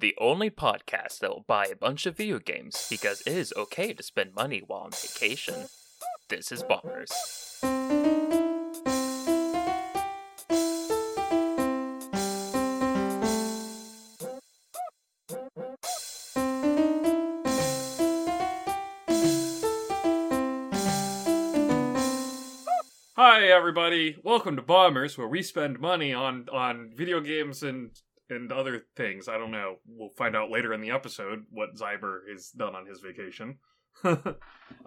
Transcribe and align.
the 0.00 0.14
only 0.18 0.48
podcast 0.48 1.18
that 1.18 1.30
will 1.30 1.44
buy 1.48 1.66
a 1.66 1.74
bunch 1.74 2.06
of 2.06 2.16
video 2.16 2.38
games 2.38 2.86
because 2.88 3.20
it 3.22 3.32
is 3.32 3.52
okay 3.56 3.92
to 3.92 4.02
spend 4.02 4.32
money 4.32 4.62
while 4.64 4.82
on 4.82 4.90
vacation. 4.92 5.66
This 6.28 6.52
is 6.52 6.62
Bombers. 6.62 7.10
Hi 23.16 23.48
everybody, 23.48 24.16
welcome 24.22 24.54
to 24.54 24.62
Bombers, 24.62 25.18
where 25.18 25.26
we 25.26 25.42
spend 25.42 25.80
money 25.80 26.14
on 26.14 26.48
on 26.52 26.92
video 26.94 27.20
games 27.20 27.64
and 27.64 27.90
and 28.30 28.52
other 28.52 28.82
things. 28.96 29.28
I 29.28 29.38
don't 29.38 29.50
know. 29.50 29.76
We'll 29.86 30.10
find 30.16 30.36
out 30.36 30.50
later 30.50 30.72
in 30.72 30.80
the 30.80 30.90
episode 30.90 31.44
what 31.50 31.76
Zyber 31.76 32.20
has 32.30 32.50
done 32.50 32.74
on 32.74 32.86
his 32.86 33.00
vacation. 33.00 33.58
uh, 34.04 34.16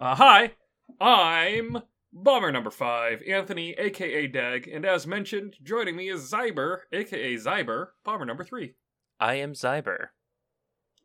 hi, 0.00 0.52
I'm 1.00 1.78
Bomber 2.12 2.52
number 2.52 2.70
five, 2.70 3.22
Anthony, 3.26 3.72
aka 3.78 4.26
Dag, 4.26 4.68
and 4.68 4.84
as 4.84 5.06
mentioned, 5.06 5.56
joining 5.62 5.96
me 5.96 6.10
is 6.10 6.30
Zyber, 6.30 6.80
aka 6.92 7.34
Zyber, 7.36 7.88
Bomber 8.04 8.26
number 8.26 8.44
three, 8.44 8.74
I 9.18 9.36
am 9.36 9.54
Zyber. 9.54 10.08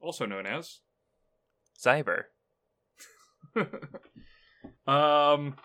also 0.01 0.25
known 0.25 0.45
as. 0.45 0.81
Zyber. 1.81 2.23
um, 4.87 5.55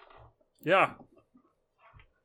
yeah, 0.62 0.92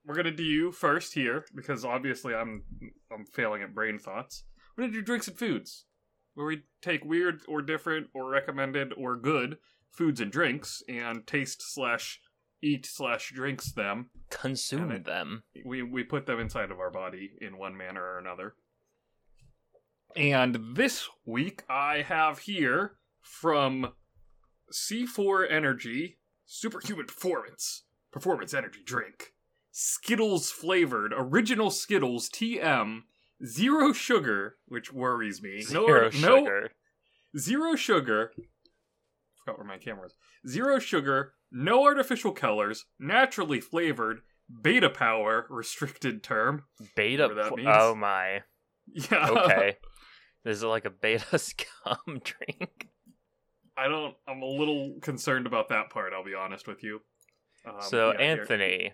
we're 0.08 0.16
gonna 0.16 0.32
do 0.32 0.44
you 0.44 0.72
first 0.72 1.14
here 1.14 1.46
because 1.54 1.84
obviously 1.84 2.34
I'm 2.34 2.64
I'm 3.12 3.26
failing 3.26 3.62
at 3.62 3.76
brain 3.76 4.00
thoughts. 4.00 4.44
We're 4.76 4.86
gonna 4.86 4.94
do 4.94 5.02
drinks 5.02 5.28
and 5.28 5.38
foods, 5.38 5.86
where 6.34 6.48
we 6.48 6.64
take 6.82 7.04
weird 7.04 7.42
or 7.48 7.62
different 7.62 8.08
or 8.16 8.30
recommended 8.30 8.94
or 8.98 9.18
good 9.18 9.58
foods 9.92 10.22
and 10.22 10.32
drinks 10.32 10.82
and 10.88 11.28
taste 11.28 11.62
slash 11.62 12.22
eat 12.64 12.86
slash 12.86 13.34
drinks 13.34 13.74
them. 13.74 14.10
Consume 14.30 14.92
it. 14.92 15.06
them. 15.06 15.44
We 15.66 15.84
we 15.84 16.04
put 16.04 16.26
them 16.26 16.40
inside 16.40 16.72
of 16.72 16.80
our 16.80 16.92
body 16.92 17.32
in 17.42 17.58
one 17.58 17.76
manner 17.76 18.02
or 18.02 18.18
another. 18.18 18.56
And 20.16 20.58
this 20.76 21.08
week 21.26 21.64
I 21.70 22.02
have 22.02 22.40
here 22.40 22.94
from 23.22 23.92
C4 24.72 25.52
Energy 25.52 26.18
Superhuman 26.46 27.08
Performance 27.08 27.84
Performance 28.12 28.54
Energy 28.54 28.80
Drink. 28.86 29.34
Skittles 29.80 30.50
flavored, 30.50 31.14
original 31.16 31.70
Skittles 31.70 32.30
TM, 32.30 33.02
zero 33.46 33.94
sugar, 33.94 34.56
which 34.68 34.92
worries 34.92 35.40
me. 35.44 35.62
Zero 35.62 36.06
no, 36.06 36.10
sugar. 36.10 36.72
zero 37.38 37.76
sugar. 37.76 38.32
Forgot 39.36 39.60
where 39.60 39.68
my 39.68 39.78
camera 39.78 40.08
is. 40.08 40.16
Zero 40.50 40.80
sugar, 40.80 41.34
no 41.52 41.84
artificial 41.84 42.32
colors, 42.32 42.86
naturally 43.00 43.62
flavored, 43.62 44.22
beta 44.64 44.90
power, 44.90 45.46
restricted 45.48 46.24
term. 46.24 46.64
Beta. 46.96 47.30
pl- 47.30 47.70
oh 47.70 47.94
my. 47.94 48.42
Yeah. 48.88 49.30
Okay. 49.30 49.78
this 50.44 50.58
is 50.58 50.64
like 50.64 50.86
a 50.86 50.90
beta 50.90 51.38
scum 51.38 51.98
drink. 52.24 52.88
I 53.78 53.88
don't. 53.88 54.16
I'm 54.28 54.42
a 54.42 54.48
little 54.48 54.96
concerned 55.04 55.46
about 55.46 55.70
that 55.70 55.92
part. 55.92 56.14
I'll 56.14 56.26
be 56.26 56.34
honest 56.34 56.68
with 56.68 56.84
you. 56.84 57.02
Um, 57.64 57.76
so 57.82 58.12
yeah, 58.14 58.26
Anthony, 58.26 58.94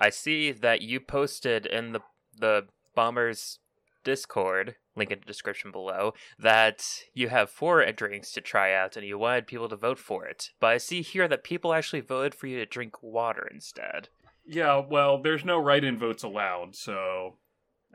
I 0.00 0.10
see 0.10 0.50
that 0.50 0.82
you 0.82 0.98
posted 0.98 1.66
in 1.66 1.92
the 1.92 2.00
the 2.36 2.66
bombers 2.94 3.58
Discord, 4.02 4.76
link 4.96 5.10
in 5.10 5.20
the 5.20 5.26
description 5.26 5.70
below, 5.70 6.14
that 6.38 7.02
you 7.12 7.28
have 7.28 7.50
four 7.50 7.84
drinks 7.92 8.32
to 8.32 8.40
try 8.40 8.72
out 8.72 8.96
and 8.96 9.06
you 9.06 9.18
wanted 9.18 9.46
people 9.46 9.68
to 9.68 9.76
vote 9.76 9.98
for 9.98 10.24
it. 10.26 10.50
But 10.58 10.68
I 10.68 10.78
see 10.78 11.02
here 11.02 11.28
that 11.28 11.44
people 11.44 11.74
actually 11.74 12.00
voted 12.00 12.34
for 12.34 12.46
you 12.46 12.56
to 12.58 12.66
drink 12.66 13.02
water 13.02 13.46
instead. 13.52 14.08
Yeah. 14.46 14.78
Well, 14.88 15.20
there's 15.20 15.44
no 15.44 15.58
write-in 15.58 15.98
votes 15.98 16.22
allowed, 16.22 16.74
so 16.74 17.36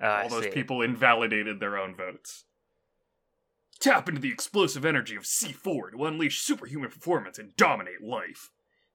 Uh, 0.01 0.05
I 0.05 0.23
all 0.23 0.29
those 0.29 0.43
see. 0.43 0.49
people 0.51 0.81
invalidated 0.83 1.59
their 1.59 1.77
own 1.77 1.95
votes. 1.95 2.45
Tap 3.79 4.07
into 4.07 4.21
the 4.21 4.31
explosive 4.31 4.85
energy 4.85 5.15
of 5.15 5.23
C4 5.23 5.91
to 5.91 6.05
unleash 6.05 6.41
superhuman 6.41 6.91
performance 6.91 7.39
and 7.39 7.55
dominate 7.55 8.01
life. 8.01 8.51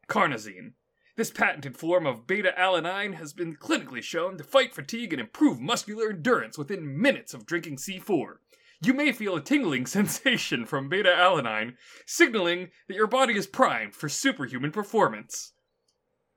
CarnoSyn. 0.09 0.75
This 1.17 1.31
patented 1.31 1.77
form 1.77 2.07
of 2.07 2.27
beta 2.27 2.55
alanine 2.57 3.15
has 3.15 3.33
been 3.33 3.57
clinically 3.57 4.03
shown 4.03 4.39
to 4.39 4.45
fight 4.45 4.75
fatigue 4.75 5.13
and 5.13 5.21
improve 5.21 5.61
muscular 5.61 6.11
endurance 6.11 6.57
within 6.57 7.01
minutes 7.01 7.35
of 7.35 7.47
drinking 7.47 7.77
C4. 7.77 8.37
You 8.83 8.95
may 8.95 9.13
feel 9.13 9.37
a 9.37 9.41
tingling 9.41 9.87
sensation 9.87 10.65
from 10.65 10.89
beta 10.89 11.11
alanine, 11.11 11.75
signaling 12.07 12.71
that 12.89 12.95
your 12.95 13.07
body 13.07 13.37
is 13.37 13.47
primed 13.47 13.95
for 13.95 14.09
superhuman 14.09 14.73
performance. 14.73 15.53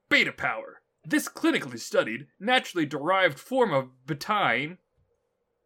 Beta 0.09 0.31
power. 0.31 0.81
This 1.05 1.27
clinically 1.27 1.79
studied, 1.79 2.27
naturally 2.39 2.85
derived 2.85 3.39
form 3.39 3.73
of 3.73 3.91
betaine 4.05 4.77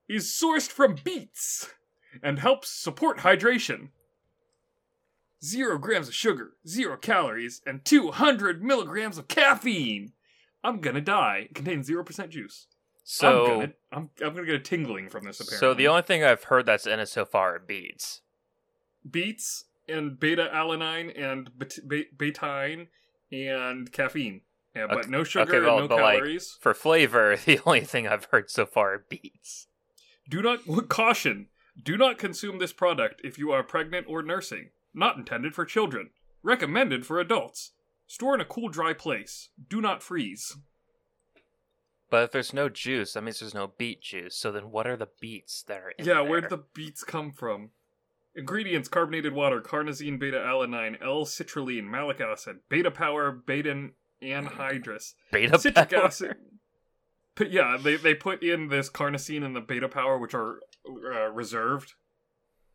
is 0.08 0.26
sourced 0.26 0.70
from 0.70 0.96
beets 1.04 1.70
and 2.24 2.40
helps 2.40 2.70
support 2.70 3.20
hydration. 3.20 3.90
Zero 5.44 5.78
grams 5.78 6.08
of 6.08 6.16
sugar, 6.16 6.54
zero 6.68 6.98
calories, 6.98 7.62
and 7.66 7.86
200 7.86 8.64
milligrams 8.64 9.18
of 9.18 9.28
caffeine. 9.28 10.14
I'm 10.64 10.82
gonna 10.82 11.02
die. 11.02 11.48
It 11.50 11.56
contains 11.56 11.88
0% 11.90 12.30
juice. 12.30 12.68
So, 13.04 13.44
I'm 13.46 13.60
gonna, 13.60 13.74
I'm, 13.92 14.10
I'm 14.26 14.34
gonna 14.34 14.46
get 14.48 14.56
a 14.56 14.60
tingling 14.60 15.10
from 15.10 15.24
this 15.26 15.40
apparently. 15.40 15.60
so 15.60 15.74
the 15.74 15.88
only 15.88 16.02
thing 16.02 16.24
I've 16.24 16.46
heard 16.46 16.66
that's 16.66 16.88
in 16.88 17.00
it 17.00 17.08
so 17.08 17.24
far 17.24 17.56
are 17.56 17.60
beads. 17.60 18.22
beets 19.10 19.66
and 19.88 20.20
beta 20.20 20.50
alanine 20.54 21.18
and 21.18 21.50
bet- 21.58 21.88
be- 21.88 22.08
betaine 22.18 22.88
and 23.32 23.92
caffeine. 23.92 24.42
Yeah, 24.76 24.88
but 24.88 25.00
Okay- 25.00 25.10
no 25.10 25.24
sugar 25.24 25.56
okay, 25.56 25.66
well, 25.66 25.80
and 25.80 25.90
no 25.90 25.96
but, 25.96 26.02
like, 26.02 26.18
calories. 26.18 26.58
For 26.60 26.74
flavor, 26.74 27.38
the 27.46 27.60
only 27.66 27.82
thing 27.82 28.08
I've 28.08 28.26
heard 28.26 28.50
so 28.50 28.66
far 28.66 28.94
are 28.96 29.06
beads. 29.08 29.68
Do 30.28 30.42
not 30.42 30.62
caution. 30.90 31.48
Do 31.82 31.96
not 31.96 32.18
consume 32.18 32.58
this 32.60 32.74
product 32.74 33.22
if 33.24 33.38
you 33.38 33.52
are 33.52 33.64
pregnant 33.64 34.08
or 34.10 34.24
nursing. 34.24 34.72
Not 34.98 35.16
intended 35.16 35.54
for 35.54 35.64
children. 35.64 36.10
Recommended 36.42 37.06
for 37.06 37.20
adults. 37.20 37.74
Store 38.08 38.34
in 38.34 38.42
a 38.42 38.46
cool, 38.46 38.68
dry 38.68 38.94
place. 38.94 39.50
Do 39.70 39.80
not 39.80 40.02
freeze. 40.02 40.58
But 42.10 42.24
if 42.24 42.32
there's 42.32 42.52
no 42.52 42.68
juice, 42.68 43.14
that 43.14 43.22
means 43.22 43.40
there's 43.40 43.54
no 43.54 43.74
beet 43.78 44.02
juice. 44.02 44.36
So 44.36 44.52
then 44.52 44.72
what 44.72 44.88
are 44.88 44.98
the 44.98 45.10
beets 45.22 45.62
that 45.68 45.82
are 45.82 45.94
in 46.00 46.06
yeah, 46.06 46.16
there? 46.16 46.24
where 46.24 46.42
did 46.42 46.50
the 46.50 46.64
beets 46.74 47.04
come 47.04 47.32
from? 47.32 47.70
Ingredients: 48.36 48.88
carbonated 48.88 49.34
water, 49.34 49.62
CarnoSyn, 49.62 50.18
beta 50.18 50.38
alanine, 50.38 51.00
L-citrulline, 51.00 51.84
malic 51.84 52.20
acid, 52.20 52.62
beta 52.68 52.90
power, 52.90 53.32
beta 53.32 53.90
anhydrous, 54.24 55.14
beta 55.32 55.60
citric 55.60 55.92
power? 55.92 56.06
acid. 56.06 56.36
But 57.36 57.52
yeah, 57.52 57.78
they 57.80 57.98
they 57.98 58.16
put 58.16 58.42
in 58.42 58.70
this 58.70 58.90
CarnoSyn 58.90 59.44
and 59.44 59.56
the 59.56 59.62
beta 59.62 59.90
power, 59.90 60.18
which 60.18 60.34
are 60.34 60.60
uh, 60.88 61.30
reserved 61.30 61.94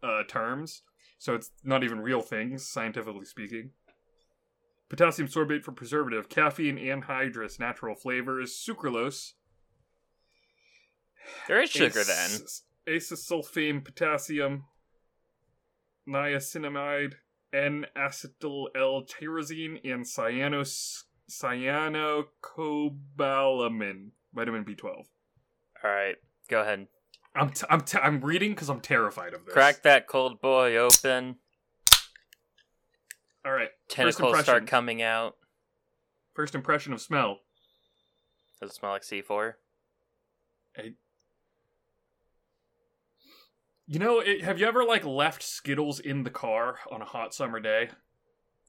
uh, 0.03 0.23
terms, 0.29 0.83
so 1.23 1.35
it's 1.37 1.53
not 1.63 1.85
even 1.85 2.01
real 2.01 2.21
things, 2.21 2.67
scientifically 2.67 3.25
speaking. 3.25 3.71
Potassium 4.89 5.29
sorbate 5.29 5.63
for 5.63 5.71
preservative, 5.71 6.29
caffeine 6.29 6.79
anhydrous, 6.79 7.61
natural 7.61 7.95
flavors, 7.95 8.53
sucralose, 8.53 9.35
There 11.47 11.63
is 11.63 11.71
sugar 11.71 12.03
then. 12.03 12.41
Ace- 12.89 12.89
Acesulfame, 12.89 13.85
potassium, 13.85 14.65
niacinamide, 16.09 17.15
N-acetyl 17.53 18.71
L-tyrosine, 18.75 19.79
and 19.85 20.05
cyanos 20.05 21.05
cyanocobalamin, 21.31 24.11
vitamin 24.35 24.65
B12. 24.65 25.07
All 25.85 25.85
right, 25.85 26.17
go 26.51 26.63
ahead. 26.63 26.89
I'm 27.35 27.51
t- 27.51 27.67
I'm 27.71 27.81
t- 27.81 27.99
I'm 28.03 28.21
reading 28.21 28.51
because 28.51 28.69
I'm 28.69 28.81
terrified 28.81 29.33
of 29.35 29.45
this. 29.45 29.55
Crack 29.55 29.83
that 29.83 30.07
cold 30.07 30.41
boy 30.41 30.77
open. 30.77 31.37
All 33.45 33.53
right. 33.53 33.71
Tentacles 33.89 34.39
start 34.41 34.67
coming 34.67 35.03
out. 35.03 35.37
First 36.35 36.55
impression 36.55 36.93
of 36.93 37.01
smell. 37.01 37.41
Does 38.61 38.71
it 38.71 38.75
smell 38.75 38.93
like 38.93 39.03
C4? 39.03 39.55
You 43.87 43.99
know, 43.99 44.21
it, 44.21 44.43
have 44.45 44.59
you 44.61 44.67
ever 44.67 44.85
like 44.85 45.05
left 45.05 45.43
Skittles 45.43 45.99
in 46.01 46.23
the 46.23 46.31
car 46.31 46.79
on 46.91 47.03
a 47.03 47.05
hot 47.05 47.35
summer 47.35 47.61
day? 47.61 47.91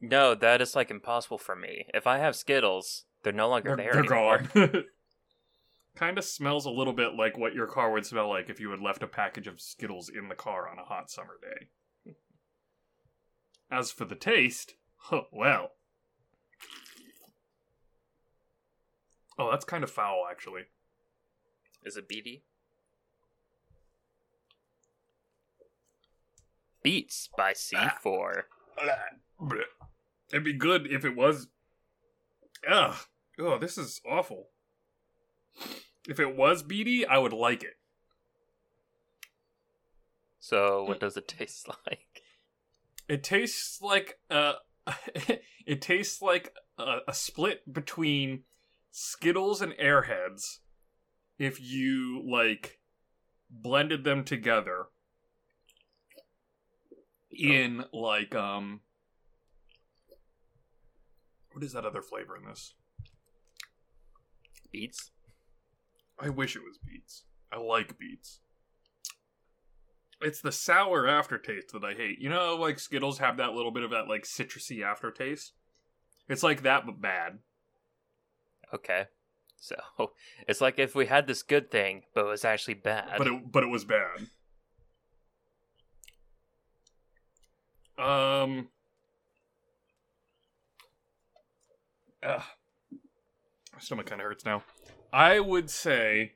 No, 0.02 0.36
that 0.36 0.62
is 0.62 0.76
like 0.76 0.90
impossible 0.92 1.38
for 1.38 1.56
me. 1.56 1.86
If 1.94 2.08
I 2.08 2.18
have 2.18 2.36
Skittles, 2.36 3.06
they're 3.24 3.32
no 3.32 3.48
longer 3.48 3.76
They're, 3.76 3.94
there 3.94 4.04
they're 4.04 4.14
anymore. 4.14 4.44
gone. 4.54 4.84
kind 5.96 6.18
of 6.18 6.26
smells 6.26 6.66
a 6.66 6.72
little 6.72 6.94
bit 6.94 7.16
like 7.16 7.38
what 7.38 7.54
your 7.54 7.68
car 7.68 7.92
would 7.92 8.06
smell 8.06 8.30
like 8.30 8.50
if 8.50 8.60
you 8.60 8.72
had 8.72 8.82
left 8.82 9.04
a 9.04 9.08
package 9.08 9.48
of 9.48 9.62
Skittles 9.62 10.10
in 10.10 10.28
the 10.28 10.36
car 10.36 10.68
on 10.68 10.80
a 10.80 10.84
hot 10.84 11.10
summer 11.10 11.38
day. 11.42 12.12
As 13.72 13.92
for 13.92 14.06
the 14.06 14.16
taste, 14.16 14.76
huh, 14.98 15.24
well. 15.32 15.72
Oh, 19.38 19.50
that's 19.50 19.66
kind 19.66 19.84
of 19.84 19.92
foul, 19.92 20.26
actually. 20.30 20.64
Is 21.84 21.98
it 21.98 22.08
beady? 22.08 22.44
Beats 26.84 27.30
by 27.36 27.54
C4. 27.54 28.44
It'd 30.32 30.44
be 30.44 30.54
good 30.54 30.88
if 30.92 31.06
it 31.06 31.16
was. 31.16 31.48
Ugh. 32.70 32.96
Oh, 33.40 33.58
this 33.58 33.78
is 33.78 34.02
awful. 34.10 34.50
If 36.08 36.20
it 36.20 36.36
was 36.36 36.64
beady, 36.64 37.06
I 37.06 37.18
would 37.18 37.34
like 37.34 37.64
it. 37.64 37.78
So, 40.40 40.84
what 40.84 41.00
does 41.00 41.16
it 41.16 41.28
taste 41.28 41.68
like? 41.88 42.24
It 43.08 43.24
tastes 43.24 43.82
like 43.82 44.20
uh 44.30 44.54
it 45.66 45.82
tastes 45.82 46.22
like 46.22 46.54
a, 46.78 46.98
a 47.08 47.14
split 47.14 47.72
between 47.72 48.44
Skittles 48.92 49.62
and 49.62 49.74
Airheads 49.74 50.60
if 51.40 51.62
you 51.62 52.22
like 52.30 52.80
blended 53.50 54.04
them 54.04 54.24
together 54.24 54.88
in 57.32 57.86
like 57.94 58.36
um 58.36 58.82
what 61.54 61.64
is 61.64 61.74
that 61.74 61.86
other 61.86 62.02
flavor 62.02 62.36
in 62.36 62.46
this? 62.46 62.74
Beats? 64.72 65.12
I 66.20 66.30
wish 66.30 66.56
it 66.56 66.64
was 66.64 66.78
beets. 66.78 67.24
I 67.52 67.58
like 67.58 67.98
beets. 67.98 68.40
It's 70.22 70.42
the 70.42 70.52
sour 70.52 71.08
aftertaste 71.08 71.74
that 71.74 71.84
I 71.84 71.94
hate. 71.94 72.20
You 72.20 72.30
know, 72.30 72.56
like 72.56 72.80
Skittles 72.80 73.20
have 73.20 73.38
that 73.38 73.54
little 73.54 73.72
bit 73.72 73.84
of 73.84 73.92
that 73.92 74.08
like 74.08 74.24
citrusy 74.24 74.84
aftertaste. 74.84 75.54
It's 76.30 76.44
like 76.44 76.64
that, 76.64 76.86
but 76.86 77.02
bad. 77.02 77.40
Okay. 78.74 79.06
So, 79.60 79.76
it's 80.48 80.62
like 80.62 80.80
if 80.80 80.96
we 80.96 81.06
had 81.06 81.28
this 81.28 81.44
good 81.44 81.70
thing, 81.72 82.04
but 82.14 82.26
it 82.26 82.30
was 82.30 82.46
actually 82.46 82.76
bad. 82.76 83.16
But 83.18 83.28
it 83.28 83.52
but 83.52 83.64
it 83.64 83.70
was 83.70 83.86
bad. 83.86 84.28
Um. 87.98 88.70
Ugh. 92.24 92.44
Stomach 93.84 94.06
kind 94.08 94.22
of 94.22 94.26
hurts 94.26 94.46
now. 94.46 94.64
I 95.12 95.40
would 95.40 95.70
say 95.70 96.34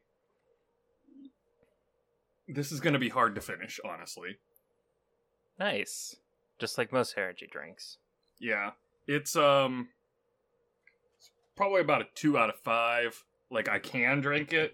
this 2.47 2.71
is 2.71 2.79
going 2.79 2.93
to 2.93 2.99
be 2.99 3.09
hard 3.09 3.35
to 3.35 3.41
finish, 3.41 3.79
honestly. 3.83 4.37
nice. 5.59 6.15
Just 6.59 6.77
like 6.77 6.91
most 6.91 7.15
energy 7.17 7.47
drinks. 7.51 7.97
Yeah, 8.39 8.71
it's 9.07 9.35
um 9.35 9.89
probably 11.55 11.81
about 11.81 12.01
a 12.01 12.07
two 12.15 12.35
out 12.37 12.49
of 12.49 12.59
five. 12.59 13.23
Like 13.51 13.69
I 13.69 13.77
can 13.77 14.21
drink 14.21 14.53
it. 14.53 14.73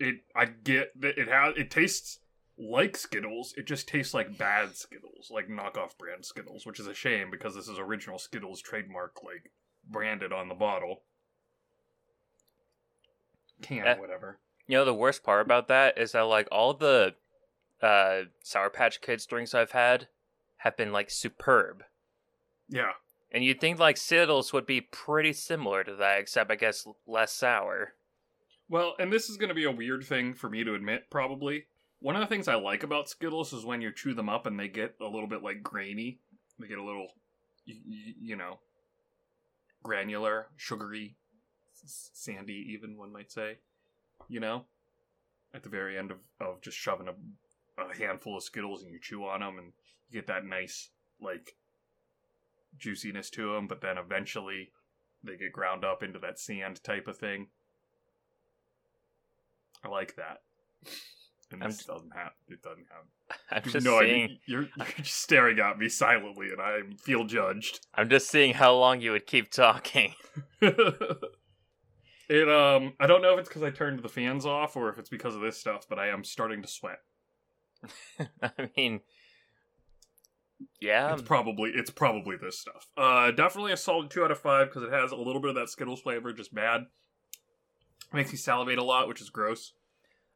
It 0.00 0.16
I 0.34 0.46
get 0.46 0.98
that 1.00 1.18
it 1.18 1.28
has 1.28 1.54
it 1.58 1.70
tastes 1.70 2.20
like 2.58 2.96
Skittles. 2.96 3.52
It 3.58 3.66
just 3.66 3.86
tastes 3.86 4.14
like 4.14 4.38
bad 4.38 4.76
Skittles, 4.76 5.30
like 5.30 5.48
knockoff 5.48 5.98
brand 5.98 6.24
Skittles, 6.24 6.64
which 6.64 6.80
is 6.80 6.86
a 6.86 6.94
shame 6.94 7.30
because 7.30 7.54
this 7.54 7.68
is 7.68 7.78
original 7.78 8.18
Skittles 8.18 8.62
trademark, 8.62 9.22
like 9.22 9.52
branded 9.86 10.32
on 10.32 10.48
the 10.48 10.54
bottle. 10.54 11.02
Can 13.62 13.86
Eh. 13.86 13.96
whatever. 13.98 14.38
You 14.66 14.76
know, 14.78 14.84
the 14.84 14.94
worst 14.94 15.22
part 15.24 15.44
about 15.44 15.68
that 15.68 15.96
is 15.98 16.12
that, 16.12 16.20
like, 16.22 16.46
all 16.52 16.74
the 16.74 17.14
uh, 17.80 18.22
Sour 18.42 18.70
Patch 18.70 19.00
Kids 19.00 19.24
drinks 19.24 19.54
I've 19.54 19.70
had 19.72 20.08
have 20.58 20.76
been, 20.76 20.92
like, 20.92 21.10
superb. 21.10 21.84
Yeah. 22.68 22.92
And 23.30 23.44
you'd 23.44 23.60
think, 23.60 23.78
like, 23.78 23.96
Skittles 23.96 24.52
would 24.52 24.66
be 24.66 24.80
pretty 24.80 25.32
similar 25.32 25.84
to 25.84 25.94
that, 25.96 26.18
except, 26.18 26.50
I 26.50 26.56
guess, 26.56 26.86
less 27.06 27.32
sour. 27.32 27.94
Well, 28.68 28.94
and 28.98 29.12
this 29.12 29.30
is 29.30 29.36
going 29.38 29.48
to 29.48 29.54
be 29.54 29.64
a 29.64 29.70
weird 29.70 30.04
thing 30.04 30.34
for 30.34 30.50
me 30.50 30.64
to 30.64 30.74
admit, 30.74 31.08
probably. 31.10 31.66
One 32.00 32.14
of 32.16 32.20
the 32.20 32.26
things 32.26 32.48
I 32.48 32.54
like 32.56 32.82
about 32.82 33.08
Skittles 33.08 33.52
is 33.52 33.64
when 33.64 33.80
you 33.80 33.92
chew 33.92 34.12
them 34.14 34.28
up 34.28 34.46
and 34.46 34.58
they 34.60 34.68
get 34.68 34.94
a 35.00 35.06
little 35.06 35.26
bit 35.26 35.42
like 35.42 35.62
grainy. 35.62 36.18
They 36.58 36.68
get 36.68 36.78
a 36.78 36.84
little, 36.84 37.08
y- 37.66 37.74
y- 37.86 38.14
you 38.20 38.36
know, 38.36 38.58
granular, 39.82 40.48
sugary, 40.56 41.16
sandy, 42.12 42.66
even 42.72 42.96
one 42.96 43.12
might 43.12 43.30
say. 43.32 43.58
You 44.28 44.40
know, 44.40 44.64
at 45.54 45.62
the 45.62 45.68
very 45.68 45.96
end 45.96 46.10
of, 46.10 46.18
of 46.40 46.60
just 46.60 46.76
shoving 46.76 47.08
a, 47.08 47.82
a 47.82 47.96
handful 47.96 48.36
of 48.36 48.42
Skittles 48.42 48.82
and 48.82 48.92
you 48.92 48.98
chew 49.00 49.24
on 49.24 49.40
them 49.40 49.58
and 49.58 49.72
you 50.10 50.20
get 50.20 50.26
that 50.26 50.44
nice, 50.44 50.90
like, 51.20 51.54
juiciness 52.76 53.30
to 53.30 53.54
them, 53.54 53.66
but 53.66 53.80
then 53.80 53.96
eventually 53.98 54.72
they 55.22 55.36
get 55.36 55.52
ground 55.52 55.84
up 55.84 56.02
into 56.02 56.18
that 56.18 56.38
sand 56.38 56.82
type 56.82 57.08
of 57.08 57.16
thing. 57.18 57.48
I 59.84 59.88
like 59.88 60.16
that. 60.16 60.38
And 61.50 61.62
I'm 61.64 61.70
this 61.70 61.84
doesn't 61.84 62.14
have. 62.14 62.32
It 62.48 62.60
doesn't 62.60 62.86
have. 62.90 63.38
I'm 63.50 63.62
just 63.62 63.86
I 63.86 64.00
seeing. 64.00 64.26
mean, 64.26 64.38
you're, 64.44 64.68
you're 64.76 64.86
just 64.98 65.14
staring 65.22 65.58
at 65.58 65.78
me 65.78 65.88
silently, 65.88 66.48
and 66.50 66.60
I 66.60 66.80
feel 66.98 67.24
judged. 67.24 67.86
I'm 67.94 68.10
just 68.10 68.28
seeing 68.28 68.52
how 68.52 68.74
long 68.74 69.00
you 69.00 69.12
would 69.12 69.26
keep 69.26 69.50
talking. 69.50 70.12
It 72.28 72.48
um, 72.48 72.94
I 73.00 73.06
don't 73.06 73.22
know 73.22 73.34
if 73.34 73.40
it's 73.40 73.48
because 73.48 73.62
I 73.62 73.70
turned 73.70 74.00
the 74.02 74.08
fans 74.08 74.44
off 74.46 74.76
or 74.76 74.88
if 74.90 74.98
it's 74.98 75.08
because 75.10 75.34
of 75.34 75.40
this 75.40 75.58
stuff, 75.58 75.86
but 75.88 75.98
I 75.98 76.08
am 76.08 76.24
starting 76.24 76.62
to 76.62 76.68
sweat. 76.68 76.98
I 78.42 78.68
mean, 78.76 79.00
yeah, 80.80 81.12
it's 81.12 81.22
probably 81.22 81.70
it's 81.74 81.90
probably 81.90 82.36
this 82.36 82.58
stuff. 82.58 82.88
Uh, 82.96 83.30
definitely 83.30 83.72
a 83.72 83.76
solid 83.76 84.10
two 84.10 84.24
out 84.24 84.30
of 84.30 84.38
five 84.40 84.68
because 84.68 84.82
it 84.82 84.92
has 84.92 85.12
a 85.12 85.16
little 85.16 85.40
bit 85.40 85.50
of 85.50 85.54
that 85.56 85.68
Skittles 85.68 86.00
flavor, 86.00 86.32
just 86.32 86.54
bad. 86.54 86.82
Makes 88.12 88.32
me 88.32 88.38
salivate 88.38 88.78
a 88.78 88.82
lot, 88.82 89.06
which 89.08 89.20
is 89.20 89.30
gross. 89.30 89.72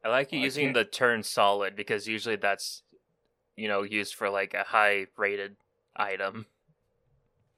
I 0.04 0.08
like 0.08 0.32
you 0.32 0.40
I 0.40 0.42
using 0.44 0.66
can't- 0.66 0.74
the 0.74 0.84
turn 0.84 1.22
solid 1.22 1.74
because 1.76 2.06
usually 2.06 2.36
that's, 2.36 2.82
you 3.56 3.68
know, 3.68 3.82
used 3.82 4.14
for 4.14 4.28
like 4.30 4.52
a 4.54 4.64
high 4.64 5.06
rated 5.16 5.56
item. 5.96 6.46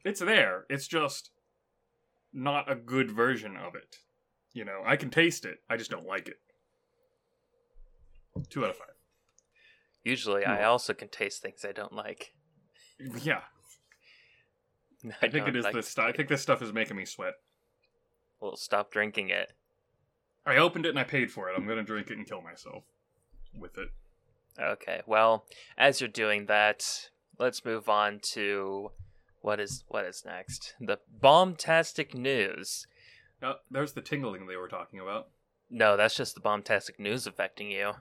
It's 0.04 0.20
there. 0.20 0.64
It's 0.68 0.86
just 0.86 1.30
not 2.32 2.70
a 2.70 2.74
good 2.74 3.10
version 3.10 3.56
of 3.56 3.74
it. 3.74 3.96
You 4.54 4.64
know, 4.64 4.82
I 4.86 4.96
can 4.96 5.10
taste 5.10 5.44
it. 5.44 5.58
I 5.68 5.76
just 5.76 5.90
don't 5.90 6.06
like 6.06 6.28
it. 6.28 6.38
Two 8.48 8.64
out 8.64 8.70
of 8.70 8.76
five. 8.76 8.88
Usually, 10.02 10.44
I 10.44 10.58
Hmm. 10.58 10.64
also 10.68 10.94
can 10.94 11.08
taste 11.08 11.42
things 11.42 11.64
I 11.64 11.72
don't 11.72 11.92
like. 11.92 12.34
Yeah, 13.22 13.42
I 15.22 15.28
think 15.28 15.48
it 15.48 15.54
like 15.56 15.74
this 15.74 15.88
stuff. 15.88 16.06
I 16.06 16.12
think 16.12 16.28
this 16.28 16.40
stuff 16.42 16.62
is 16.62 16.72
making 16.72 16.96
me 16.96 17.04
sweat. 17.04 17.34
Well, 18.40 18.56
stop 18.56 18.90
drinking 18.92 19.30
it. 19.30 19.52
I 20.46 20.56
opened 20.56 20.86
it 20.86 20.90
and 20.90 20.98
I 20.98 21.04
paid 21.04 21.30
for 21.32 21.48
it. 21.50 21.54
I'm 21.56 21.66
gonna 21.66 21.82
drink 21.82 22.10
it 22.10 22.16
and 22.18 22.26
kill 22.26 22.40
myself 22.42 22.84
with 23.58 23.76
it. 23.78 23.88
Okay. 24.60 25.02
Well, 25.06 25.46
as 25.76 26.00
you're 26.00 26.08
doing 26.08 26.46
that, 26.46 27.10
let's 27.38 27.64
move 27.64 27.88
on 27.88 28.20
to 28.32 28.92
what 29.40 29.58
is 29.58 29.84
what 29.88 30.04
is 30.04 30.22
next. 30.24 30.74
The 30.80 30.98
bombastic 31.08 32.14
news. 32.14 32.86
Oh, 33.44 33.56
there's 33.70 33.92
the 33.92 34.00
tingling 34.00 34.46
they 34.46 34.56
were 34.56 34.68
talking 34.68 35.00
about. 35.00 35.28
No, 35.70 35.96
that's 35.96 36.16
just 36.16 36.34
the 36.34 36.40
bombastic 36.40 36.98
news 36.98 37.26
affecting 37.26 37.70
you. 37.70 37.92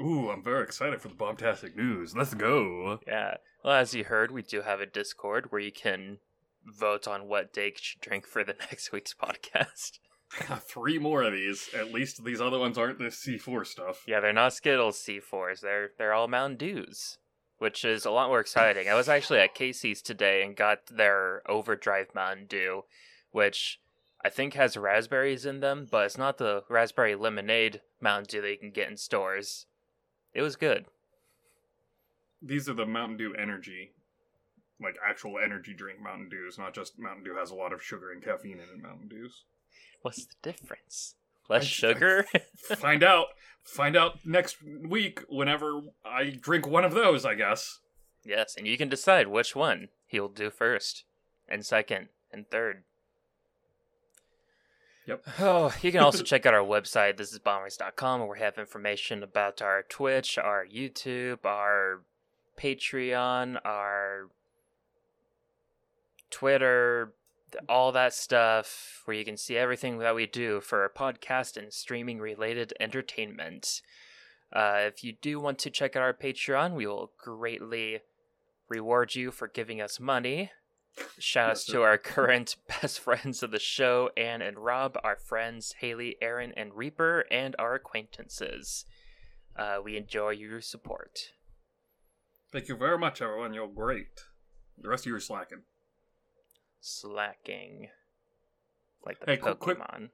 Ooh, 0.00 0.30
I'm 0.30 0.42
very 0.42 0.62
excited 0.62 1.00
for 1.00 1.08
the 1.08 1.14
bombastic 1.14 1.76
news. 1.76 2.14
Let's 2.14 2.34
go. 2.34 3.00
Yeah. 3.06 3.36
Well, 3.64 3.74
as 3.74 3.94
you 3.94 4.04
heard, 4.04 4.30
we 4.30 4.42
do 4.42 4.62
have 4.62 4.80
a 4.80 4.86
Discord 4.86 5.50
where 5.50 5.60
you 5.60 5.72
can 5.72 6.18
vote 6.64 7.08
on 7.08 7.28
what 7.28 7.52
Dake 7.52 7.78
should 7.78 8.00
drink 8.00 8.26
for 8.26 8.44
the 8.44 8.54
next 8.60 8.92
week's 8.92 9.14
podcast. 9.14 9.98
Three 10.68 10.98
more 10.98 11.22
of 11.22 11.32
these. 11.32 11.68
At 11.74 11.92
least 11.92 12.24
these 12.24 12.40
other 12.40 12.58
ones 12.58 12.76
aren't 12.78 12.98
this 12.98 13.24
C4 13.24 13.66
stuff. 13.66 14.02
Yeah, 14.06 14.20
they're 14.20 14.32
not 14.32 14.52
Skittles 14.52 15.02
C4s. 15.02 15.60
They're 15.60 15.90
they're 15.98 16.12
all 16.12 16.28
Mountain 16.28 16.58
Dews, 16.58 17.18
which 17.58 17.84
is 17.84 18.04
a 18.04 18.10
lot 18.10 18.28
more 18.28 18.40
exciting. 18.40 18.88
I 18.88 18.94
was 18.94 19.08
actually 19.08 19.38
at 19.38 19.54
Casey's 19.54 20.02
today 20.02 20.42
and 20.42 20.56
got 20.56 20.86
their 20.90 21.42
Overdrive 21.48 22.08
Mountain 22.14 22.46
Dew, 22.46 22.82
which 23.30 23.80
I 24.26 24.28
think 24.28 24.54
has 24.54 24.76
raspberries 24.76 25.46
in 25.46 25.60
them, 25.60 25.86
but 25.88 26.06
it's 26.06 26.18
not 26.18 26.36
the 26.38 26.64
raspberry 26.68 27.14
lemonade 27.14 27.80
Mountain 28.00 28.26
Dew 28.28 28.42
that 28.42 28.50
you 28.50 28.58
can 28.58 28.72
get 28.72 28.90
in 28.90 28.96
stores. 28.96 29.66
It 30.34 30.42
was 30.42 30.56
good. 30.56 30.86
These 32.42 32.68
are 32.68 32.74
the 32.74 32.86
Mountain 32.86 33.18
Dew 33.18 33.34
Energy, 33.34 33.92
like 34.82 34.96
actual 35.08 35.38
energy 35.38 35.72
drink 35.72 36.00
Mountain 36.02 36.28
Dews, 36.28 36.58
not 36.58 36.74
just 36.74 36.98
Mountain 36.98 37.22
Dew 37.22 37.36
has 37.36 37.52
a 37.52 37.54
lot 37.54 37.72
of 37.72 37.80
sugar 37.80 38.10
and 38.10 38.20
caffeine 38.20 38.54
in 38.58 38.64
it. 38.64 38.82
Mountain 38.82 39.06
Dews. 39.06 39.44
What's 40.02 40.26
the 40.26 40.34
difference? 40.42 41.14
Less 41.48 41.62
I- 41.62 41.66
sugar? 41.66 42.26
find 42.56 43.04
out. 43.04 43.26
Find 43.62 43.96
out 43.96 44.18
next 44.24 44.56
week 44.62 45.20
whenever 45.28 45.82
I 46.04 46.30
drink 46.30 46.66
one 46.66 46.84
of 46.84 46.94
those. 46.94 47.24
I 47.24 47.36
guess. 47.36 47.78
yes, 48.24 48.56
and 48.58 48.66
you 48.66 48.76
can 48.76 48.88
decide 48.88 49.28
which 49.28 49.54
one 49.54 49.86
he'll 50.08 50.28
do 50.28 50.50
first, 50.50 51.04
and 51.48 51.64
second, 51.64 52.08
and 52.32 52.50
third. 52.50 52.82
Yep. 55.06 55.24
Oh, 55.38 55.74
you 55.82 55.92
can 55.92 56.00
also 56.00 56.22
check 56.24 56.46
out 56.46 56.54
our 56.54 56.64
website, 56.64 57.16
this 57.16 57.32
is 57.32 57.38
bombers.com, 57.38 58.20
where 58.20 58.28
we 58.28 58.38
have 58.40 58.58
information 58.58 59.22
about 59.22 59.62
our 59.62 59.84
Twitch, 59.88 60.36
our 60.36 60.66
YouTube, 60.66 61.44
our 61.44 62.02
Patreon, 62.58 63.58
our 63.64 64.28
Twitter, 66.30 67.14
all 67.68 67.92
that 67.92 68.14
stuff, 68.14 69.02
where 69.04 69.16
you 69.16 69.24
can 69.24 69.36
see 69.36 69.56
everything 69.56 69.98
that 69.98 70.14
we 70.14 70.26
do 70.26 70.60
for 70.60 70.90
podcast 70.96 71.56
and 71.56 71.72
streaming 71.72 72.18
related 72.18 72.74
entertainment. 72.80 73.82
Uh, 74.52 74.78
if 74.80 75.04
you 75.04 75.12
do 75.20 75.38
want 75.38 75.58
to 75.60 75.70
check 75.70 75.94
out 75.96 76.02
our 76.02 76.14
Patreon, 76.14 76.74
we 76.74 76.86
will 76.86 77.12
greatly 77.18 78.00
reward 78.68 79.14
you 79.14 79.30
for 79.30 79.46
giving 79.46 79.80
us 79.80 80.00
money. 80.00 80.50
Shout 81.18 81.50
outs 81.50 81.64
to 81.66 81.82
our 81.82 81.98
current 82.14 82.56
best 82.68 83.00
friends 83.00 83.42
of 83.42 83.50
the 83.50 83.58
show, 83.58 84.10
Anne 84.16 84.42
and 84.42 84.58
Rob, 84.58 84.98
our 85.04 85.16
friends 85.16 85.74
Haley, 85.80 86.16
Aaron, 86.22 86.52
and 86.56 86.74
Reaper, 86.74 87.24
and 87.30 87.54
our 87.58 87.74
acquaintances. 87.74 88.84
Uh, 89.56 89.78
we 89.82 89.96
enjoy 89.96 90.30
your 90.30 90.60
support. 90.60 91.32
Thank 92.52 92.68
you 92.68 92.76
very 92.76 92.98
much, 92.98 93.20
everyone. 93.22 93.54
You're 93.54 93.68
great. 93.68 94.20
The 94.78 94.88
rest 94.88 95.04
of 95.06 95.10
you 95.10 95.16
are 95.16 95.20
slacking. 95.20 95.62
Slacking. 96.80 97.88
Like 99.04 99.20
the 99.20 99.26
Hey, 99.32 99.36
Pokemon. 99.38 99.58
quick- 99.58 100.10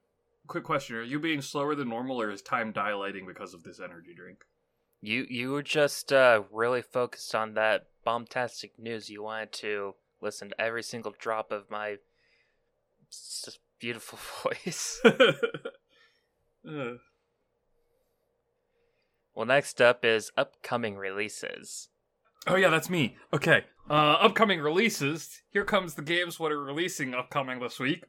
Quick 0.48 0.64
question: 0.64 0.96
Are 0.96 1.02
you 1.02 1.20
being 1.20 1.40
slower 1.40 1.74
than 1.76 1.88
normal, 1.88 2.20
or 2.20 2.28
is 2.30 2.42
time 2.42 2.72
dilating 2.72 3.26
because 3.26 3.54
of 3.54 3.62
this 3.62 3.78
energy 3.78 4.12
drink? 4.12 4.44
You 5.00 5.24
you 5.30 5.52
were 5.52 5.62
just 5.62 6.12
uh, 6.12 6.42
really 6.50 6.82
focused 6.82 7.32
on 7.34 7.54
that 7.54 7.86
bombastic 8.04 8.76
news. 8.78 9.08
You 9.08 9.22
wanted 9.22 9.52
to 9.54 9.94
listen 10.22 10.50
to 10.50 10.60
every 10.60 10.82
single 10.82 11.14
drop 11.18 11.52
of 11.52 11.70
my 11.70 11.96
beautiful 13.78 14.18
voice. 14.42 15.00
Uh, 16.64 16.92
well, 19.34 19.46
next 19.46 19.80
up 19.82 20.04
is 20.04 20.30
upcoming 20.36 20.96
releases. 20.96 21.88
oh 22.46 22.54
yeah, 22.54 22.68
that's 22.68 22.88
me. 22.88 23.16
Okay. 23.32 23.64
Uh, 23.90 24.12
upcoming 24.20 24.60
releases. 24.60 25.42
Here 25.50 25.64
comes 25.64 25.94
the 25.94 26.02
games 26.02 26.38
what 26.38 26.52
are 26.52 26.62
releasing 26.62 27.14
upcoming 27.14 27.58
this 27.58 27.80
week. 27.80 28.04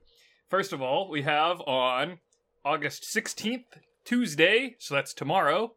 First 0.50 0.72
of 0.72 0.84
all, 0.84 1.10
we 1.10 1.24
have 1.24 1.62
on 1.62 2.20
August 2.64 3.04
16th, 3.06 3.66
Tuesday, 4.06 4.76
so 4.78 4.94
that's 4.94 5.16
tomorrow, 5.16 5.74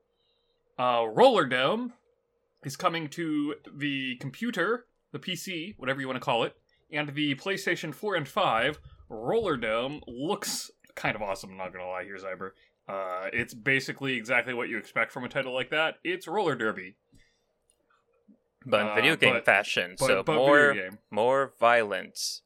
uh, 0.79 1.07
Roller 1.11 1.47
Dome 1.47 1.95
is 2.63 2.77
coming 2.77 3.09
to 3.09 3.55
the 3.75 4.17
computer, 4.17 4.85
the 5.13 5.19
PC, 5.19 5.75
whatever 5.79 6.01
you 6.01 6.07
want 6.07 6.17
to 6.17 6.25
call 6.25 6.45
it, 6.45 6.55
and 6.91 7.09
the 7.15 7.35
PlayStation 7.35 7.95
4 7.95 8.15
and 8.17 8.29
5. 8.29 8.79
Roller 9.09 9.57
Dome 9.57 10.01
looks 10.09 10.71
kind 10.95 11.15
of 11.15 11.23
awesome, 11.23 11.51
I'm 11.51 11.57
not 11.57 11.73
gonna 11.73 11.87
lie 11.87 12.05
here, 12.05 12.17
Zyber. 12.17 12.51
Uh, 12.89 13.29
it's 13.33 13.55
basically 13.55 14.17
exactly 14.17 14.55
what 14.55 14.69
you 14.69 14.79
expect 14.79 15.13
from 15.13 15.25
a 15.25 15.29
title 15.29 15.53
like 15.55 15.71
that. 15.71 15.97
It's 16.05 16.27
roller 16.29 16.55
derby, 16.57 16.97
But 18.65 18.81
in 18.81 18.87
Uh, 18.89 18.95
video 18.97 19.17
game 19.17 19.35
but- 19.35 19.45
fashion, 19.45 19.95
but, 19.99 20.07
so 20.07 20.23
but 20.25 20.35
more 20.35 20.73
game. 20.75 20.99
more 21.11 21.55
violence. 21.61 22.43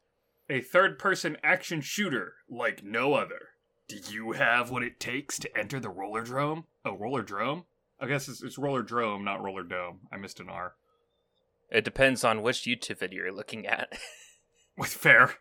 A 0.51 0.61
third-person 0.61 1.39
action 1.43 1.81
shooter 1.81 2.35
like 2.49 2.83
no 2.83 3.15
other. 3.15 3.51
Do 3.89 3.97
you 3.97 4.33
have 4.33 4.71
what 4.71 4.83
it 4.83 5.01
takes 5.01 5.39
to 5.39 5.59
enter 5.59 5.81
the 5.81 5.89
roller 5.89 6.23
drome? 6.23 6.67
Oh, 6.85 6.97
roller 6.97 7.23
drome? 7.23 7.65
I 7.99 8.07
guess 8.07 8.29
it's, 8.29 8.43
it's 8.43 8.59
roller 8.59 8.83
drome, 8.83 9.25
not 9.25 9.43
roller 9.43 9.63
dome. 9.63 10.01
I 10.13 10.17
missed 10.17 10.41
an 10.41 10.49
R. 10.49 10.75
It 11.71 11.85
depends 11.85 12.25
on 12.25 12.43
which 12.43 12.63
YouTube 12.63 12.99
video 12.99 13.25
you're 13.25 13.33
looking 13.33 13.67
at. 13.67 13.93
With 14.77 14.91
fair. 14.91 15.35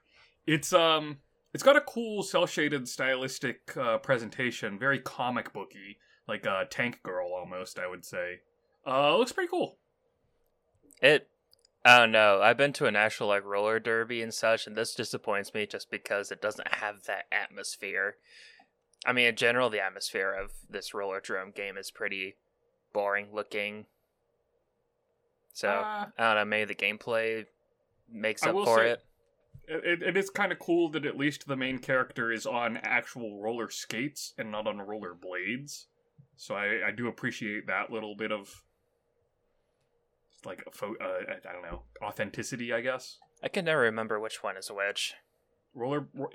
It's 0.46 0.74
um 0.74 1.18
it's 1.54 1.64
got 1.64 1.76
a 1.76 1.82
cool 1.82 2.24
cell 2.24 2.46
shaded 2.46 2.88
stylistic 2.88 3.76
uh, 3.76 3.98
presentation, 3.98 4.78
very 4.78 5.00
comic 5.00 5.52
booky, 5.52 5.98
like 6.28 6.46
a 6.46 6.52
uh, 6.52 6.66
Tank 6.70 7.02
Girl 7.02 7.34
almost, 7.34 7.80
I 7.80 7.88
would 7.88 8.06
say. 8.06 8.40
Uh 8.86 9.18
looks 9.18 9.32
pretty 9.32 9.50
cool. 9.50 9.78
it 11.02 11.30
I 11.86 11.98
don't 11.98 12.12
know. 12.12 12.42
I've 12.42 12.58
been 12.58 12.74
to 12.74 12.88
an 12.88 12.96
actual 12.96 13.28
like 13.28 13.46
roller 13.46 13.80
derby 13.80 14.22
and 14.22 14.34
such, 14.34 14.68
and 14.68 14.76
this 14.76 14.94
disappoints 14.94 15.54
me 15.54 15.66
just 15.66 15.90
because 15.90 16.32
it 16.32 16.42
doesn't 16.42 16.76
have 16.76 17.04
that 17.04 17.26
atmosphere. 17.32 18.18
I 19.06 19.14
mean, 19.14 19.28
in 19.28 19.36
general, 19.36 19.70
the 19.70 19.80
atmosphere 19.80 20.34
of 20.34 20.52
this 20.70 20.94
roller 20.94 21.22
drome 21.22 21.52
game 21.52 21.78
is 21.78 21.90
pretty 21.90 22.36
boring 22.92 23.30
looking. 23.34 23.86
So 25.60 25.68
Uh, 25.70 26.06
I 26.18 26.24
don't 26.34 26.36
know. 26.38 26.46
Maybe 26.46 26.74
the 26.74 26.76
gameplay 26.76 27.46
makes 28.10 28.44
up 28.44 28.54
for 28.54 28.78
say- 28.78 28.92
it. 28.92 29.02
it, 29.68 30.02
it 30.02 30.18
is 30.18 30.30
kind 30.30 30.54
of 30.54 30.60
cool 30.60 30.90
that 30.92 31.06
at 31.06 31.18
least 31.18 31.48
the 31.48 31.58
main 31.58 31.80
character 31.80 32.32
is 32.32 32.46
on 32.46 32.78
actual 32.78 33.42
roller 33.42 33.70
skates 33.70 34.34
and 34.38 34.52
not 34.52 34.68
on 34.68 34.78
roller 34.80 35.14
blades. 35.14 35.88
So 36.38 36.56
I, 36.56 36.88
I 36.88 36.92
do 36.92 37.08
appreciate 37.10 37.68
that 37.68 37.92
little 37.92 38.16
bit 38.16 38.32
of 38.32 38.64
like 40.46 40.64
a 40.66 40.72
pho- 40.72 40.96
uh, 41.02 41.34
I 41.46 41.52
don't 41.52 41.62
know 41.64 41.84
authenticity, 42.02 42.72
I 42.72 42.80
guess. 42.80 43.18
I 43.44 43.50
can 43.50 43.66
never 43.66 43.82
remember 43.82 44.18
which 44.18 44.42
one 44.42 44.56
is 44.56 44.72
which. 44.72 45.14
roller 45.74 46.08
ro- 46.14 46.30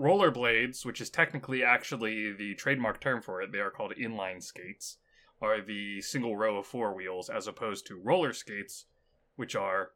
rollerblades, 0.00 0.86
which 0.86 1.02
is 1.02 1.10
technically 1.10 1.62
actually 1.62 2.32
the 2.32 2.54
trademark 2.54 3.00
term 3.02 3.20
for 3.20 3.42
it, 3.42 3.52
they 3.52 3.58
are 3.60 3.70
called 3.70 3.92
inline 4.00 4.42
skates, 4.42 4.96
are 5.42 5.60
the 5.60 6.00
single 6.00 6.36
row 6.36 6.56
of 6.58 6.66
four 6.66 6.94
wheels, 6.94 7.28
as 7.28 7.46
opposed 7.46 7.86
to 7.88 8.00
roller 8.00 8.32
skates, 8.32 8.86
which 9.36 9.56
are 9.56 9.90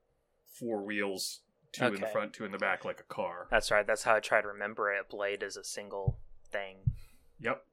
four 0.45 0.85
wheels, 0.85 1.41
two 1.73 1.87
in 1.87 2.01
the 2.01 2.07
front, 2.09 2.33
two 2.33 2.45
in 2.45 2.51
the 2.51 2.59
back, 2.59 2.85
like 2.85 3.01
a 3.01 3.15
car. 3.15 3.47
That's 3.51 3.71
right. 3.71 3.87
That's 3.87 4.03
how 4.03 4.17
I 4.17 4.21
try 4.21 4.43
to 4.43 4.49
remember 4.49 4.93
it. 4.93 5.07
A 5.09 5.09
blade 5.09 5.43
is 5.43 5.57
a 5.57 5.65
single 5.65 6.19
thing. 6.51 6.79
Yep. 7.41 7.65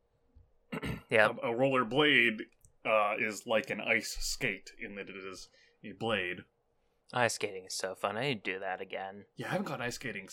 Yeah. 1.09 1.33
A, 1.43 1.49
a 1.49 1.55
roller 1.55 1.85
blade 1.85 2.41
uh, 2.83 3.13
is 3.19 3.45
like 3.45 3.69
an 3.69 3.79
ice 3.79 4.17
skate 4.19 4.71
in 4.83 4.95
that 4.95 5.09
it 5.09 5.15
is 5.15 5.47
a 5.83 5.91
blade. 5.91 6.39
Ice 7.13 7.35
skating 7.35 7.65
is 7.67 7.75
so 7.75 7.93
fun. 7.93 8.17
I 8.17 8.29
need 8.29 8.43
to 8.43 8.53
do 8.53 8.59
that 8.59 8.81
again. 8.81 9.25
Yeah, 9.35 9.47
I 9.47 9.51
haven't 9.51 9.67
gone 9.67 9.79
ice 9.79 9.95
skating. 9.95 10.27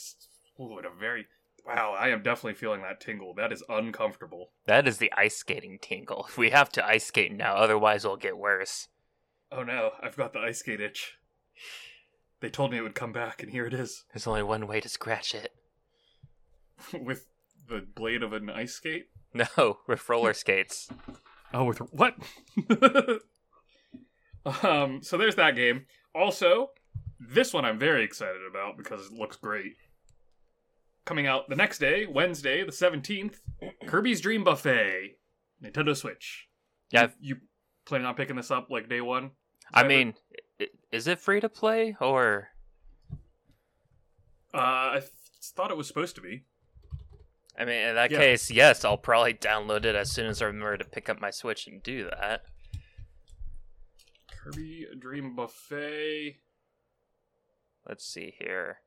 Ooh, 0.59 0.79
in 0.79 0.87
a 0.87 0.99
very 0.99 1.27
wow. 1.67 1.95
I 1.99 2.09
am 2.09 2.23
definitely 2.23 2.55
feeling 2.55 2.83
that 2.83 3.01
tingle. 3.01 3.35
That 3.35 3.53
is 3.53 3.63
uncomfortable. 3.69 4.51
That 4.67 4.87
is 4.89 4.99
the 4.99 5.13
ice 5.17 5.37
skating 5.37 5.79
tingle. 5.81 6.29
We 6.37 6.51
have 6.51 6.71
to 6.73 6.87
ice 6.87 7.07
skate 7.07 7.33
now, 7.33 7.55
otherwise 7.57 8.05
it'll 8.05 8.17
get 8.17 8.39
worse. 8.39 8.89
Oh 9.53 9.63
no, 9.63 9.91
I've 10.03 10.17
got 10.17 10.33
the 10.33 10.39
ice 10.41 10.59
skate 10.61 10.81
itch. 10.81 11.19
They 12.41 12.49
told 12.49 12.71
me 12.71 12.79
it 12.79 12.83
would 12.83 12.95
come 12.95 13.13
back, 13.13 13.43
and 13.43 13.53
here 13.53 13.67
it 13.67 13.75
is. 13.75 14.05
There's 14.13 14.27
only 14.27 14.43
one 14.43 14.67
way 14.67 14.81
to 14.81 14.89
scratch 14.89 15.35
it. 15.35 15.53
with 16.99 17.27
the 17.69 17.81
blade 17.95 18.23
of 18.23 18.33
an 18.33 18.49
ice 18.51 18.75
skate. 18.75 19.07
No, 19.33 19.79
with 19.87 20.09
roller 20.09 20.33
skates. 20.35 20.89
Oh, 21.55 21.63
with 21.63 21.79
what? 21.93 22.17
um, 24.65 25.01
so 25.03 25.17
there's 25.17 25.37
that 25.37 25.55
game. 25.55 25.87
Also, 26.15 26.71
this 27.21 27.53
one 27.53 27.65
I'm 27.65 27.79
very 27.79 28.03
excited 28.03 28.41
about 28.49 28.77
because 28.77 29.07
it 29.07 29.13
looks 29.13 29.37
great. 29.37 29.75
Coming 31.05 31.27
out 31.27 31.49
the 31.49 31.57
next 31.57 31.79
day, 31.79 32.07
Wednesday, 32.07 32.63
the 32.65 32.71
17th, 32.73 33.37
Kirby's 33.87 34.21
Dream 34.21 34.45
Buffet, 34.45 35.17
Nintendo 35.63 35.97
Switch. 35.97 36.47
Yeah, 36.93 37.09
You, 37.21 37.35
you 37.35 37.41
planning 37.85 38.07
on 38.07 38.15
picking 38.15 38.37
this 38.37 38.51
up 38.51 38.69
like 38.71 38.89
day 38.89 39.01
one? 39.01 39.31
I 39.73 39.87
mean, 39.87 40.15
is 40.93 41.07
it 41.09 41.19
free 41.19 41.41
to 41.41 41.49
play 41.49 41.97
or? 42.01 42.49
uh, 44.53 44.57
I 44.57 44.97
th- 45.01 45.11
thought 45.55 45.71
it 45.71 45.77
was 45.77 45.87
supposed 45.89 46.15
to 46.17 46.21
be. 46.21 46.45
I 47.59 47.65
mean, 47.65 47.89
in 47.89 47.95
that 47.95 48.11
Yeah. 48.11 48.19
case, 48.19 48.51
yes, 48.51 48.85
I'll 48.85 48.97
probably 48.99 49.35
download 49.35 49.85
it 49.85 49.95
as 49.95 50.11
soon 50.11 50.27
as 50.27 50.41
I 50.43 50.47
remember 50.47 50.77
to 50.77 50.85
pick 50.85 51.09
up 51.09 51.21
my 51.21 51.31
Switch 51.31 51.67
and 51.67 51.83
do 51.83 52.05
that. 52.05 52.43
Kirby 54.31 54.87
Dream 54.99 55.35
Buffet. 55.37 56.41
Let's 57.89 58.05
see 58.07 58.35
here. 58.39 58.79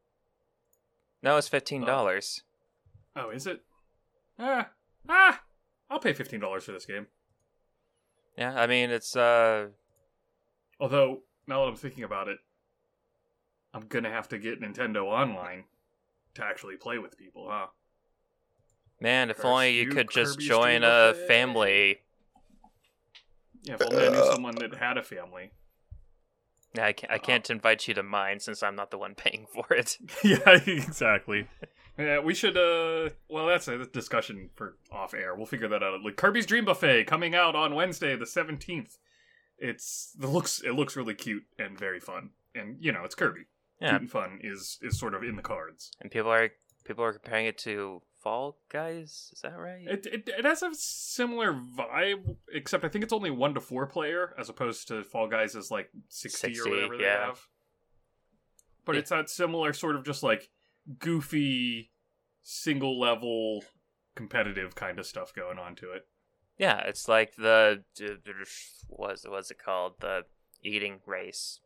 No, 1.24 1.38
it's 1.38 1.48
fifteen 1.48 1.82
dollars. 1.82 2.44
Oh, 3.16 3.30
is 3.30 3.48
it? 3.48 3.62
Ah, 4.38 4.70
ah! 5.08 5.42
I'll 5.90 6.00
pay 6.00 6.14
fifteen 6.14 6.42
dollars 6.42 6.66
for 6.66 6.74
this 6.74 6.86
game. 6.86 7.08
Yeah, 8.38 8.54
I 8.60 8.68
mean, 8.68 8.90
it's 8.90 9.16
uh, 9.16 9.68
Although 10.80 11.22
now 11.48 11.64
that 11.64 11.70
I'm 11.70 11.76
thinking 11.78 12.04
about 12.04 12.28
it, 12.28 12.40
I'm 13.74 13.88
gonna 13.88 14.10
have 14.10 14.28
to 14.30 14.38
get 14.38 14.62
Nintendo 14.62 15.06
Online 15.06 15.64
to 16.36 16.44
actually 16.44 16.76
play 16.76 16.98
with 16.98 17.18
people, 17.18 17.48
huh? 17.50 17.68
man, 19.00 19.30
if 19.30 19.38
There's 19.38 19.46
only 19.46 19.76
you 19.76 19.84
you, 19.84 19.92
could 19.92 20.10
just 20.10 20.40
join 20.40 20.84
a 20.84 21.14
family. 21.28 22.02
Yeah, 23.64 23.76
if 23.76 23.82
only 23.82 24.08
I 24.08 24.10
knew 24.10 24.26
someone 24.26 24.56
that 24.56 24.74
had 24.76 24.98
a 24.98 25.04
family. 25.04 25.52
Yeah, 26.76 26.86
I 26.88 26.94
can't, 26.94 27.12
I 27.14 27.18
can't 27.20 27.50
invite 27.50 27.88
you 27.88 27.94
to 27.94 28.04
mine 28.04 28.40
since 28.40 28.64
I'm 28.64 28.76
not 28.76 28.90
the 28.92 28.98
one 28.98 29.14
paying 29.16 29.46
for 29.54 29.66
it. 29.74 29.98
yeah, 30.24 30.40
exactly. 30.66 31.48
Yeah, 31.98 32.20
we 32.20 32.34
should. 32.34 32.58
uh 32.58 33.10
Well, 33.30 33.46
that's 33.48 33.68
a 33.68 33.86
discussion 33.86 34.50
for 34.56 34.78
off 34.92 35.14
air. 35.14 35.36
We'll 35.36 35.46
figure 35.46 35.68
that 35.68 35.84
out. 35.84 36.02
Like 36.04 36.16
Kirby's 36.16 36.46
Dream 36.48 36.66
Buffet 36.66 37.06
coming 37.06 37.36
out 37.36 37.56
on 37.56 37.76
Wednesday, 37.76 38.16
the 38.16 38.26
seventeenth. 38.26 38.98
It's 39.60 40.12
the 40.18 40.28
looks. 40.28 40.62
It 40.62 40.72
looks 40.72 40.96
really 40.96 41.14
cute 41.14 41.44
and 41.60 41.78
very 41.78 42.00
fun. 42.00 42.32
And 42.56 42.78
you 42.80 42.92
know, 42.92 43.04
it's 43.04 43.16
Kirby. 43.16 43.42
Yeah, 43.80 43.90
Cute 43.90 44.02
and 44.02 44.12
fun 44.12 44.40
is 44.42 44.80
is 44.82 44.98
sort 45.00 45.14
of 45.14 45.24
in 45.24 45.36
the 45.36 45.42
cards. 45.42 45.92
and 46.02 46.10
people 46.10 46.32
are 46.32 46.50
people 46.86 47.04
are 47.04 47.14
comparing 47.14 47.46
it 47.46 47.58
to 47.60 48.02
Fall 48.24 48.58
Guys. 48.70 49.30
Is 49.34 49.42
that 49.42 49.58
right? 49.58 49.86
It, 49.86 50.06
it 50.06 50.30
it 50.40 50.46
has 50.46 50.64
a 50.64 50.74
similar 50.74 51.54
vibe, 51.54 52.38
except 52.54 52.84
I 52.86 52.88
think 52.90 53.04
it's 53.04 53.14
only 53.14 53.30
one 53.32 53.54
to 53.54 53.60
four 53.62 53.86
player, 53.86 54.34
as 54.40 54.48
opposed 54.50 54.88
to 54.88 55.04
Fall 55.04 55.28
Guys 55.28 55.54
is 55.56 55.70
like 55.70 55.90
sixty, 56.10 56.54
60, 56.56 56.60
or 56.70 56.74
whatever 56.74 56.98
they 56.98 57.04
have. 57.04 57.42
But 58.86 58.94
Yeah. 58.96 59.00
it's 59.00 59.10
that 59.12 59.30
similar 59.30 59.74
sort 59.74 59.96
of 59.96 60.04
just 60.06 60.24
like 60.24 60.50
goofy, 61.00 61.92
single 62.42 63.00
level, 63.00 63.64
competitive 64.16 64.74
kind 64.76 65.00
of 65.00 65.06
stuff 65.06 65.34
going 65.34 65.60
on 65.60 65.76
to 65.76 65.92
it. 65.92 66.08
yeah, 66.58 66.80
it's 66.80 67.08
like 67.08 67.36
the 67.36 67.84
what's 68.88 69.28
what's 69.28 69.52
it 69.52 69.60
called? 69.64 69.94
The 70.00 70.24
eating 70.62 71.00
race. 71.06 71.60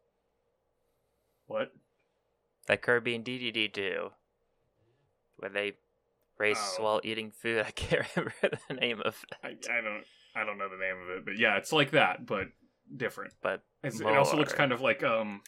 What? 1.45 1.71
That 2.67 2.81
Kirby 2.81 3.15
and 3.15 3.23
DDD 3.23 3.71
do, 3.71 4.09
where 5.37 5.49
they 5.49 5.73
race 6.37 6.75
Oh. 6.79 6.83
while 6.83 7.01
eating 7.03 7.31
food. 7.31 7.63
I 7.67 7.71
can't 7.71 8.05
remember 8.15 8.33
the 8.69 8.73
name 8.75 9.01
of 9.03 9.15
I, 9.43 9.49
it, 9.49 9.67
I 9.69 9.81
don't 9.81 10.03
I 10.35 10.43
don't 10.45 10.57
know 10.57 10.69
the 10.69 10.77
name 10.77 11.01
of 11.03 11.17
it, 11.17 11.25
but 11.25 11.37
yeah, 11.37 11.57
it's 11.57 11.71
like 11.71 11.91
that, 11.91 12.25
but 12.25 12.47
different. 12.95 13.33
but 13.41 13.61
it 13.83 14.01
also 14.05 14.37
looks 14.37 14.53
kind 14.53 14.71
of 14.71 14.81
like 14.81 15.03
um 15.03 15.41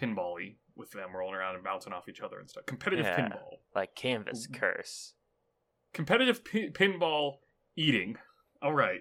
pinball-y 0.00 0.56
with 0.74 0.90
them 0.90 1.14
rolling 1.16 1.34
around 1.36 1.54
and 1.54 1.64
bouncing 1.64 1.92
off 1.92 2.08
each 2.08 2.20
other 2.20 2.38
and 2.38 2.48
stuff. 2.50 2.66
Competitive 2.66 3.06
Yeah. 3.06 3.28
pinball. 3.28 3.58
like 3.74 3.94
Canvas. 3.94 4.46
Curse. 4.46 5.14
Competitive 5.94 6.44
pi- 6.44 6.68
pinball 6.72 7.36
eating. 7.76 8.16
All 8.60 8.74
right. 8.74 9.00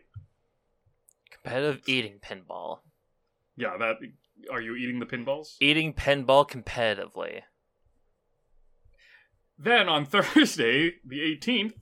Competitive 1.32 1.82
eating 1.88 2.20
pinball. 2.20 2.80
Yeah, 3.58 3.78
that 3.78 3.98
are 4.52 4.62
you 4.62 4.76
eating 4.76 5.00
the 5.00 5.06
pinballs? 5.06 5.56
Eating 5.60 5.94
pinball 5.94 6.50
competitively. 6.50 7.42
Then 9.58 9.88
on 9.90 10.06
Thursday, 10.06 10.94
the 11.06 11.20
18th, 11.20 11.74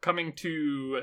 coming 0.00 0.32
to 0.34 1.02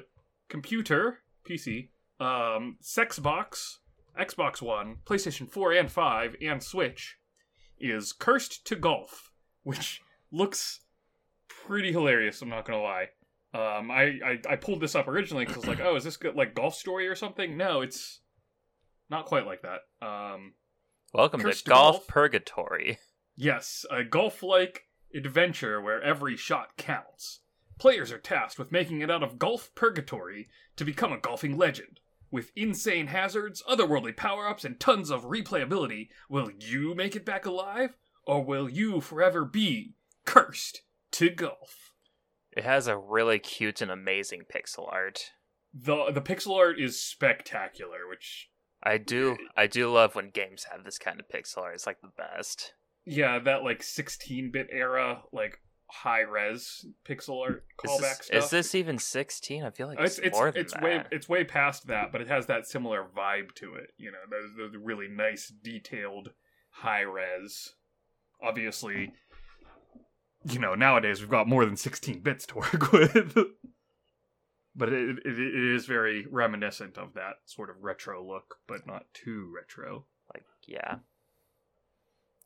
computer, 0.50 1.20
PC, 1.48 1.90
um, 2.20 2.78
Sexbox, 2.82 3.78
Xbox 4.20 4.62
One, 4.62 4.98
PlayStation 5.06 5.50
4 5.50 5.74
and 5.74 5.92
5, 5.92 6.36
and 6.42 6.64
Switch, 6.64 7.18
is 7.80 8.14
Cursed 8.14 8.66
to 8.68 8.76
Golf, 8.76 9.32
which 9.64 10.02
looks 10.32 10.82
pretty 11.48 11.92
hilarious, 11.92 12.42
I'm 12.42 12.50
not 12.50 12.66
gonna 12.66 12.82
lie. 12.82 13.10
Um, 13.54 13.90
I, 13.92 14.20
I, 14.26 14.40
I 14.50 14.56
pulled 14.56 14.82
this 14.82 14.96
up 14.96 15.08
originally 15.08 15.46
because 15.46 15.64
I 15.64 15.70
was 15.70 15.78
like, 15.78 15.86
oh, 15.86 15.96
is 15.96 16.04
this 16.04 16.18
good, 16.18 16.36
like 16.36 16.54
Golf 16.54 16.76
Story 16.76 17.08
or 17.08 17.16
something? 17.16 17.58
No, 17.58 17.82
it's 17.82 18.20
not 19.10 19.26
quite 19.26 19.46
like 19.46 19.62
that. 19.62 20.06
Um, 20.06 20.54
Welcome 21.14 21.42
to 21.42 21.52
to 21.52 21.64
Golf 21.64 21.96
Golf? 21.96 22.08
Purgatory. 22.08 23.00
Yes, 23.36 23.86
a 23.92 24.04
golf 24.04 24.44
like 24.44 24.87
adventure 25.18 25.82
where 25.82 26.02
every 26.02 26.38
shot 26.38 26.78
counts. 26.78 27.40
Players 27.78 28.12
are 28.12 28.18
tasked 28.18 28.58
with 28.58 28.72
making 28.72 29.02
it 29.02 29.12
out 29.12 29.24
of 29.24 29.38
golf 29.38 29.74
purgatory 29.76 30.48
to 30.76 30.86
become 30.86 31.12
a 31.12 31.20
golfing 31.20 31.58
legend. 31.58 32.00
With 32.30 32.52
insane 32.56 33.08
hazards, 33.08 33.64
otherworldly 33.70 34.18
power 34.18 34.48
ups, 34.48 34.66
and 34.66 34.80
tons 34.80 35.10
of 35.10 35.26
replayability, 35.26 36.10
will 36.30 36.52
you 36.60 36.94
make 36.94 37.16
it 37.16 37.26
back 37.26 37.46
alive? 37.46 37.96
Or 38.26 38.44
will 38.44 38.70
you 38.70 39.00
forever 39.00 39.46
be 39.46 39.94
cursed 40.26 40.82
to 41.12 41.30
golf? 41.30 41.94
It 42.52 42.64
has 42.64 42.88
a 42.88 42.98
really 42.98 43.40
cute 43.40 43.82
and 43.82 43.92
amazing 43.92 44.42
pixel 44.54 44.92
art. 44.92 45.32
The, 45.74 46.12
the 46.12 46.22
pixel 46.22 46.58
art 46.58 46.80
is 46.80 47.02
spectacular, 47.02 48.08
which, 48.10 48.50
I 48.84 48.98
do 48.98 49.38
I 49.56 49.68
do 49.68 49.92
love 49.92 50.16
when 50.16 50.32
games 50.32 50.66
have 50.72 50.84
this 50.84 50.98
kind 50.98 51.20
of 51.20 51.30
pixel 51.30 51.60
art. 51.60 51.76
It's 51.76 51.88
like 51.88 52.02
the 52.02 52.12
best. 52.18 52.74
Yeah, 53.08 53.40
that 53.40 53.64
like 53.64 53.82
16 53.82 54.52
bit 54.52 54.68
era, 54.72 55.24
like 55.32 55.60
high 55.90 56.22
res 56.22 56.86
pixel 57.08 57.42
art 57.42 57.64
Is 57.86 57.90
callback 57.90 58.18
this, 58.18 58.26
stuff. 58.28 58.44
is 58.44 58.50
this 58.50 58.76
even 58.76 58.98
16? 59.00 59.64
I 59.64 59.70
feel 59.70 59.88
like 59.88 60.00
it's 60.00 60.18
it's, 60.18 60.28
it's 60.28 60.36
more 60.38 60.52
than 60.52 60.62
it's 60.62 60.74
that. 60.74 60.84
way 60.84 61.04
it's 61.12 61.30
way 61.30 61.44
past 61.46 61.88
that, 61.88 62.12
but 62.12 62.22
it 62.22 62.28
has 62.28 62.48
that 62.48 62.68
similar 62.68 63.06
vibe 63.16 63.54
to 63.56 63.76
it. 63.76 63.92
You 63.98 64.12
know, 64.12 64.18
those, 64.30 64.56
those 64.58 64.82
really 64.82 65.08
nice, 65.08 65.48
detailed, 65.64 66.32
high 66.70 67.02
res. 67.02 67.74
Obviously, 68.44 69.14
you 70.44 70.60
know 70.60 70.76
nowadays 70.76 71.22
we've 71.22 71.30
got 71.30 71.48
more 71.48 71.66
than 71.66 71.78
sixteen 71.78 72.20
bits 72.20 72.46
to 72.48 72.56
work 72.56 72.92
with, 72.92 73.36
but 74.76 74.90
it, 74.90 75.18
it 75.26 75.40
it 75.40 75.74
is 75.76 75.86
very 75.86 76.28
reminiscent 76.30 76.98
of 76.98 77.14
that 77.14 77.36
sort 77.46 77.70
of 77.70 77.78
retro 77.82 78.24
look, 78.24 78.56
but 78.68 78.86
not 78.86 79.06
too 79.14 79.50
retro. 79.56 80.06
like 80.34 80.44
yeah. 80.68 80.98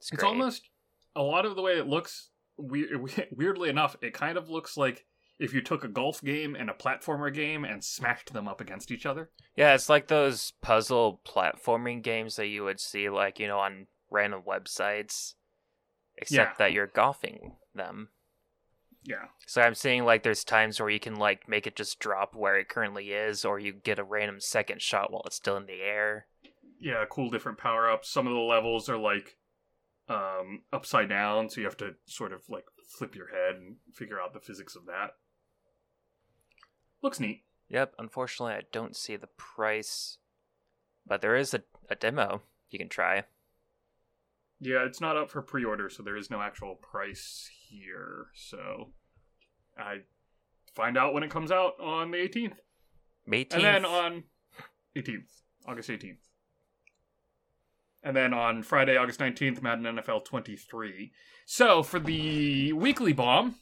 It's, 0.02 0.12
It's 0.12 0.24
almost 0.24 0.70
a 1.16 1.22
lot 1.22 1.46
of 1.46 1.56
the 1.56 1.62
way 1.62 1.74
it 1.78 1.88
looks. 1.88 2.30
We- 2.58 2.88
weirdly 3.32 3.70
enough, 3.70 3.96
it 4.02 4.14
kind 4.14 4.38
of 4.38 4.50
looks 4.50 4.78
like 4.78 5.06
if 5.40 5.52
you 5.52 5.62
took 5.62 5.84
a 5.84 5.88
golf 5.88 6.22
game 6.22 6.54
and 6.56 6.70
a 6.70 6.74
platformer 6.74 7.34
game 7.34 7.66
and 7.66 7.84
smashed 7.84 8.34
them 8.34 8.48
up 8.48 8.62
against 8.62 8.92
each 8.92 9.06
other. 9.08 9.32
Yeah, 9.56 9.74
it's 9.74 9.90
like 9.90 10.08
those 10.08 10.54
puzzle 10.62 11.22
platforming 11.26 12.04
games 12.04 12.36
that 12.36 12.48
you 12.48 12.64
would 12.64 12.80
see 12.80 13.10
like, 13.10 13.40
you 13.40 13.48
know, 13.48 13.58
on 13.58 13.88
random 14.12 14.44
websites. 14.48 15.34
Except 16.18 16.52
Yeah. 16.52 16.56
that 16.60 16.74
you're 16.74 16.86
golfing 16.88 17.56
them. 17.74 18.10
Yeah. 19.04 19.30
So 19.48 19.62
I'm 19.64 19.74
seeing 19.74 20.06
like 20.06 20.22
there's 20.22 20.44
times 20.44 20.80
where 20.80 20.90
you 20.90 21.00
can 21.00 21.16
like 21.16 21.50
make 21.50 21.66
it 21.66 21.76
just 21.76 21.98
drop 22.00 22.36
where 22.36 22.60
it 22.60 22.70
currently 22.70 23.12
is, 23.14 23.44
or 23.44 23.58
you 23.58 23.74
get 23.74 23.98
a 23.98 24.04
random 24.04 24.40
second 24.40 24.82
shot 24.84 25.12
while 25.12 25.24
it's 25.26 25.38
still 25.38 25.58
in 25.58 25.66
the 25.66 25.82
air. 25.82 26.28
yeah, 26.80 27.04
cool 27.10 27.30
different 27.32 27.58
power 27.58 27.90
ups. 27.90 28.10
Some 28.10 28.28
of 28.28 28.34
the 28.34 28.40
levels 28.40 28.88
are 28.90 28.98
like 29.00 29.38
um 30.10 30.62
upside 30.74 31.10
down, 31.10 31.50
so 31.50 31.62
you 31.62 31.68
have 31.68 31.78
to 31.78 31.96
sort 32.06 32.34
of 32.34 32.42
like 32.50 32.66
flip 32.86 33.16
your 33.16 33.28
head 33.28 33.56
and 33.56 33.76
figure 33.94 34.20
out 34.20 34.34
the 34.34 34.40
physics 34.40 34.76
of 34.76 34.86
that. 34.86 35.16
Looks 37.02 37.20
neat. 37.20 37.44
Yep, 37.70 37.96
unfortunately 37.98 38.54
I 38.54 38.64
don't 38.72 38.96
see 38.96 39.16
the 39.16 39.28
price. 39.28 40.18
But 41.08 41.22
there 41.22 41.36
is 41.36 41.54
a, 41.54 41.64
a 41.90 41.96
demo 41.96 42.42
you 42.70 42.80
can 42.80 42.90
try. 42.90 43.24
Yeah, 44.60 44.86
it's 44.86 45.02
not 45.02 45.18
up 45.18 45.32
for 45.32 45.42
pre 45.42 45.66
order, 45.66 45.90
so 45.90 46.04
there 46.04 46.18
is 46.18 46.30
no 46.30 46.42
actual 46.42 46.76
price 46.76 47.50
here. 47.68 48.28
So 48.36 48.90
I 49.78 50.02
find 50.76 50.98
out 50.98 51.14
when 51.14 51.24
it 51.24 51.32
comes 51.32 51.52
out 51.52 51.74
on 51.80 52.12
the 52.12 52.18
18th. 52.18 52.54
18th. 53.28 53.54
And 53.54 53.64
then 53.64 53.86
on 53.86 54.24
18th, 54.96 55.42
August 55.68 55.90
18th. 55.90 56.18
And 58.04 58.16
then 58.16 58.34
on 58.34 58.64
Friday, 58.64 58.98
August 58.98 59.20
19th, 59.20 59.62
Madden 59.62 59.86
NFL 59.86 60.26
23. 60.26 61.12
So 61.46 61.84
for 61.84 62.00
the 62.00 62.74
weekly 62.74 63.14
bomb, 63.14 63.56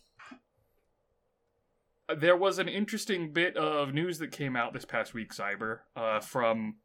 there 2.17 2.37
was 2.37 2.57
an 2.57 2.67
interesting 2.67 3.33
bit 3.33 3.57
of 3.57 3.93
news 3.93 4.19
that 4.19 4.31
came 4.31 4.55
out 4.55 4.73
this 4.73 4.85
past 4.85 5.13
week, 5.13 5.33
Cyber, 5.33 5.79
uh, 5.95 6.19
from 6.19 6.77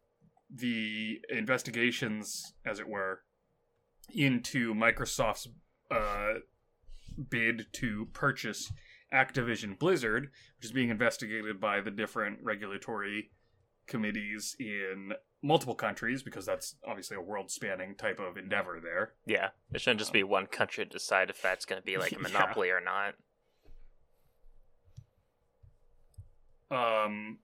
the 0.54 1.20
investigations, 1.30 2.54
as 2.66 2.78
it 2.78 2.88
were, 2.88 3.20
into 4.12 4.74
Microsoft's 4.74 5.48
uh, 5.90 6.34
bid 7.30 7.66
to 7.72 8.08
purchase 8.12 8.70
Activision 9.12 9.78
Blizzard, 9.78 10.30
which 10.58 10.66
is 10.66 10.72
being 10.72 10.90
investigated 10.90 11.60
by 11.60 11.80
the 11.80 11.90
different 11.90 12.38
regulatory 12.42 13.30
committees 13.86 14.56
in 14.58 15.12
multiple 15.44 15.74
countries 15.74 16.22
because 16.22 16.46
that's 16.46 16.76
obviously 16.88 17.16
a 17.16 17.20
world 17.20 17.50
spanning 17.50 17.94
type 17.94 18.18
of 18.18 18.38
endeavor 18.38 18.80
there. 18.82 19.12
Yeah, 19.26 19.50
it 19.72 19.80
shouldn't 19.80 20.00
just 20.00 20.12
be 20.12 20.22
one 20.22 20.46
country 20.46 20.84
to 20.84 20.90
decide 20.90 21.28
if 21.28 21.42
that's 21.42 21.66
going 21.66 21.80
to 21.80 21.84
be 21.84 21.98
like 21.98 22.12
a 22.12 22.18
monopoly 22.20 22.70
or 22.70 22.80
not. 22.80 23.14
Um, 26.70 27.38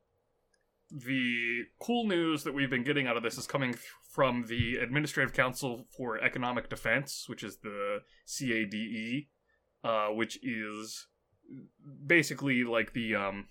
the 0.90 1.64
cool 1.78 2.06
news 2.08 2.42
that 2.44 2.54
we've 2.54 2.70
been 2.70 2.84
getting 2.84 3.06
out 3.06 3.18
of 3.18 3.22
this 3.22 3.36
is 3.36 3.46
coming 3.46 3.74
th- 3.74 3.84
from 4.10 4.46
the 4.48 4.76
Administrative 4.76 5.34
Council 5.34 5.86
for 5.94 6.18
Economic 6.18 6.70
Defense, 6.70 7.26
which 7.28 7.44
is 7.44 7.58
the 7.58 7.98
CADE, 8.26 9.26
uh, 9.84 10.08
which 10.08 10.38
is 10.42 11.06
basically 12.06 12.64
like 12.64 12.94
the 12.94 13.14
um, 13.14 13.46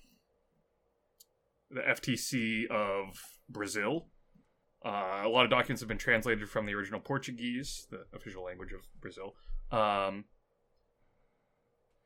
the 1.70 1.80
FTC 1.80 2.66
of 2.68 3.38
Brazil. 3.48 4.08
Uh, 4.84 5.22
a 5.24 5.28
lot 5.28 5.44
of 5.44 5.50
documents 5.50 5.80
have 5.82 5.88
been 5.88 5.98
translated 5.98 6.48
from 6.48 6.66
the 6.66 6.74
original 6.74 7.00
Portuguese, 7.00 7.86
the 7.90 8.04
official 8.16 8.44
language 8.44 8.72
of 8.72 8.80
Brazil. 9.00 9.34
Um, 9.70 10.24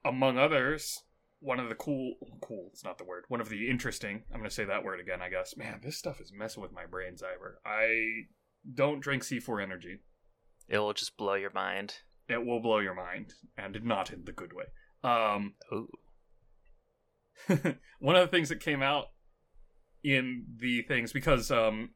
among 0.05 0.39
others, 0.39 1.05
one 1.45 1.61
of 1.61 1.69
the 1.69 1.75
cool 1.75 2.15
cool 2.41 2.71
it's 2.73 2.83
not 2.85 2.97
the 2.97 3.05
word 3.05 3.25
one 3.29 3.41
of 3.41 3.51
the 3.51 3.69
interesting 3.69 4.23
i'm 4.33 4.39
gonna 4.41 4.49
say 4.49 4.65
that 4.65 4.83
word 4.83 4.99
again 4.99 5.21
i 5.21 5.29
guess 5.29 5.57
man 5.59 5.79
this 5.83 5.97
stuff 5.97 6.19
is 6.19 6.33
messing 6.33 6.63
with 6.63 6.73
my 6.73 6.87
brain 6.87 7.13
cyber 7.17 7.57
i 7.67 8.23
don't 8.75 9.01
drink 9.01 9.23
c4 9.23 9.63
energy 9.63 9.99
It 10.69 10.79
will 10.79 10.95
just 10.95 11.19
blow 11.19 11.35
your 11.35 11.53
mind. 11.53 11.97
it 12.29 12.47
will 12.47 12.61
blow 12.61 12.79
your 12.79 12.95
mind 12.95 13.35
and 13.59 13.79
not 13.85 14.11
in 14.11 14.25
the 14.25 14.33
good 14.33 14.53
way 14.55 14.65
um 15.03 15.53
Ooh. 15.71 15.89
one 17.99 18.17
of 18.17 18.23
the 18.23 18.31
things 18.35 18.49
that 18.49 18.61
came 18.61 18.83
out 18.83 19.09
in 20.03 20.47
the 20.57 20.81
things 20.83 21.13
because 21.13 21.51
um 21.51 21.91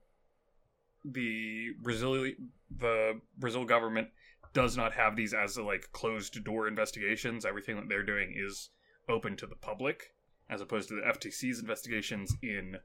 the 1.12 1.71
brazil 1.83 2.31
the 2.77 3.21
brazil 3.38 3.64
government 3.64 4.09
does 4.53 4.77
not 4.77 4.94
have 4.94 5.16
these 5.16 5.35
as 5.35 5.59
like 5.59 5.90
closed 5.92 6.42
door 6.44 6.68
investigations. 6.68 7.44
Everything 7.44 7.77
that 7.77 7.88
they're 7.88 8.03
doing 8.03 8.35
is 8.37 8.71
open 9.09 9.37
to 9.37 9.47
the 9.47 9.55
public 9.55 10.14
as 10.51 10.61
opposed 10.61 10.88
to 10.88 10.94
the 10.94 11.03
ftc's 11.03 11.61
investigations 11.61 12.35
in 12.42 12.77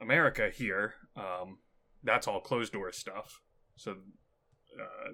america 0.00 0.50
here. 0.52 0.94
Um 1.16 1.58
that's 2.02 2.28
all 2.28 2.40
closed 2.40 2.72
door 2.72 2.92
stuff. 2.92 3.40
So 3.76 3.92
uh 3.92 5.12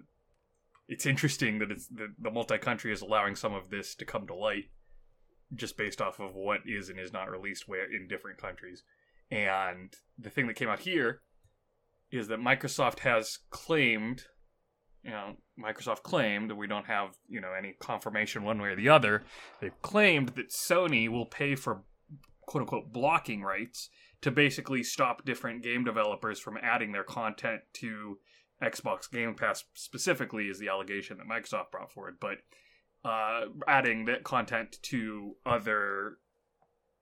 it's 0.88 1.07
interesting 1.07 1.59
that 1.61 1.70
it's 1.70 1.87
the, 1.88 2.09
the 2.18 2.31
multi-country 2.31 2.92
is 2.92 3.02
allowing 3.02 3.35
some 3.35 3.55
of 3.55 3.70
this 3.70 3.94
to 3.96 4.05
come 4.05 4.26
to 4.26 4.35
light 4.35 4.64
just 5.55 5.76
based 5.76 6.00
off 6.00 6.20
of 6.20 6.35
what 6.35 6.61
is 6.66 6.88
and 6.88 6.98
is 6.98 7.12
not 7.12 7.31
released 7.31 7.68
where 7.68 7.85
in 7.85 8.09
different 8.09 8.38
countries. 8.38 8.83
And 9.31 9.92
the 10.18 10.31
thing 10.31 10.46
that 10.46 10.57
came 10.57 10.68
out 10.68 10.81
here 10.81 11.20
is 12.12 12.29
that 12.29 12.38
Microsoft 12.38 13.01
has 13.01 13.38
claimed 13.51 14.25
you 15.05 15.11
know, 15.11 15.35
Microsoft 15.59 16.03
claimed, 16.03 16.53
we 16.53 16.66
don't 16.66 16.87
have, 16.87 17.16
you 17.29 17.40
know, 17.40 17.53
any 17.53 17.75
confirmation 17.81 18.44
one 18.44 18.61
way 18.61 18.68
or 18.68 18.77
the 18.77 18.88
other. 18.88 19.25
They've 19.61 19.83
claimed 19.83 20.31
that 20.31 20.51
Sony 20.51 21.09
will 21.09 21.27
pay 21.27 21.57
for 21.57 21.83
quote 22.46 22.62
unquote 22.62 22.92
blocking 22.92 23.42
rights 23.42 23.90
to 24.20 24.31
basically 24.31 24.83
stop 24.83 25.25
different 25.25 25.62
game 25.62 25.85
developers 25.85 26.38
from 26.38 26.57
adding 26.62 26.92
their 26.92 27.05
content 27.05 27.62
to 27.75 28.18
Xbox 28.62 29.11
Game 29.11 29.35
Pass 29.35 29.64
specifically 29.75 30.44
is 30.44 30.59
the 30.61 30.68
allegation 30.68 31.18
that 31.18 31.27
Microsoft 31.27 31.72
brought 31.72 31.90
forward, 31.90 32.18
but 32.20 32.38
uh, 33.05 33.46
adding 33.66 34.05
that 34.05 34.22
content 34.22 34.77
to 34.83 35.33
other 35.44 36.18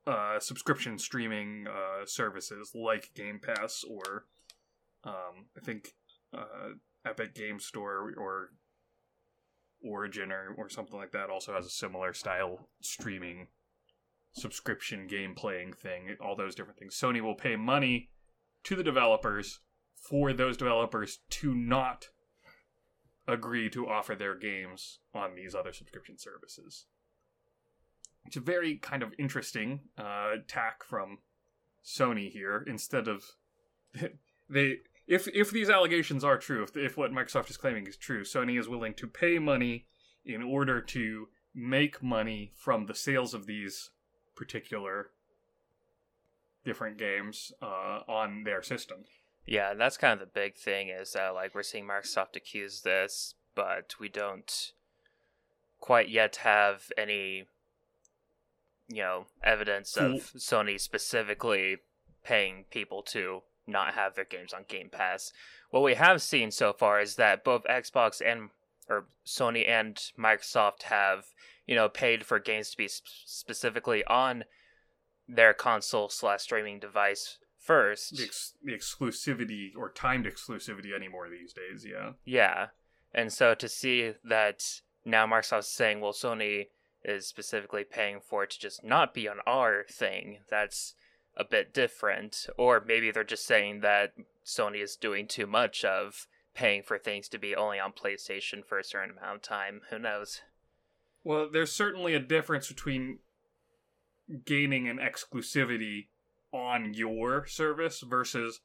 uh, 0.07 0.41
subscription 0.41 0.99
streaming 0.99 1.67
uh, 1.69 2.07
services 2.07 2.73
like 2.75 3.11
Game 3.15 3.39
Pass 3.39 3.85
or 3.87 4.25
um, 5.05 5.47
I 5.57 5.61
think 5.61 5.95
uh, 6.37 6.75
Epic 7.05 7.35
Game 7.35 7.61
Store 7.61 8.13
or 8.17 8.51
Origin 9.83 10.31
or, 10.31 10.55
or 10.57 10.69
something 10.69 10.99
like 10.99 11.13
that 11.13 11.31
also 11.31 11.55
has 11.55 11.67
a 11.67 11.71
similar 11.71 12.13
style 12.13 12.69
streaming 12.81 13.49
subscription 14.33 15.07
game 15.07 15.35
playing 15.35 15.73
thing, 15.73 16.17
all 16.21 16.37
those 16.37 16.55
different 16.55 16.79
things. 16.79 16.95
Sony 16.95 17.21
will 17.21 17.35
pay 17.35 17.57
money 17.57 18.11
to 18.65 18.77
the 18.77 18.85
developers 18.85 19.61
for 19.97 20.33
those 20.33 20.57
developers 20.57 21.21
to 21.31 21.55
not 21.55 22.09
agree 23.27 23.71
to 23.71 23.89
offer 23.89 24.15
their 24.15 24.37
games 24.37 24.99
on 25.15 25.35
these 25.35 25.55
other 25.55 25.73
subscription 25.73 26.19
services. 26.19 26.87
It's 28.27 28.37
a 28.37 28.41
very 28.41 28.77
kind 28.77 29.03
of 29.03 29.13
interesting 29.19 29.81
uh, 29.97 30.37
tack 30.47 30.85
from 30.85 31.19
Sony 31.85 32.31
here. 32.31 32.65
Instead 32.67 33.09
of 33.09 33.25
they, 34.49 34.79
if 35.11 35.27
if 35.35 35.51
these 35.51 35.69
allegations 35.69 36.23
are 36.23 36.39
true, 36.39 36.63
if 36.63 36.77
if 36.77 36.97
what 36.97 37.11
Microsoft 37.11 37.51
is 37.51 37.57
claiming 37.57 37.87
is 37.87 37.97
true, 37.97 38.23
Sony 38.23 38.59
is 38.59 38.69
willing 38.69 38.95
to 38.95 39.09
pay 39.09 39.41
money 39.41 39.87
in 40.25 40.41
order 40.41 40.81
to 40.81 41.29
make 41.53 42.01
money 42.01 42.53
from 42.55 42.87
the 42.87 42.95
sales 42.95 43.35
of 43.35 43.47
these 43.47 43.91
particular 44.37 45.11
different 46.65 46.97
games 46.97 47.53
uh, 47.61 48.01
on 48.07 48.45
their 48.45 48.63
system. 48.63 48.99
Yeah, 49.45 49.73
and 49.73 49.81
that's 49.81 49.97
kind 49.97 50.13
of 50.13 50.21
the 50.21 50.33
big 50.33 50.55
thing 50.55 50.91
is 50.91 51.13
that 51.15 51.35
like 51.35 51.57
we're 51.57 51.65
seeing 51.65 51.89
Microsoft 51.89 52.37
accuse 52.37 52.83
this, 52.83 53.35
but 53.57 53.97
we 53.99 54.09
don't 54.09 54.73
quite 55.81 56.09
yet 56.09 56.37
have 56.37 56.93
any 56.97 57.47
you 58.89 59.03
know 59.03 59.27
evidence 59.43 59.97
of 59.97 60.33
Sony 60.37 60.81
specifically 60.81 61.79
paying 62.23 62.67
people 62.71 63.03
to 63.03 63.43
not 63.71 63.95
have 63.95 64.15
their 64.15 64.25
games 64.25 64.53
on 64.53 64.65
Game 64.69 64.89
Pass. 64.91 65.33
What 65.71 65.83
we 65.83 65.95
have 65.95 66.21
seen 66.23 66.51
so 66.51 66.73
far 66.73 67.01
is 67.01 67.17
that 67.17 67.45
both 67.45 67.65
Xbox 67.65 68.21
and 68.25 68.51
or 68.89 69.07
Sony 69.25 69.69
and 69.69 69.97
Microsoft 70.19 70.85
have 70.85 71.27
you 71.67 71.75
know 71.75 71.89
paid 71.89 72.25
for 72.27 72.39
games 72.39 72.71
to 72.71 72.77
be 72.77 72.89
sp- 72.91 73.07
specifically 73.25 74.05
on 74.05 74.45
their 75.29 75.55
console 75.55 76.09
slash 76.09 76.43
streaming 76.43 76.81
device 76.81 77.39
first. 77.59 78.17
The, 78.17 78.25
ex- 78.25 78.55
the 78.63 78.73
exclusivity 78.73 79.71
or 79.77 79.91
timed 79.91 80.27
exclusivity 80.27 80.95
anymore 80.95 81.29
these 81.31 81.53
days, 81.53 81.87
yeah. 81.89 82.13
Yeah, 82.25 82.69
and 83.15 83.33
so 83.33 83.55
to 83.55 83.69
see 83.69 84.15
that 84.25 84.81
now 85.05 85.27
Microsoft's 85.27 85.69
saying, 85.69 86.01
well, 86.01 86.13
Sony 86.13 86.67
is 87.05 87.27
specifically 87.27 87.85
paying 87.85 88.21
for 88.21 88.45
it 88.45 88.51
to 88.51 88.61
just 88.61 88.85
not 88.85 89.15
be 89.15 89.29
on 89.29 89.39
our 89.47 89.85
thing. 89.91 90.39
That's 90.51 90.95
a 91.37 91.45
bit 91.45 91.73
different. 91.73 92.47
Or 92.57 92.83
maybe 92.87 93.11
they're 93.11 93.25
just 93.25 93.47
saying 93.47 93.81
that 93.81 94.15
Sony 94.45 94.83
is 94.83 94.97
doing 94.97 95.27
too 95.27 95.47
much 95.47 95.85
of 95.85 96.27
paying 96.55 96.83
for 96.83 96.99
things 96.99 97.29
to 97.29 97.39
be 97.39 97.55
only 97.55 97.79
on 97.79 97.93
PlayStation 97.93 98.65
for 98.65 98.79
a 98.79 98.85
certain 98.85 99.17
amount 99.17 99.37
of 99.37 99.43
time. 99.43 99.83
Who 99.91 99.99
knows? 99.99 100.43
Well, 101.23 101.49
there's 101.51 101.73
certainly 101.73 102.15
a 102.15 102.21
difference 102.21 102.69
between 102.69 103.19
gaining 104.45 104.89
an 104.89 104.99
exclusivity 104.99 106.09
on 106.53 106.95
your 106.95 107.47
service 107.47 108.01
versus 108.01 108.61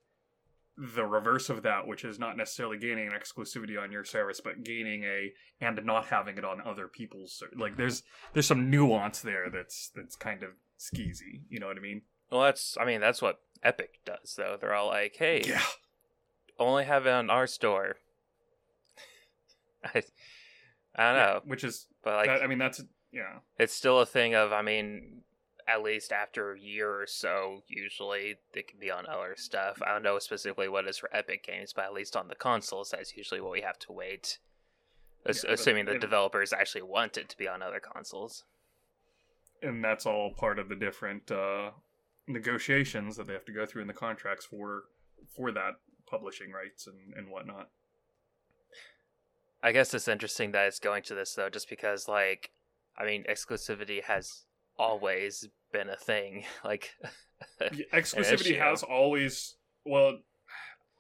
the 0.78 1.06
reverse 1.06 1.50
of 1.50 1.64
that, 1.64 1.88
which 1.88 2.04
is 2.04 2.20
not 2.20 2.36
necessarily 2.36 2.78
gaining 2.78 3.08
an 3.08 3.14
exclusivity 3.14 3.82
on 3.82 3.92
your 3.92 4.04
service, 4.04 4.42
but 4.44 4.64
gaining 4.64 5.04
a 5.04 5.32
and 5.62 5.80
not 5.86 6.06
having 6.08 6.38
it 6.38 6.44
on 6.44 6.62
other 6.66 6.88
people's. 6.88 7.42
Like 7.56 7.78
there's 7.78 8.04
there's 8.34 8.48
some 8.48 8.70
nuance 8.70 9.22
there 9.22 9.50
that's 9.50 9.92
that's 9.96 10.16
kind 10.16 10.44
of 10.44 10.50
skeezy. 10.80 11.44
You 11.50 11.60
know 11.60 11.68
what 11.68 11.78
I 11.78 11.82
mean? 11.82 12.02
Well, 12.32 12.42
that's 12.42 12.78
I 12.80 12.86
mean 12.86 13.02
that's 13.02 13.22
what 13.22 13.40
Epic 13.64 14.00
does 14.06 14.36
though. 14.38 14.58
They're 14.60 14.74
all 14.74 14.88
like, 14.88 15.16
hey, 15.18 15.42
Yeah. 15.46 15.62
only 16.60 16.86
have 16.86 17.06
it 17.06 17.12
on 17.12 17.30
our 17.30 17.48
store. 17.48 17.98
I, 19.84 20.04
I 20.96 21.14
don't 21.14 21.16
know, 21.22 21.42
Which 21.46 21.64
is 21.64 21.88
but 22.04 22.16
like 22.16 22.28
that, 22.28 22.42
I 22.44 22.48
mean 22.48 22.58
that's 22.58 22.82
yeah. 23.12 23.40
it's 23.58 23.74
still 23.74 24.00
a 24.00 24.06
thing 24.06 24.34
of 24.36 24.52
I 24.52 24.62
mean, 24.62 25.22
at 25.68 25.82
least 25.84 26.12
after 26.12 26.54
a 26.54 26.60
year 26.60 26.90
or 27.02 27.08
so, 27.08 27.62
usually 27.68 28.36
it 28.54 28.68
can 28.68 28.80
be 28.80 28.92
on 28.92 29.06
other 29.08 29.36
stuff. 29.38 29.82
I 29.86 29.92
don't 29.94 30.04
know 30.04 30.20
specifically 30.20 30.68
what 30.68 30.88
is 30.88 30.98
for 30.98 31.10
Epic 31.16 31.46
Games, 31.46 31.74
but 31.74 31.86
at 31.86 31.94
least 31.94 32.16
on 32.16 32.28
the 32.28 32.36
consoles, 32.36 32.90
that's 32.92 33.16
usually 33.16 33.42
what 33.42 33.52
we 33.52 33.62
have 33.62 33.80
to 33.80 33.92
wait. 33.92 34.40
Ass- 35.28 35.44
Yeah, 35.44 35.54
assuming 35.54 35.86
the 35.86 35.98
developers 36.00 36.54
actually 36.54 36.84
want 36.84 37.18
it 37.18 37.30
to 37.30 37.38
be 37.38 37.48
on 37.48 37.62
other 37.64 37.80
consoles. 37.80 38.44
and 39.64 39.84
that's 39.84 40.06
all 40.06 40.32
part 40.34 40.60
of 40.60 40.70
the 40.70 40.76
different 40.76 41.32
uh, 41.32 41.72
negotiations 42.28 43.18
that 43.18 43.28
they 43.28 43.34
have 43.34 43.46
to 43.46 43.54
go 43.54 43.66
through 43.66 43.82
in 43.82 43.88
the 43.88 43.94
contracts 43.94 44.46
for 44.46 44.84
for 45.36 45.52
that 45.52 45.74
publishing 46.10 46.52
rights 46.52 46.88
and, 46.88 47.14
and 47.16 47.30
whatnot. 47.30 47.70
I 49.64 49.72
guess 49.72 49.94
it's 49.94 50.08
interesting 50.08 50.52
that 50.52 50.68
it's 50.68 50.80
going 50.80 51.04
to 51.04 51.16
this 51.16 51.34
though, 51.34 51.50
just 51.50 51.70
because 51.70 52.08
like, 52.08 52.52
I 52.98 53.06
mean, 53.06 53.24
exclusivity 53.30 54.04
has 54.04 54.44
always 54.78 55.48
been 55.72 55.90
a 55.90 55.96
thing. 55.96 56.46
Like, 56.64 56.92
Yeah, 57.62 57.86
exclusivity 57.94 58.60
has 58.60 58.84
always 58.84 59.56
well 59.86 60.20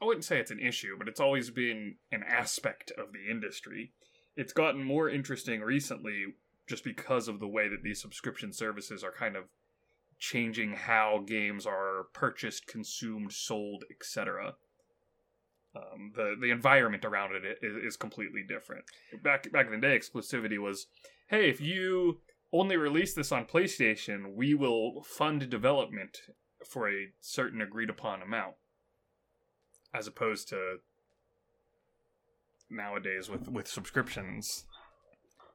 i 0.01 0.05
wouldn't 0.05 0.25
say 0.25 0.39
it's 0.39 0.51
an 0.51 0.59
issue 0.59 0.95
but 0.97 1.07
it's 1.07 1.19
always 1.19 1.49
been 1.49 1.95
an 2.11 2.23
aspect 2.27 2.91
of 2.97 3.13
the 3.13 3.31
industry 3.31 3.93
it's 4.35 4.53
gotten 4.53 4.83
more 4.83 5.09
interesting 5.09 5.61
recently 5.61 6.25
just 6.67 6.83
because 6.83 7.27
of 7.27 7.39
the 7.39 7.47
way 7.47 7.67
that 7.67 7.83
these 7.83 8.01
subscription 8.01 8.51
services 8.51 9.03
are 9.03 9.11
kind 9.11 9.35
of 9.35 9.45
changing 10.31 10.73
how 10.73 11.23
games 11.25 11.65
are 11.65 12.05
purchased 12.13 12.67
consumed 12.67 13.31
sold 13.31 13.83
etc 13.91 14.55
um, 15.75 16.11
the 16.15 16.35
the 16.39 16.51
environment 16.51 17.03
around 17.03 17.33
it 17.35 17.57
is, 17.61 17.75
is 17.83 17.97
completely 17.97 18.43
different 18.47 18.83
back 19.23 19.51
back 19.51 19.65
in 19.67 19.73
the 19.73 19.87
day 19.87 19.97
exclusivity 19.97 20.57
was 20.57 20.87
hey 21.27 21.49
if 21.49 21.59
you 21.59 22.19
only 22.55 22.77
release 22.77 23.13
this 23.13 23.31
on 23.31 23.45
PlayStation, 23.45 24.33
we 24.33 24.53
will 24.53 25.03
fund 25.03 25.49
development 25.49 26.21
for 26.65 26.89
a 26.89 27.07
certain 27.19 27.61
agreed 27.61 27.89
upon 27.89 28.21
amount. 28.21 28.55
As 29.93 30.07
opposed 30.07 30.49
to 30.49 30.77
nowadays 32.69 33.29
with, 33.29 33.47
with 33.47 33.67
subscriptions. 33.67 34.65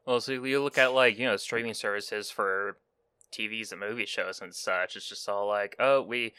well, 0.07 0.21
so 0.21 0.33
you 0.33 0.63
look 0.63 0.79
at 0.79 0.95
like 0.95 1.19
you 1.19 1.27
know 1.27 1.37
streaming 1.37 1.75
services 1.75 2.31
for 2.31 2.77
TVs 3.31 3.71
and 3.73 3.81
movie 3.81 4.07
shows 4.07 4.41
and 4.41 4.55
such. 4.55 4.97
It's 4.97 5.09
just 5.09 5.29
all 5.29 5.47
like, 5.47 5.77
oh, 5.79 6.03
we 6.03 6.33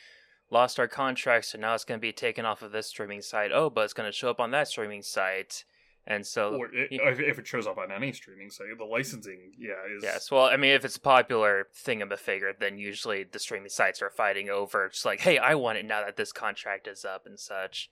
lost 0.49 0.79
our 0.79 0.87
contract, 0.87 1.45
so 1.45 1.57
now 1.57 1.73
it's 1.73 1.85
going 1.85 1.99
to 1.99 2.01
be 2.01 2.11
taken 2.11 2.45
off 2.45 2.61
of 2.61 2.71
this 2.71 2.87
streaming 2.87 3.21
site. 3.21 3.51
Oh, 3.53 3.69
but 3.69 3.81
it's 3.85 3.93
going 3.93 4.09
to 4.09 4.15
show 4.15 4.29
up 4.29 4.39
on 4.39 4.51
that 4.51 4.67
streaming 4.67 5.01
site, 5.01 5.63
and 6.05 6.25
so 6.27 6.55
Or 6.55 6.67
i 6.67 6.87
y- 6.91 6.99
if, 7.11 7.19
if 7.19 7.39
it 7.39 7.47
shows 7.47 7.67
up 7.67 7.77
on 7.77 7.91
any 7.91 8.11
streaming 8.11 8.49
site, 8.49 8.67
the 8.77 8.83
licensing, 8.83 9.53
yeah, 9.57 9.75
is 9.95 10.03
Yes, 10.03 10.29
well, 10.31 10.45
I 10.45 10.57
mean, 10.57 10.71
if 10.71 10.83
it's 10.83 10.97
a 10.97 11.01
popular 11.01 11.67
thing 11.73 12.01
of 12.01 12.11
a 12.11 12.17
figure, 12.17 12.51
then 12.59 12.77
usually 12.77 13.23
the 13.23 13.39
streaming 13.39 13.69
sites 13.69 14.01
are 14.01 14.09
fighting 14.09 14.49
over 14.49 14.89
just 14.89 15.05
like, 15.05 15.21
hey, 15.21 15.37
I 15.37 15.55
want 15.55 15.77
it 15.77 15.85
now 15.85 16.01
that 16.03 16.17
this 16.17 16.33
contract 16.33 16.87
is 16.87 17.05
up 17.05 17.25
and 17.25 17.39
such. 17.39 17.89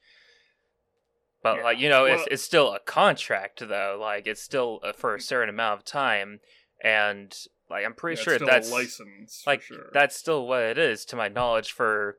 But 1.42 1.58
Yeah, 1.60 1.64
like, 1.64 1.80
you 1.80 1.88
know, 1.88 2.04
it's 2.06 2.18
well- 2.20 2.28
it's 2.32 2.44
still 2.44 2.74
a 2.74 2.80
contract 2.80 3.60
though. 3.66 3.98
Like, 4.02 4.28
it's 4.28 4.42
still 4.42 4.82
uh, 4.84 4.92
for 4.92 5.16
a 5.16 5.22
certain 5.22 5.48
amount 5.50 5.80
of 5.80 5.86
time, 5.86 6.42
and 6.84 7.34
like, 7.70 7.86
I'm 7.86 7.94
pretty 7.94 8.20
yeah, 8.20 8.24
sure 8.24 8.40
that's 8.40 8.72
license. 8.72 9.44
like 9.46 9.62
for 9.62 9.74
sure. 9.76 9.90
that's 9.94 10.16
still 10.16 10.48
what 10.48 10.62
it 10.64 10.78
is 10.78 11.06
to 11.06 11.16
my 11.16 11.28
knowledge 11.28 11.72
for 11.72 12.18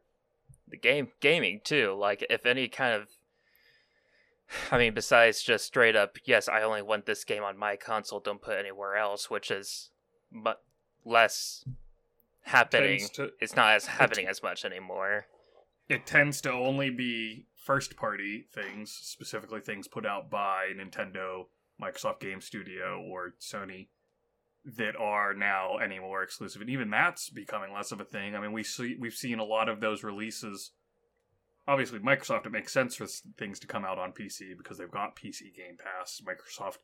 the 0.69 0.77
game 0.77 1.09
gaming 1.21 1.61
too. 1.65 1.95
Like, 1.99 2.25
if 2.31 2.47
any 2.47 2.69
kind 2.69 2.95
of 2.95 3.09
I 4.71 4.79
mean, 4.79 4.95
besides 4.95 5.43
just 5.43 5.65
straight 5.67 5.97
up, 5.97 6.17
yes, 6.25 6.49
I 6.49 6.63
only 6.63 6.83
want 6.83 7.07
this 7.07 7.25
game 7.25 7.43
on 7.43 7.57
my 7.57 7.77
console, 7.77 8.21
don't 8.21 8.43
put 8.43 8.57
it 8.57 8.61
anywhere 8.61 8.97
else, 8.97 9.31
which 9.31 9.51
is 9.51 9.91
mu- 10.31 10.53
less 11.05 11.65
happening. 12.43 13.07
To- 13.15 13.33
it's 13.41 13.57
not 13.57 13.75
as 13.75 13.87
happening 13.87 14.27
as 14.27 14.43
much 14.43 14.65
anymore. 14.65 15.27
it 15.89 16.07
tends 16.07 16.41
to 16.43 16.53
only 16.53 16.91
be 16.91 17.47
first 17.57 17.97
party 17.97 18.47
things, 18.53 18.91
specifically 18.91 19.61
things 19.61 19.87
put 19.89 20.07
out 20.07 20.31
by 20.31 20.69
Nintendo, 20.77 21.47
Microsoft 21.81 22.21
Game 22.21 22.41
Studio, 22.41 23.01
or 23.03 23.35
Sony 23.41 23.89
that 24.65 24.95
are 24.97 25.33
now 25.35 25.77
any 25.79 25.99
more 25.99 26.23
exclusive. 26.23 26.61
And 26.61 26.71
even 26.71 26.91
that's 26.91 27.31
becoming 27.31 27.73
less 27.73 27.93
of 27.93 28.01
a 28.01 28.05
thing. 28.05 28.35
I 28.37 28.41
mean, 28.41 28.53
we 28.53 28.63
see 28.63 28.97
we've 28.99 29.15
seen 29.15 29.39
a 29.39 29.45
lot 29.45 29.69
of 29.69 29.81
those 29.81 30.03
releases 30.03 30.73
obviously 31.69 31.99
Microsoft 32.01 32.47
it 32.47 32.53
makes 32.53 32.73
sense 32.73 32.97
for 32.97 33.07
things 33.39 33.61
to 33.61 33.67
come 33.67 33.85
out 33.85 33.99
on 33.99 34.11
PC 34.13 34.57
because 34.59 34.77
they've 34.79 34.91
got 34.91 35.15
PC 35.15 35.55
Game 35.55 35.77
Pass. 35.79 36.21
Microsoft 36.25 36.79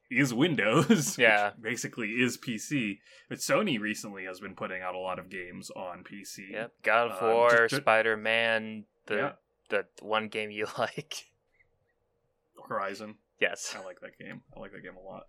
is 0.10 0.32
Windows, 0.32 1.18
Yeah. 1.18 1.50
basically 1.60 2.10
is 2.10 2.38
PC. 2.38 2.98
But 3.28 3.38
Sony 3.38 3.80
recently 3.80 4.24
has 4.24 4.38
been 4.38 4.54
putting 4.54 4.80
out 4.80 4.94
a 4.94 4.98
lot 4.98 5.18
of 5.18 5.28
games 5.28 5.70
on 5.70 6.04
PC. 6.04 6.50
Yep. 6.52 6.72
God 6.82 7.10
of 7.10 7.22
Uh, 7.22 7.34
War, 7.34 7.68
Spider 7.68 8.16
Man, 8.16 8.84
the 9.06 9.16
Yeah. 9.16 9.32
the 9.70 9.86
one 10.02 10.28
game 10.28 10.50
you 10.52 10.66
like. 10.78 11.24
Horizon. 12.68 13.16
Yes. 13.40 13.74
I 13.78 13.84
like 13.84 14.00
that 14.00 14.18
game. 14.18 14.42
I 14.56 14.60
like 14.60 14.72
that 14.72 14.82
game 14.82 14.96
a 14.96 15.00
lot. 15.00 15.24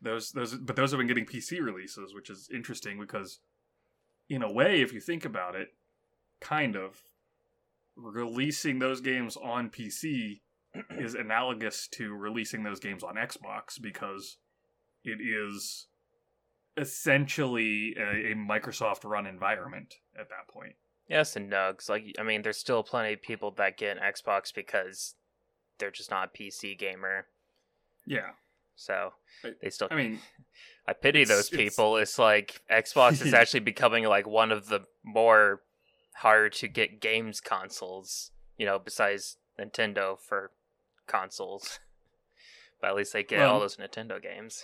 Those 0.00 0.30
those 0.32 0.54
but 0.54 0.76
those 0.76 0.92
have 0.92 0.98
been 0.98 1.08
getting 1.08 1.26
PC 1.26 1.60
releases, 1.60 2.14
which 2.14 2.30
is 2.30 2.48
interesting 2.52 3.00
because 3.00 3.40
in 4.28 4.42
a 4.42 4.52
way, 4.52 4.80
if 4.80 4.92
you 4.92 5.00
think 5.00 5.24
about 5.24 5.56
it, 5.56 5.68
kind 6.40 6.76
of 6.76 7.02
releasing 7.96 8.78
those 8.78 9.00
games 9.00 9.36
on 9.36 9.70
PC 9.70 10.40
is 10.90 11.14
analogous 11.14 11.88
to 11.88 12.14
releasing 12.14 12.62
those 12.62 12.78
games 12.78 13.02
on 13.02 13.16
Xbox 13.16 13.80
because 13.80 14.36
it 15.04 15.18
is 15.20 15.86
essentially 16.76 17.94
a, 17.98 18.32
a 18.32 18.34
Microsoft 18.34 19.04
run 19.04 19.26
environment 19.26 19.96
at 20.18 20.28
that 20.28 20.46
point. 20.48 20.74
Yes 21.08 21.34
and. 21.36 21.50
'cause, 21.50 21.88
like 21.88 22.14
I 22.18 22.22
mean, 22.22 22.42
there's 22.42 22.58
still 22.58 22.82
plenty 22.82 23.14
of 23.14 23.22
people 23.22 23.50
that 23.52 23.76
get 23.78 23.96
an 23.96 24.02
Xbox 24.02 24.54
because 24.54 25.14
they're 25.78 25.90
just 25.90 26.10
not 26.10 26.30
a 26.34 26.38
PC 26.38 26.78
gamer. 26.78 27.26
Yeah. 28.06 28.30
So 28.78 29.12
they 29.60 29.70
still. 29.70 29.88
I 29.90 29.96
mean, 29.96 30.20
I 30.88 30.92
pity 30.92 31.22
it's- 31.22 31.36
those 31.36 31.50
people. 31.50 31.96
It's, 31.96 32.18
like 32.18 32.62
Xbox 32.70 33.24
is 33.26 33.34
actually 33.40 33.60
becoming 33.60 34.04
like 34.04 34.26
one 34.26 34.52
of 34.52 34.68
the 34.68 34.80
more 35.04 35.62
hard 36.14 36.52
to 36.54 36.68
get 36.68 37.00
games 37.00 37.40
consoles. 37.40 38.30
You 38.56 38.66
know, 38.66 38.78
besides 38.78 39.36
Nintendo 39.60 40.18
for 40.18 40.52
consoles. 41.06 41.80
But 42.80 42.90
at 42.90 42.94
least 42.96 43.12
they 43.12 43.24
get 43.24 43.40
all 43.40 43.58
those 43.58 43.76
Nintendo 43.76 44.22
games. 44.22 44.62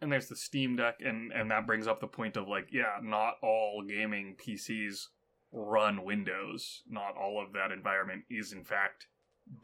and 0.00 0.12
there's 0.12 0.28
the 0.28 0.36
Steam 0.36 0.76
Deck, 0.76 0.98
and 1.04 1.32
and 1.32 1.50
that 1.50 1.66
brings 1.66 1.88
up 1.88 2.00
the 2.00 2.06
point 2.06 2.36
of 2.36 2.46
like, 2.46 2.68
yeah, 2.70 3.00
not 3.02 3.38
all 3.42 3.82
gaming 3.82 4.36
PCs 4.36 5.06
run 5.50 6.04
Windows. 6.04 6.84
Not 6.88 7.16
all 7.20 7.42
of 7.44 7.52
that 7.54 7.72
environment 7.72 8.22
is 8.30 8.52
in 8.52 8.62
fact 8.62 9.08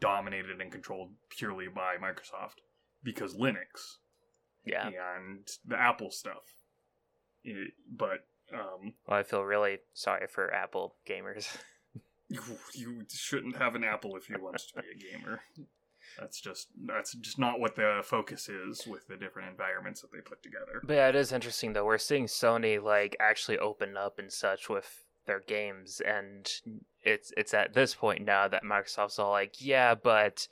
dominated 0.01 0.59
and 0.59 0.69
controlled 0.69 1.11
purely 1.29 1.69
by 1.69 1.95
Microsoft 1.95 2.59
because 3.03 3.35
Linux 3.35 3.97
Yeah. 4.65 4.87
and 5.17 5.47
the 5.65 5.79
Apple 5.79 6.11
stuff. 6.11 6.43
It- 7.43 7.73
but 7.91 8.27
um, 8.53 8.93
Well, 9.07 9.19
I 9.19 9.23
feel 9.23 9.43
really 9.43 9.79
sorry 9.93 10.27
for 10.27 10.53
Apple 10.53 10.95
gamers. 11.07 11.57
you, 12.29 12.41
you 12.73 13.05
shouldn't 13.09 13.57
have 13.57 13.75
an 13.75 13.83
Apple 13.83 14.15
if 14.15 14.29
you 14.29 14.41
want 14.41 14.57
to 14.57 14.81
be 14.81 14.87
a 14.89 15.17
gamer. 15.17 15.41
That's 16.17 16.39
just 16.39 16.69
that's 16.85 17.13
just 17.15 17.37
not 17.37 17.59
what 17.59 17.75
the 17.75 17.99
focus 18.03 18.47
is 18.47 18.87
with 18.87 19.07
the 19.07 19.17
different 19.17 19.49
environments 19.49 20.01
that 20.01 20.11
they 20.13 20.21
put 20.21 20.41
together. 20.41 20.81
But 20.83 20.93
yeah, 20.93 21.09
it 21.09 21.15
is 21.15 21.33
interesting 21.33 21.73
though. 21.73 21.83
We're 21.85 21.97
seeing 21.97 22.25
Sony 22.27 22.81
like 22.81 23.15
actually 23.19 23.59
open 23.59 23.97
up 23.97 24.17
and 24.17 24.31
such 24.31 24.69
with 24.69 25.03
their 25.25 25.41
games, 25.41 26.01
and 26.05 26.49
it's 27.03 27.33
it's 27.35 27.53
at 27.53 27.73
this 27.73 27.93
point 27.93 28.23
now 28.23 28.47
that 28.47 28.63
Microsoft's 28.63 29.19
all 29.19 29.31
like, 29.31 29.55
yeah, 29.59 29.95
but 29.95 30.47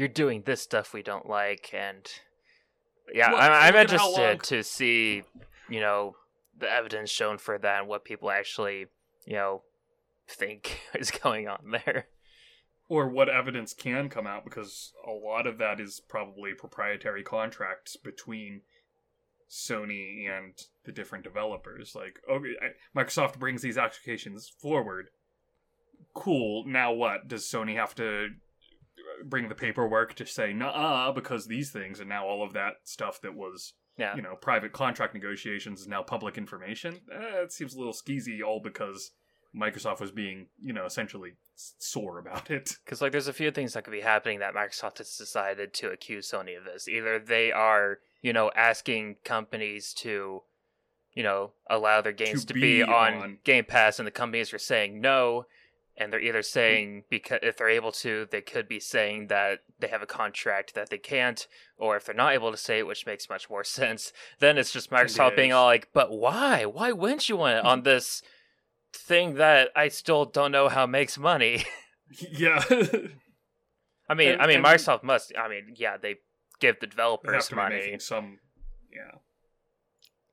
you're 0.00 0.08
doing 0.08 0.42
this 0.46 0.62
stuff 0.62 0.92
we 0.92 1.02
don't 1.02 1.28
like, 1.28 1.70
and 1.72 2.10
yeah, 3.14 3.30
Well, 3.32 3.40
I'm, 3.40 3.52
I'm 3.52 3.74
look 3.74 3.92
at 3.92 4.00
how 4.00 4.08
interested 4.08 4.42
to 4.56 4.62
see, 4.64 5.22
you 5.68 5.80
know, 5.80 6.16
the 6.58 6.70
evidence 6.70 7.10
shown 7.10 7.38
for 7.38 7.58
that 7.58 7.80
and 7.80 7.88
what 7.88 8.04
people 8.04 8.30
actually, 8.30 8.86
you 9.26 9.34
know, 9.34 9.62
think 10.28 10.80
is 10.94 11.10
going 11.10 11.48
on 11.48 11.70
there. 11.70 12.06
or 12.88 13.08
what 13.08 13.28
evidence 13.28 13.72
can 13.74 14.08
come 14.08 14.26
out 14.26 14.44
because 14.44 14.92
a 15.06 15.12
lot 15.12 15.46
of 15.46 15.58
that 15.58 15.80
is 15.80 16.00
probably 16.08 16.52
proprietary 16.54 17.22
contracts 17.22 17.96
between 17.96 18.62
Sony 19.50 20.28
and 20.28 20.54
the 20.84 20.92
different 20.92 21.24
developers. 21.24 21.94
Like, 21.94 22.20
okay, 22.30 22.54
Microsoft 22.96 23.38
brings 23.38 23.62
these 23.62 23.78
applications 23.78 24.48
forward. 24.48 25.10
Cool. 26.14 26.64
Now 26.66 26.92
what? 26.92 27.28
Does 27.28 27.44
Sony 27.44 27.76
have 27.76 27.94
to 27.96 28.30
bring 29.24 29.48
the 29.48 29.54
paperwork 29.54 30.14
to 30.14 30.26
say 30.26 30.52
nah 30.52 31.12
because 31.12 31.46
these 31.46 31.70
things 31.70 32.00
and 32.00 32.08
now 32.08 32.26
all 32.26 32.42
of 32.42 32.52
that 32.54 32.74
stuff 32.84 33.20
that 33.22 33.34
was 33.34 33.74
Yeah. 33.98 34.14
you 34.16 34.22
know 34.22 34.34
private 34.36 34.72
contract 34.72 35.14
negotiations 35.14 35.80
is 35.82 35.88
now 35.88 36.02
public 36.02 36.36
information? 36.38 37.00
Eh, 37.12 37.42
it 37.42 37.52
seems 37.52 37.74
a 37.74 37.78
little 37.78 37.92
skeezy. 37.92 38.42
All 38.46 38.60
because 38.62 39.12
Microsoft 39.54 40.00
was 40.00 40.12
being 40.12 40.46
you 40.62 40.72
know 40.72 40.84
essentially 40.84 41.32
sore 41.56 42.18
about 42.18 42.50
it. 42.50 42.76
Because 42.84 43.00
like, 43.02 43.12
there's 43.12 43.28
a 43.28 43.32
few 43.32 43.50
things 43.50 43.72
that 43.74 43.84
could 43.84 43.92
be 43.92 44.00
happening 44.00 44.38
that 44.40 44.54
Microsoft 44.54 44.98
has 44.98 45.16
decided 45.16 45.74
to 45.74 45.90
accuse 45.90 46.30
Sony 46.30 46.56
of 46.56 46.64
this. 46.64 46.88
Either 46.88 47.18
they 47.18 47.52
are, 47.52 47.98
you 48.22 48.32
know, 48.32 48.50
asking 48.56 49.16
companies 49.24 49.92
to, 49.94 50.42
you 51.12 51.22
know, 51.22 51.52
allow 51.68 52.00
their 52.00 52.12
games 52.12 52.42
to, 52.44 52.46
To 52.48 52.54
be, 52.54 52.60
be 52.78 52.82
on, 52.82 53.14
on- 53.14 53.38
Game 53.44 53.64
Pass, 53.64 53.98
and 53.98 54.06
the 54.06 54.10
companies 54.12 54.52
are 54.54 54.58
saying 54.58 55.00
no. 55.00 55.44
And 56.00 56.10
they're 56.12 56.20
either 56.20 56.42
saying 56.42 57.04
because 57.10 57.40
if 57.42 57.58
they're 57.58 57.68
able 57.68 57.92
to, 57.92 58.26
they 58.30 58.40
could 58.40 58.66
be 58.68 58.80
saying 58.80 59.26
that 59.26 59.58
they 59.78 59.88
have 59.88 60.00
a 60.00 60.06
contract 60.06 60.74
that 60.74 60.88
they 60.88 60.96
can't, 60.96 61.46
or 61.76 61.94
if 61.96 62.06
they're 62.06 62.14
not 62.14 62.32
able 62.32 62.50
to 62.50 62.56
say 62.56 62.78
it, 62.78 62.86
which 62.86 63.04
makes 63.04 63.28
much 63.28 63.50
more 63.50 63.64
sense, 63.78 64.12
then 64.38 64.56
it's 64.56 64.72
just 64.72 64.90
Microsoft 64.90 65.36
being 65.36 65.52
all 65.52 65.66
like, 65.66 65.90
"But 65.92 66.10
why? 66.10 66.64
Why 66.64 66.90
wouldn't 66.92 67.28
you 67.28 67.36
want 67.36 67.58
it 67.58 67.64
on 67.66 67.82
this 67.84 68.22
thing 68.94 69.34
that 69.34 69.68
I 69.76 69.88
still 69.88 70.24
don't 70.24 70.52
know 70.52 70.68
how 70.70 70.86
makes 70.86 71.18
money?" 71.18 71.64
yeah. 72.32 72.64
I 74.08 74.14
mean, 74.14 74.30
And- 74.32 74.42
I 74.42 74.46
mean, 74.46 74.62
Microsoft 74.62 75.02
must. 75.02 75.32
I 75.38 75.48
mean, 75.48 75.74
yeah, 75.76 75.96
they 75.98 76.16
give 76.60 76.80
the 76.80 76.86
developers 76.86 77.48
to 77.48 77.54
money. 77.56 77.96
some 77.98 78.38
yeah 78.92 79.18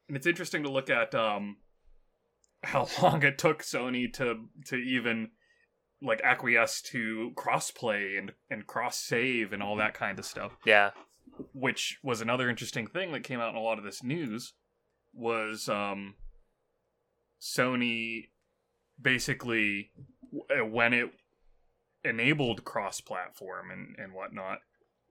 and 0.08 0.18
it's 0.18 0.28
interesting 0.28 0.64
to 0.64 0.70
look 0.70 0.90
at 0.90 1.14
um 1.16 1.56
how 2.64 2.88
long 3.02 3.24
it 3.24 3.38
took 3.38 3.62
sony 3.62 4.12
to 4.12 4.46
to 4.66 4.76
even 4.76 5.30
like 6.02 6.22
acquiesce 6.24 6.82
to 6.82 7.32
crossplay 7.36 8.18
and 8.18 8.34
and 8.50 8.68
cross 8.68 8.98
save 8.98 9.54
and 9.54 9.64
all 9.64 9.76
that 9.78 9.94
kind 9.94 10.20
of 10.20 10.26
stuff. 10.26 10.58
Yeah, 10.66 10.92
which 11.54 12.00
was 12.04 12.22
another 12.22 12.50
interesting 12.50 12.88
thing 12.88 13.12
that 13.12 13.24
came 13.24 13.40
out 13.40 13.50
in 13.50 13.56
a 13.56 13.62
lot 13.62 13.78
of 13.78 13.84
this 13.84 14.04
news 14.04 14.54
was 15.14 15.68
um 15.68 16.16
Sony 17.42 18.30
basically 19.02 19.92
uh, 20.50 20.66
when 20.66 20.94
it 20.94 21.12
enabled 22.04 22.64
cross-platform 22.64 23.72
and 23.72 23.96
and 23.98 24.14
whatnot 24.14 24.60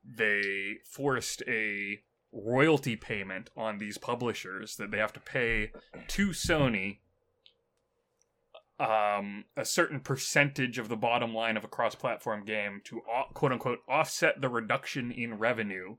they 0.04 0.76
forced 0.84 1.42
a 1.48 2.00
royalty 2.32 2.96
payment 2.96 3.50
on 3.56 3.78
these 3.78 3.98
publishers 3.98 4.76
that 4.76 4.90
they 4.90 4.98
have 4.98 5.12
to 5.12 5.20
pay 5.20 5.70
to 6.06 6.28
Sony 6.28 6.98
um, 8.78 9.44
a 9.56 9.64
certain 9.64 10.00
percentage 10.00 10.78
of 10.78 10.88
the 10.88 10.96
bottom 10.96 11.34
line 11.34 11.56
of 11.56 11.64
a 11.64 11.68
cross-platform 11.68 12.44
game 12.44 12.82
to 12.84 13.00
quote 13.32 13.52
unquote 13.52 13.78
offset 13.88 14.40
the 14.40 14.48
reduction 14.48 15.10
in 15.10 15.38
revenue 15.38 15.96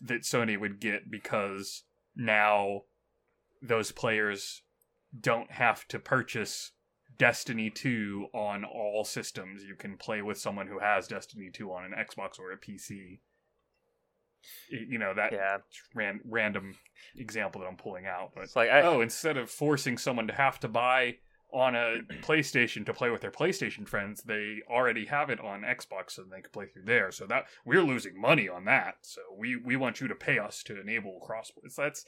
that 0.00 0.22
Sony 0.22 0.58
would 0.58 0.80
get 0.80 1.10
because 1.10 1.84
now 2.16 2.82
those 3.62 3.92
players 3.92 4.62
don't 5.18 5.52
have 5.52 5.86
to 5.88 5.98
purchase 5.98 6.72
Destiny 7.16 7.70
2 7.70 8.28
on 8.34 8.64
all 8.64 9.04
systems. 9.04 9.62
You 9.62 9.76
can 9.76 9.96
play 9.96 10.20
with 10.20 10.38
someone 10.38 10.66
who 10.66 10.80
has 10.80 11.06
Destiny 11.06 11.50
2 11.52 11.70
on 11.72 11.84
an 11.84 11.92
Xbox 11.92 12.40
or 12.40 12.52
a 12.52 12.58
PC. 12.58 13.20
You 14.68 14.98
know, 14.98 15.14
that 15.14 15.32
yeah. 15.32 15.58
ran- 15.94 16.20
random 16.24 16.74
example 17.16 17.60
that 17.60 17.68
I'm 17.68 17.76
pulling 17.76 18.06
out. 18.06 18.32
But 18.34 18.44
It's 18.44 18.56
like 18.56 18.68
I, 18.68 18.82
oh, 18.82 19.00
instead 19.00 19.36
of 19.36 19.48
forcing 19.48 19.96
someone 19.96 20.26
to 20.26 20.34
have 20.34 20.60
to 20.60 20.68
buy 20.68 21.16
on 21.54 21.76
a 21.76 22.00
PlayStation 22.22 22.84
to 22.84 22.92
play 22.92 23.10
with 23.10 23.20
their 23.20 23.30
PlayStation 23.30 23.86
friends, 23.86 24.22
they 24.22 24.60
already 24.68 25.06
have 25.06 25.30
it 25.30 25.40
on 25.40 25.62
Xbox 25.62 26.18
and 26.18 26.30
they 26.30 26.40
can 26.40 26.50
play 26.50 26.66
through 26.66 26.84
there. 26.84 27.12
So 27.12 27.26
that 27.26 27.46
we're 27.64 27.82
losing 27.82 28.20
money 28.20 28.48
on 28.48 28.64
that. 28.64 28.96
So 29.02 29.20
we 29.36 29.56
we 29.56 29.76
want 29.76 30.00
you 30.00 30.08
to 30.08 30.14
pay 30.14 30.38
us 30.38 30.62
to 30.64 30.80
enable 30.80 31.24
crossplay. 31.26 31.70
So 31.70 31.82
that's 31.82 32.04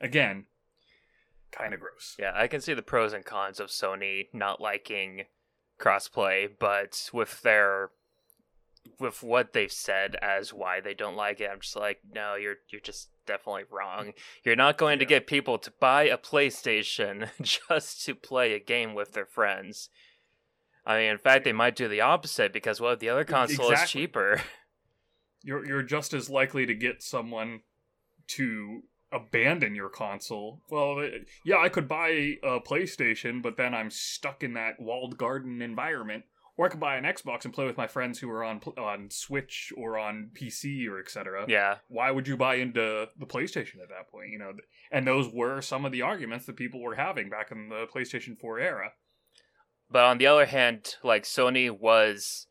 again 0.00 0.46
kind 1.52 1.74
of 1.74 1.80
gross. 1.80 2.16
yeah, 2.18 2.32
I 2.34 2.48
can 2.48 2.60
see 2.60 2.74
the 2.74 2.82
pros 2.82 3.12
and 3.12 3.24
cons 3.24 3.60
of 3.60 3.68
Sony 3.68 4.26
not 4.32 4.60
liking 4.60 5.24
crossplay, 5.78 6.48
but 6.58 7.10
with 7.12 7.42
their 7.42 7.90
with 8.98 9.22
what 9.22 9.52
they've 9.52 9.72
said 9.72 10.16
as 10.22 10.52
why 10.52 10.80
they 10.80 10.94
don't 10.94 11.16
like 11.16 11.40
it, 11.40 11.50
I'm 11.52 11.60
just 11.60 11.76
like, 11.76 12.00
no, 12.12 12.34
you're 12.34 12.56
you're 12.70 12.80
just 12.80 13.10
definitely 13.26 13.64
wrong. 13.70 14.12
You're 14.44 14.56
not 14.56 14.78
going 14.78 14.98
to 14.98 15.04
get 15.04 15.26
people 15.26 15.58
to 15.58 15.72
buy 15.80 16.04
a 16.04 16.18
PlayStation 16.18 17.28
just 17.42 18.04
to 18.06 18.14
play 18.14 18.54
a 18.54 18.60
game 18.60 18.94
with 18.94 19.12
their 19.12 19.26
friends. 19.26 19.90
I 20.84 20.98
mean, 20.98 21.10
in 21.10 21.18
fact, 21.18 21.44
they 21.44 21.52
might 21.52 21.74
do 21.74 21.88
the 21.88 22.00
opposite 22.00 22.52
because 22.52 22.80
well, 22.80 22.96
the 22.96 23.08
other 23.08 23.24
console 23.24 23.72
is 23.72 23.90
cheaper. 23.90 24.40
You're 25.42 25.64
you're 25.64 25.82
just 25.82 26.12
as 26.12 26.28
likely 26.28 26.66
to 26.66 26.74
get 26.74 27.04
someone 27.04 27.60
to 28.28 28.82
abandon 29.12 29.74
your 29.74 29.88
console. 29.88 30.60
Well, 30.70 30.98
uh, 30.98 31.18
yeah, 31.44 31.58
I 31.58 31.68
could 31.68 31.86
buy 31.86 32.08
a 32.42 32.60
PlayStation, 32.60 33.42
but 33.42 33.56
then 33.56 33.72
I'm 33.74 33.90
stuck 33.90 34.42
in 34.42 34.54
that 34.54 34.80
walled 34.80 35.16
garden 35.16 35.62
environment. 35.62 36.24
Or 36.56 36.66
I 36.66 36.68
could 36.70 36.80
buy 36.80 36.96
an 36.96 37.04
Xbox 37.04 37.44
and 37.44 37.52
play 37.52 37.66
with 37.66 37.76
my 37.76 37.86
friends 37.86 38.18
who 38.18 38.30
are 38.30 38.42
on 38.42 38.60
on 38.78 39.10
Switch 39.10 39.72
or 39.76 39.98
on 39.98 40.30
PC 40.34 40.88
or 40.88 40.98
etc. 40.98 41.44
Yeah. 41.48 41.76
Why 41.88 42.10
would 42.10 42.26
you 42.26 42.36
buy 42.36 42.56
into 42.56 43.08
the 43.18 43.26
PlayStation 43.26 43.82
at 43.82 43.88
that 43.90 44.10
point? 44.10 44.30
You 44.30 44.38
know, 44.38 44.52
and 44.90 45.06
those 45.06 45.28
were 45.28 45.60
some 45.60 45.84
of 45.84 45.92
the 45.92 46.02
arguments 46.02 46.46
that 46.46 46.56
people 46.56 46.80
were 46.82 46.94
having 46.94 47.28
back 47.28 47.50
in 47.50 47.68
the 47.68 47.86
PlayStation 47.94 48.38
4 48.38 48.58
era. 48.58 48.92
But 49.90 50.04
on 50.04 50.18
the 50.18 50.26
other 50.26 50.46
hand, 50.46 50.96
like 51.04 51.24
Sony 51.24 51.70
was 51.70 52.46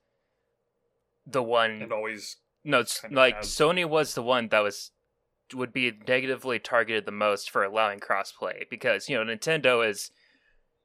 the 1.25 1.43
one 1.43 1.81
And 1.81 1.91
always 1.91 2.37
No, 2.63 2.79
it's 2.79 3.03
like 3.09 3.37
has- 3.37 3.47
Sony 3.47 3.87
was 3.87 4.13
the 4.13 4.23
one 4.23 4.49
that 4.49 4.61
was 4.61 4.91
would 5.53 5.71
be 5.73 5.91
negatively 6.07 6.57
targeted 6.57 7.05
the 7.05 7.11
most 7.11 7.51
for 7.51 7.63
allowing 7.63 7.99
crossplay 7.99 8.63
because 8.69 9.09
you 9.09 9.15
know 9.15 9.23
Nintendo 9.31 9.87
is 9.87 10.11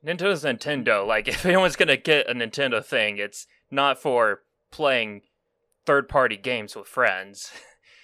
Nintendo's 0.05 0.45
Nintendo. 0.45 1.07
Like 1.07 1.29
if 1.29 1.45
anyone's 1.45 1.77
gonna 1.77 1.97
get 1.97 2.29
a 2.29 2.35
Nintendo 2.35 2.85
thing, 2.85 3.19
it's 3.19 3.47
not 3.71 4.01
for 4.01 4.43
playing 4.71 5.23
third 5.87 6.09
party 6.09 6.37
games 6.37 6.77
with 6.77 6.87
friends. 6.87 7.53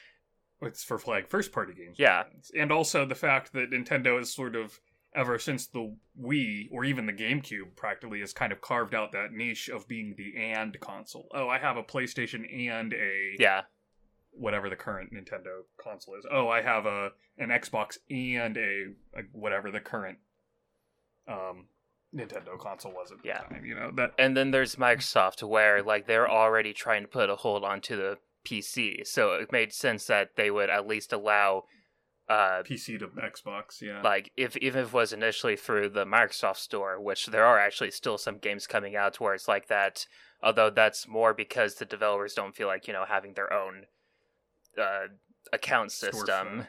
it's 0.63 0.85
for 0.85 0.99
flag 0.99 1.29
first 1.29 1.53
party 1.53 1.75
games. 1.75 1.97
Yeah. 1.99 2.25
And 2.59 2.73
also 2.73 3.05
the 3.05 3.15
fact 3.15 3.53
that 3.53 3.71
Nintendo 3.71 4.19
has 4.19 4.33
sort 4.33 4.57
of 4.57 4.81
ever 5.15 5.39
since 5.39 5.67
the 5.67 5.97
Wii 6.21 6.69
or 6.71 6.85
even 6.85 7.07
the 7.07 7.13
GameCube 7.13 7.75
practically 7.75 8.21
has 8.21 8.33
kind 8.33 8.53
of 8.53 8.61
carved 8.61 8.95
out 8.95 9.13
that 9.13 9.33
niche 9.33 9.69
of 9.69 9.89
being 9.89 10.15
the 10.17 10.37
and 10.37 10.79
console. 10.81 11.29
Oh, 11.35 11.49
I 11.49 11.59
have 11.59 11.77
a 11.77 11.83
PlayStation 11.83 12.69
and 12.69 12.93
a 12.93 13.37
yeah, 13.39 13.63
whatever 14.33 14.69
the 14.69 14.77
current 14.77 15.13
Nintendo 15.13 15.63
console 15.83 16.17
is. 16.17 16.27
Oh, 16.31 16.49
I 16.49 16.61
have 16.61 16.85
a 16.85 17.11
an 17.39 17.49
Xbox 17.49 17.97
and 18.11 18.57
a, 18.57 19.19
a 19.19 19.23
whatever 19.33 19.71
the 19.71 19.81
current 19.81 20.19
um 21.29 21.67
Nintendo 22.15 22.59
console 22.59 22.93
was 22.93 23.11
at 23.13 23.23
the 23.23 23.29
Yeah. 23.29 23.39
time. 23.41 23.65
You 23.65 23.75
know 23.75 23.91
that 23.97 24.13
and 24.19 24.37
then 24.37 24.51
there's 24.51 24.77
Microsoft 24.77 25.43
where 25.43 25.83
like 25.83 26.07
they're 26.07 26.29
already 26.31 26.73
trying 26.73 27.03
to 27.03 27.09
put 27.09 27.29
a 27.31 27.37
hold 27.37 27.65
onto 27.65 27.97
the 27.97 28.19
PC, 28.45 29.05
so 29.07 29.33
it 29.33 29.51
made 29.51 29.73
sense 29.73 30.07
that 30.07 30.37
they 30.37 30.51
would 30.51 30.71
at 30.71 30.87
least 30.87 31.13
allow. 31.13 31.65
Uh, 32.29 32.63
PC 32.65 32.99
to 32.99 33.07
Xbox. 33.09 33.81
Yeah, 33.81 34.03
like 34.03 34.33
if 34.37 34.57
even 34.57 34.83
if 34.83 34.89
it 34.89 34.93
was 34.93 35.13
initially 35.13 35.57
through 35.57 35.91
the 35.91 36.05
Microsoft 36.05 36.57
store, 36.57 37.01
which 37.01 37.27
there 37.27 37.45
are 37.45 37.59
actually 37.59 37.91
still 37.93 38.19
some 38.19 38.39
games 38.39 38.67
coming 38.67 38.97
out 38.97 39.21
where 39.21 39.35
it's 39.35 39.47
like 39.49 39.69
that. 39.69 40.07
Although 40.43 40.71
that's 40.71 41.07
more 41.09 41.33
because 41.35 41.77
the 41.77 41.85
developers 41.85 42.35
don't 42.35 42.55
feel 42.55 42.67
like 42.67 42.87
you 42.89 42.93
know 42.93 43.05
having 43.07 43.35
their 43.35 43.53
own 43.53 43.87
uh, 44.77 45.07
account 45.53 45.93
system. 45.93 46.25
Storefront. 46.27 46.67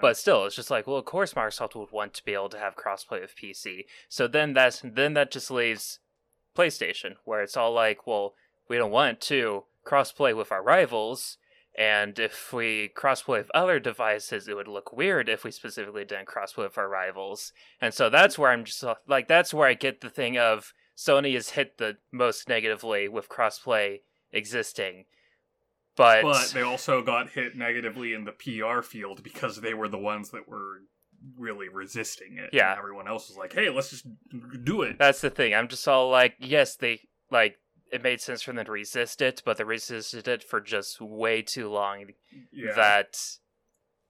But 0.00 0.16
still, 0.16 0.44
it's 0.46 0.56
just 0.56 0.70
like, 0.70 0.86
well, 0.86 0.96
of 0.96 1.04
course 1.04 1.34
Microsoft 1.34 1.76
would 1.76 1.92
want 1.92 2.14
to 2.14 2.24
be 2.24 2.34
able 2.34 2.48
to 2.48 2.58
have 2.58 2.74
crossplay 2.76 3.20
with 3.20 3.36
PC. 3.36 3.84
So 4.08 4.26
then 4.26 4.52
that's 4.52 4.82
then 4.84 5.14
that 5.14 5.30
just 5.30 5.50
leaves 5.50 6.00
PlayStation, 6.56 7.14
where 7.24 7.42
it's 7.42 7.56
all 7.56 7.72
like, 7.72 8.06
well, 8.06 8.34
we 8.68 8.76
don't 8.76 8.90
want 8.90 9.20
to 9.22 9.64
crossplay 9.86 10.36
with 10.36 10.50
our 10.52 10.62
rivals, 10.62 11.38
and 11.78 12.18
if 12.18 12.52
we 12.52 12.90
crossplay 12.96 13.38
with 13.38 13.50
other 13.54 13.78
devices, 13.78 14.48
it 14.48 14.56
would 14.56 14.68
look 14.68 14.92
weird 14.92 15.28
if 15.28 15.44
we 15.44 15.50
specifically 15.50 16.04
didn't 16.04 16.28
crossplay 16.28 16.64
with 16.64 16.76
our 16.76 16.88
rivals. 16.88 17.52
And 17.80 17.94
so 17.94 18.10
that's 18.10 18.38
where 18.38 18.50
I'm 18.50 18.64
just 18.64 18.84
like, 19.06 19.28
that's 19.28 19.54
where 19.54 19.68
I 19.68 19.74
get 19.74 20.00
the 20.00 20.10
thing 20.10 20.36
of 20.36 20.74
Sony 20.96 21.34
is 21.34 21.50
hit 21.50 21.78
the 21.78 21.98
most 22.12 22.48
negatively 22.48 23.08
with 23.08 23.28
crossplay 23.28 24.00
existing. 24.32 25.04
But, 25.96 26.22
but 26.22 26.50
they 26.54 26.62
also 26.62 27.02
got 27.02 27.30
hit 27.30 27.56
negatively 27.56 28.14
in 28.14 28.24
the 28.24 28.32
PR 28.32 28.80
field 28.82 29.22
because 29.22 29.60
they 29.60 29.74
were 29.74 29.88
the 29.88 29.98
ones 29.98 30.30
that 30.30 30.48
were 30.48 30.82
really 31.36 31.68
resisting 31.68 32.38
it. 32.38 32.50
Yeah. 32.52 32.70
And 32.70 32.78
everyone 32.78 33.08
else 33.08 33.28
was 33.28 33.36
like, 33.36 33.52
"Hey, 33.52 33.68
let's 33.70 33.90
just 33.90 34.06
do 34.64 34.82
it." 34.82 34.98
That's 34.98 35.20
the 35.20 35.30
thing. 35.30 35.54
I'm 35.54 35.68
just 35.68 35.86
all 35.86 36.08
like, 36.10 36.34
yes, 36.38 36.76
they 36.76 37.00
like 37.30 37.56
it 37.92 38.02
made 38.02 38.20
sense 38.20 38.42
for 38.42 38.52
them 38.52 38.64
to 38.64 38.72
resist 38.72 39.20
it, 39.20 39.42
but 39.44 39.56
they 39.56 39.64
resisted 39.64 40.28
it 40.28 40.42
for 40.42 40.60
just 40.60 41.00
way 41.00 41.42
too 41.42 41.68
long. 41.68 42.06
yeah. 42.52 42.72
That 42.74 43.18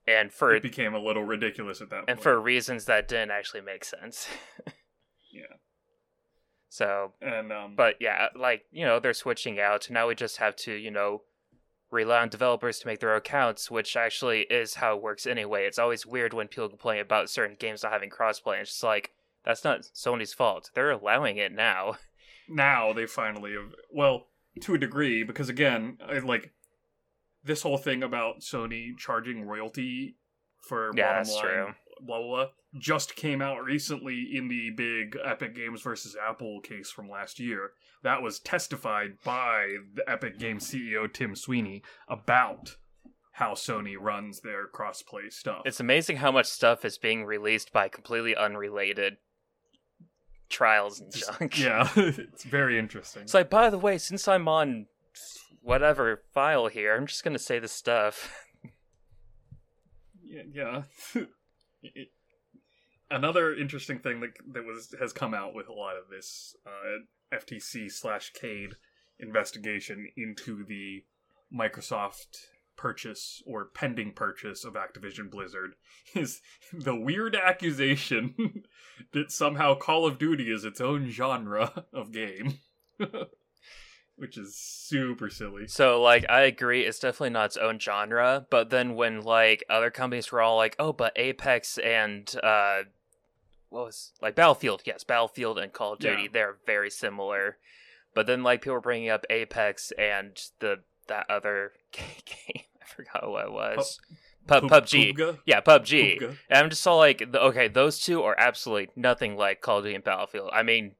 and 0.07 0.31
for 0.31 0.53
it 0.53 0.63
became 0.63 0.93
a 0.93 0.99
little 0.99 1.23
ridiculous 1.23 1.81
at 1.81 1.89
that 1.89 1.99
and 2.07 2.07
point. 2.07 2.21
for 2.21 2.39
reasons 2.39 2.85
that 2.85 3.07
didn't 3.07 3.31
actually 3.31 3.61
make 3.61 3.83
sense. 3.83 4.27
yeah. 5.33 5.57
So, 6.69 7.13
And 7.21 7.51
um 7.51 7.75
but 7.75 7.95
yeah, 7.99 8.27
like 8.35 8.63
you 8.71 8.85
know, 8.85 8.99
they're 8.99 9.13
switching 9.13 9.59
out. 9.59 9.89
Now 9.89 10.07
we 10.07 10.15
just 10.15 10.37
have 10.37 10.55
to, 10.57 10.73
you 10.73 10.91
know, 10.91 11.23
rely 11.91 12.21
on 12.21 12.29
developers 12.29 12.79
to 12.79 12.87
make 12.87 12.99
their 12.99 13.11
own 13.11 13.17
accounts, 13.17 13.69
which 13.69 13.95
actually 13.95 14.41
is 14.41 14.75
how 14.75 14.95
it 14.95 15.03
works 15.03 15.27
anyway. 15.27 15.65
It's 15.65 15.77
always 15.79 16.05
weird 16.05 16.33
when 16.33 16.47
people 16.47 16.69
complain 16.69 16.99
about 16.99 17.29
certain 17.29 17.57
games 17.59 17.83
not 17.83 17.91
having 17.91 18.09
crossplay. 18.09 18.53
And 18.53 18.61
it's 18.61 18.71
just 18.71 18.83
like 18.83 19.11
that's 19.45 19.63
not 19.63 19.81
Sony's 19.81 20.33
fault. 20.33 20.71
They're 20.73 20.91
allowing 20.91 21.37
it 21.37 21.51
now. 21.51 21.97
now 22.49 22.93
they 22.93 23.05
finally 23.05 23.53
have 23.53 23.73
well 23.91 24.27
to 24.61 24.73
a 24.73 24.77
degree 24.77 25.23
because 25.23 25.47
again 25.47 25.97
I, 26.05 26.19
like 26.19 26.51
this 27.43 27.61
whole 27.61 27.77
thing 27.77 28.03
about 28.03 28.41
sony 28.41 28.97
charging 28.97 29.43
royalty 29.43 30.17
for 30.61 30.91
Yeah, 30.93 31.03
bottom 31.07 31.17
that's 31.23 31.35
line, 31.35 31.43
true. 31.43 31.67
Blah, 32.05 32.19
blah 32.21 32.45
just 32.77 33.15
came 33.15 33.41
out 33.41 33.63
recently 33.63 34.29
in 34.33 34.47
the 34.47 34.69
big 34.71 35.17
epic 35.23 35.55
games 35.55 35.81
versus 35.81 36.15
apple 36.27 36.59
case 36.61 36.89
from 36.89 37.09
last 37.09 37.39
year 37.39 37.71
that 38.03 38.21
was 38.21 38.39
testified 38.39 39.11
by 39.23 39.75
the 39.93 40.09
epic 40.09 40.37
games 40.39 40.69
ceo 40.71 41.11
tim 41.11 41.35
sweeney 41.35 41.81
about 42.07 42.77
how 43.33 43.53
sony 43.53 43.95
runs 43.99 44.41
their 44.41 44.67
crossplay 44.67 45.31
stuff 45.31 45.61
It's 45.65 45.79
amazing 45.79 46.17
how 46.17 46.31
much 46.31 46.45
stuff 46.47 46.83
is 46.85 46.97
being 46.97 47.25
released 47.25 47.71
by 47.73 47.87
completely 47.87 48.35
unrelated 48.35 49.17
trials 50.49 50.99
and 50.99 51.13
junk. 51.13 51.57
yeah 51.59 51.89
it's 51.95 52.43
very 52.43 52.77
interesting 52.77 53.23
It's 53.23 53.33
like, 53.33 53.49
by 53.49 53.69
the 53.69 53.77
way, 53.77 53.97
since 53.97 54.27
I'm 54.27 54.47
on 54.49 54.87
whatever 55.61 56.23
file 56.33 56.67
here, 56.67 56.95
I'm 56.95 57.07
just 57.07 57.23
gonna 57.23 57.39
say 57.39 57.57
this 57.59 57.71
stuff. 57.71 58.33
Yeah. 60.25 60.83
yeah. 61.15 61.23
Another 63.09 63.53
interesting 63.53 63.99
thing 63.99 64.21
that 64.21 64.31
that 64.53 64.63
was 64.63 64.93
has 64.99 65.11
come 65.11 65.33
out 65.33 65.53
with 65.53 65.67
a 65.67 65.73
lot 65.73 65.95
of 65.97 66.09
this 66.09 66.55
uh, 66.65 67.35
FTC 67.35 67.91
slash 67.91 68.31
Cade 68.33 68.75
investigation 69.19 70.07
into 70.15 70.63
the 70.63 71.03
Microsoft 71.53 72.47
purchase 72.77 73.43
or 73.45 73.65
pending 73.65 74.11
purchase 74.13 74.63
of 74.63 74.73
Activision 74.73 75.29
Blizzard 75.29 75.75
is 76.15 76.41
the 76.73 76.95
weird 76.95 77.35
accusation 77.35 78.63
that 79.13 79.31
somehow 79.31 79.75
Call 79.75 80.05
of 80.05 80.17
Duty 80.17 80.51
is 80.51 80.65
its 80.65 80.81
own 80.81 81.09
genre 81.09 81.85
of 81.93 82.11
game. 82.11 82.59
Which 84.17 84.37
is 84.37 84.55
super 84.55 85.29
silly. 85.29 85.67
So, 85.67 85.99
like, 86.01 86.25
I 86.29 86.41
agree, 86.41 86.83
it's 86.83 86.99
definitely 86.99 87.31
not 87.31 87.45
its 87.45 87.57
own 87.57 87.79
genre. 87.79 88.45
But 88.49 88.69
then 88.69 88.95
when 88.95 89.21
like 89.21 89.63
other 89.69 89.89
companies 89.89 90.31
were 90.31 90.41
all 90.41 90.57
like, 90.57 90.75
"Oh, 90.77 90.93
but 90.93 91.13
Apex 91.15 91.77
and 91.79 92.33
uh, 92.43 92.83
what 93.69 93.85
was 93.85 94.11
like 94.21 94.35
Battlefield? 94.35 94.83
Yes, 94.85 95.03
Battlefield 95.03 95.57
and 95.57 95.73
Call 95.73 95.93
of 95.93 95.99
Duty, 95.99 96.23
Yeah. 96.23 96.29
they're 96.33 96.57
very 96.67 96.89
similar." 96.91 97.57
But 98.13 98.27
then 98.27 98.43
like 98.43 98.61
people 98.61 98.73
were 98.75 98.81
bringing 98.81 99.09
up 99.09 99.25
Apex 99.29 99.91
and 99.97 100.39
the 100.59 100.81
that 101.07 101.25
other 101.29 101.71
game, 101.91 102.63
I 102.81 102.85
forgot 102.85 103.27
what 103.29 103.45
it 103.45 103.51
was. 103.51 103.99
Pub, 104.47 104.63
Poop- 104.63 104.71
PUBG. 104.71 105.15
Poopga? 105.15 105.39
Yeah, 105.45 105.61
PUBG. 105.61 106.19
Poopga? 106.19 106.37
And 106.49 106.59
I'm 106.59 106.69
just 106.69 106.85
all 106.85 106.97
like, 106.97 107.23
okay, 107.33 107.67
those 107.69 107.99
two 107.99 108.21
are 108.23 108.35
absolutely 108.37 108.89
nothing 108.95 109.35
like 109.37 109.61
Call 109.61 109.77
of 109.79 109.83
Duty 109.85 109.95
and 109.95 110.03
Battlefield. 110.03 110.49
I 110.53 110.63
mean, 110.63 110.93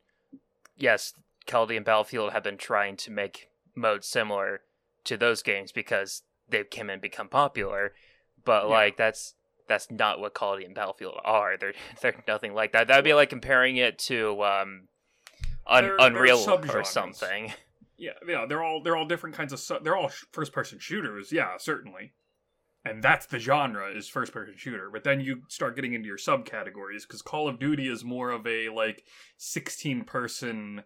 yes, 0.78 1.14
Call 1.48 1.64
of 1.64 1.70
Duty 1.70 1.78
and 1.78 1.86
Battlefield 1.86 2.34
have 2.34 2.44
been 2.44 2.58
trying 2.58 2.98
to 2.98 3.12
make 3.12 3.48
modes 3.76 4.08
similar 4.08 4.62
to 5.06 5.18
those 5.18 5.42
games 5.42 5.72
because 5.72 6.24
they 6.50 6.64
came 6.64 6.90
and 6.90 7.02
become 7.02 7.28
popular, 7.30 7.94
but 8.44 8.64
Yeah. 8.64 8.70
like 8.70 8.98
that's 8.98 9.36
that's 9.68 9.90
not 9.90 10.20
what 10.20 10.34
Call 10.34 10.54
of 10.54 10.58
Duty 10.60 10.66
and 10.66 10.76
Battlefield 10.76 11.16
are. 11.24 11.56
They're 11.60 11.74
they're 12.02 12.24
nothing 12.28 12.54
like 12.54 12.74
that. 12.74 12.88
That'd 12.88 13.06
be 13.06 13.14
like 13.14 13.30
comparing 13.30 13.78
it 13.78 13.98
to 14.00 14.42
um, 14.44 14.88
Un- 15.68 15.84
They're- 15.84 15.98
they're 15.98 16.08
Unreal 16.08 16.38
or 16.74 16.84
something. 16.84 17.54
Yeah, 17.98 18.14
yeah, 18.28 18.46
they're 18.48 18.64
all 18.64 18.82
they're 18.82 18.96
all 18.96 19.06
different 19.06 19.36
kinds 19.36 19.54
of 19.54 19.84
they're 19.84 19.96
all 19.96 20.10
sh- 20.10 20.24
first 20.32 20.52
person 20.54 20.80
shooters. 20.80 21.32
Yeah, 21.32 21.58
certainly, 21.60 22.14
and 22.84 23.04
that's 23.04 23.28
the 23.28 23.38
genre 23.38 23.96
is 23.96 24.08
first 24.08 24.34
person 24.34 24.56
shooter. 24.58 24.90
But 24.92 25.04
then 25.04 25.20
you 25.20 25.44
start 25.50 25.76
getting 25.76 25.94
into 25.94 26.08
your 26.08 26.18
subcategories 26.18 27.04
because 27.04 27.22
Call 27.22 27.48
of 27.48 27.60
Duty 27.60 27.88
is 27.88 28.04
more 28.04 28.32
of 28.32 28.48
a 28.48 28.70
like 28.70 29.04
sixteen 29.38 30.04
person 30.04 30.82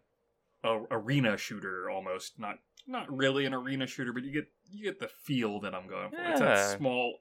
uh, 0.65 0.79
arena 0.91 1.37
shooter 1.37 1.89
almost. 1.89 2.39
Not 2.39 2.55
not 2.87 3.11
really 3.15 3.45
an 3.45 3.53
arena 3.53 3.87
shooter, 3.87 4.13
but 4.13 4.23
you 4.23 4.31
get 4.31 4.47
you 4.69 4.83
get 4.83 4.99
the 4.99 5.07
feel 5.07 5.59
that 5.61 5.73
I'm 5.73 5.87
going 5.87 6.11
for. 6.11 6.17
It's 6.17 6.39
that 6.39 6.77
small. 6.77 7.19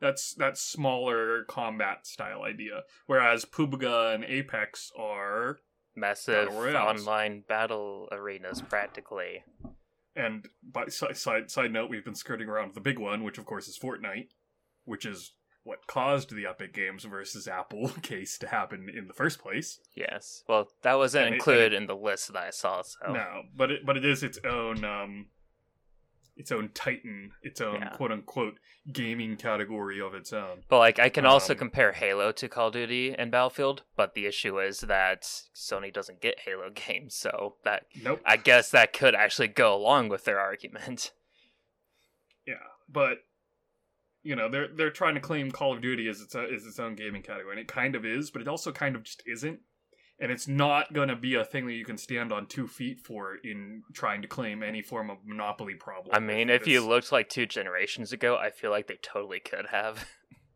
That's 0.00 0.34
that 0.34 0.56
smaller 0.56 1.44
combat 1.44 2.06
style 2.06 2.42
idea. 2.42 2.82
Whereas 3.06 3.44
PUBG 3.44 4.14
and 4.14 4.24
Apex 4.24 4.92
are 4.96 5.58
Massive 5.96 6.48
Battle 6.48 6.76
online 6.76 7.44
battle 7.48 8.08
arenas, 8.12 8.62
practically. 8.62 9.42
And 10.14 10.48
by 10.62 10.86
side, 10.86 11.16
side 11.16 11.50
side 11.50 11.72
note, 11.72 11.90
we've 11.90 12.04
been 12.04 12.14
skirting 12.14 12.48
around 12.48 12.74
the 12.74 12.80
big 12.80 12.98
one, 12.98 13.24
which 13.24 13.38
of 13.38 13.46
course 13.46 13.68
is 13.68 13.78
Fortnite, 13.78 14.28
which 14.84 15.04
is 15.04 15.32
what 15.68 15.86
caused 15.86 16.34
the 16.34 16.46
Epic 16.46 16.72
Games 16.72 17.04
versus 17.04 17.46
Apple 17.46 17.88
case 18.02 18.38
to 18.38 18.48
happen 18.48 18.88
in 18.88 19.06
the 19.06 19.12
first 19.12 19.38
place. 19.38 19.80
Yes. 19.94 20.42
Well, 20.48 20.68
that 20.82 20.94
wasn't 20.94 21.26
And 21.26 21.34
it- 21.34 21.36
included 21.36 21.72
in 21.74 21.86
the 21.86 21.94
list 21.96 22.32
that 22.32 22.42
I 22.42 22.50
saw. 22.50 22.80
So 22.82 23.12
No, 23.12 23.42
but 23.54 23.70
it 23.70 23.84
but 23.84 23.96
it 23.96 24.04
is 24.04 24.22
its 24.22 24.38
own 24.44 24.84
um 24.84 25.26
its 26.36 26.52
own 26.52 26.70
titan, 26.72 27.32
its 27.42 27.60
own 27.60 27.80
Yeah. 27.80 27.88
quote 27.96 28.12
unquote 28.12 28.58
gaming 28.92 29.36
category 29.36 30.00
of 30.00 30.14
its 30.14 30.32
own. 30.32 30.62
But 30.68 30.78
like 30.78 30.98
I 30.98 31.08
can 31.10 31.26
also 31.26 31.52
Um, 31.52 31.58
compare 31.58 31.92
Halo 31.92 32.32
to 32.32 32.48
Call 32.48 32.68
of 32.68 32.72
Duty 32.74 33.12
and 33.12 33.30
Battlefield, 33.30 33.82
but 33.96 34.14
the 34.14 34.24
issue 34.24 34.58
is 34.60 34.80
that 34.82 35.22
Sony 35.54 35.92
doesn't 35.92 36.20
get 36.22 36.40
Halo 36.46 36.70
games, 36.86 37.14
so 37.14 37.56
that 37.64 37.86
Nope. 38.02 38.22
I 38.24 38.36
guess 38.38 38.70
that 38.70 38.92
could 38.92 39.14
actually 39.14 39.48
go 39.48 39.74
along 39.74 40.08
with 40.08 40.24
their 40.24 40.38
argument. 40.40 41.12
Yeah, 42.46 42.54
but 42.88 43.18
you 44.22 44.36
know 44.36 44.48
they're 44.48 44.68
they're 44.68 44.90
trying 44.90 45.14
to 45.14 45.20
claim 45.20 45.50
Call 45.50 45.72
of 45.74 45.80
Duty 45.80 46.08
as 46.08 46.20
its 46.20 46.34
as 46.34 46.66
its 46.66 46.78
own 46.78 46.94
gaming 46.94 47.22
category, 47.22 47.52
and 47.52 47.60
it 47.60 47.68
kind 47.68 47.94
of 47.94 48.04
is, 48.04 48.30
but 48.30 48.42
it 48.42 48.48
also 48.48 48.72
kind 48.72 48.96
of 48.96 49.04
just 49.04 49.22
isn't. 49.26 49.60
And 50.20 50.32
it's 50.32 50.48
not 50.48 50.92
going 50.92 51.08
to 51.10 51.14
be 51.14 51.36
a 51.36 51.44
thing 51.44 51.66
that 51.68 51.74
you 51.74 51.84
can 51.84 51.96
stand 51.96 52.32
on 52.32 52.46
two 52.46 52.66
feet 52.66 52.98
for 52.98 53.36
in 53.44 53.82
trying 53.92 54.20
to 54.22 54.26
claim 54.26 54.64
any 54.64 54.82
form 54.82 55.10
of 55.10 55.18
monopoly 55.24 55.74
problem. 55.74 56.12
I 56.12 56.18
mean, 56.18 56.50
if 56.50 56.66
you 56.66 56.84
looked 56.84 57.12
like 57.12 57.28
two 57.28 57.46
generations 57.46 58.12
ago, 58.12 58.36
I 58.36 58.50
feel 58.50 58.72
like 58.72 58.88
they 58.88 58.98
totally 59.00 59.38
could 59.38 59.66
have. 59.70 60.08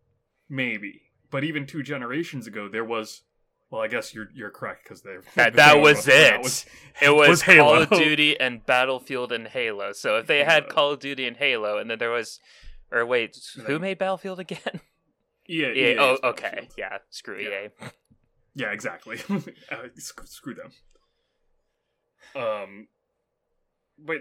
maybe, 0.49 1.03
but 1.31 1.45
even 1.45 1.67
two 1.67 1.83
generations 1.83 2.47
ago, 2.47 2.69
there 2.69 2.85
was. 2.85 3.23
Well, 3.71 3.81
I 3.81 3.89
guess 3.89 4.13
you're 4.15 4.29
you're 4.35 4.51
correct 4.51 4.85
because 4.85 5.01
they're 5.03 5.23
That, 5.37 5.55
that 5.57 5.81
was 5.81 6.05
that 6.07 6.41
it. 6.45 6.67
it 7.01 7.11
was, 7.15 7.29
was 7.29 7.43
Call 7.43 7.55
Halo. 7.55 7.83
of 7.83 7.91
Duty 7.91 8.39
and 8.39 8.67
Battlefield 8.67 9.33
and 9.33 9.47
Halo. 9.47 9.93
So 9.93 10.17
if 10.19 10.27
they 10.27 10.45
had 10.45 10.69
Call 10.69 10.91
of 10.91 10.99
Duty 11.01 11.27
and 11.27 11.37
Halo, 11.37 11.79
and 11.79 11.89
then 11.89 11.99
there 11.99 12.11
was, 12.11 12.39
or 12.93 13.07
wait, 13.07 13.37
who 13.67 13.79
made 13.79 13.99
Battlefield 13.99 14.39
again? 14.41 14.81
Yeah. 15.47 15.69
Yeah. 15.75 15.87
EA 15.87 15.97
Oh, 15.99 16.19
okay. 16.25 16.69
Yeah. 16.79 16.99
Screw 17.11 17.39
Yeah. 17.39 17.69
EA. 17.85 17.89
Yeah, 18.55 18.71
exactly. 18.71 19.19
uh, 19.31 19.89
sc- 19.97 20.27
screw 20.27 20.55
them. 20.55 20.71
Um, 22.41 22.87
but 23.99 24.19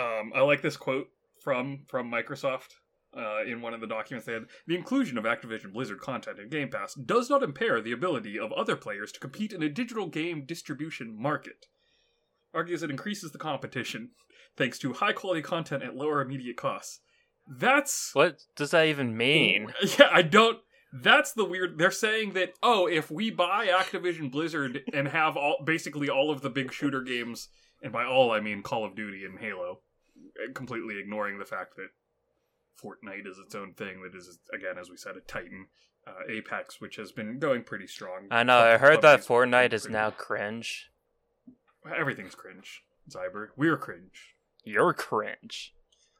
um, 0.00 0.32
I 0.34 0.40
like 0.40 0.62
this 0.62 0.76
quote 0.76 1.08
from 1.42 1.84
from 1.88 2.10
Microsoft 2.10 2.68
uh, 3.16 3.42
in 3.44 3.60
one 3.60 3.74
of 3.74 3.80
the 3.80 3.86
documents 3.86 4.26
they 4.26 4.32
had. 4.34 4.44
The 4.66 4.76
inclusion 4.76 5.18
of 5.18 5.24
Activision 5.24 5.72
Blizzard 5.72 6.00
content 6.00 6.38
in 6.38 6.48
Game 6.48 6.70
Pass 6.70 6.94
does 6.94 7.28
not 7.30 7.42
impair 7.42 7.80
the 7.80 7.92
ability 7.92 8.38
of 8.38 8.52
other 8.52 8.76
players 8.76 9.12
to 9.12 9.20
compete 9.20 9.52
in 9.52 9.62
a 9.62 9.68
digital 9.68 10.06
game 10.06 10.44
distribution 10.46 11.20
market. 11.20 11.66
Argues 12.56 12.82
it 12.82 12.90
increases 12.90 13.32
the 13.32 13.38
competition 13.38 14.10
thanks 14.56 14.78
to 14.78 14.94
high 14.94 15.12
quality 15.12 15.42
content 15.42 15.82
at 15.82 15.94
lower 15.94 16.22
immediate 16.22 16.56
costs. 16.56 17.00
That's 17.46 18.14
What 18.14 18.38
does 18.56 18.70
that 18.70 18.86
even 18.86 19.16
mean? 19.16 19.72
yeah, 19.98 20.08
I 20.10 20.22
don't. 20.22 20.58
That's 20.92 21.32
the 21.32 21.44
weird. 21.44 21.78
They're 21.78 21.90
saying 21.90 22.32
that 22.32 22.54
oh, 22.62 22.86
if 22.86 23.10
we 23.10 23.30
buy 23.30 23.66
Activision 23.66 24.30
Blizzard 24.30 24.82
and 24.92 25.08
have 25.08 25.36
all 25.36 25.58
basically 25.64 26.08
all 26.08 26.30
of 26.30 26.40
the 26.40 26.50
big 26.50 26.72
shooter 26.72 27.02
games, 27.02 27.48
and 27.82 27.92
by 27.92 28.04
all 28.04 28.32
I 28.32 28.40
mean 28.40 28.62
Call 28.62 28.84
of 28.84 28.96
Duty 28.96 29.24
and 29.24 29.38
Halo, 29.38 29.80
eh, 30.42 30.52
completely 30.54 30.98
ignoring 30.98 31.38
the 31.38 31.44
fact 31.44 31.76
that 31.76 31.88
Fortnite 32.82 33.26
is 33.26 33.38
its 33.38 33.54
own 33.54 33.74
thing 33.74 34.02
that 34.02 34.16
is 34.16 34.38
again, 34.52 34.78
as 34.80 34.90
we 34.90 34.96
said, 34.96 35.16
a 35.16 35.20
Titan. 35.20 35.66
Uh, 36.08 36.22
Apex, 36.30 36.80
which 36.80 36.94
has 36.94 37.10
been 37.10 37.40
going 37.40 37.64
pretty 37.64 37.88
strong. 37.88 38.28
I 38.30 38.44
know. 38.44 38.60
I 38.60 38.78
heard 38.78 39.02
that 39.02 39.22
Fortnite 39.26 39.72
is 39.72 39.88
now 39.88 40.10
cringe. 40.10 40.88
Everything's 41.94 42.34
cringe. 42.34 42.82
Zyber, 43.10 43.48
we're 43.56 43.76
cringe. 43.76 44.34
You're 44.64 44.92
cringe. 44.94 45.74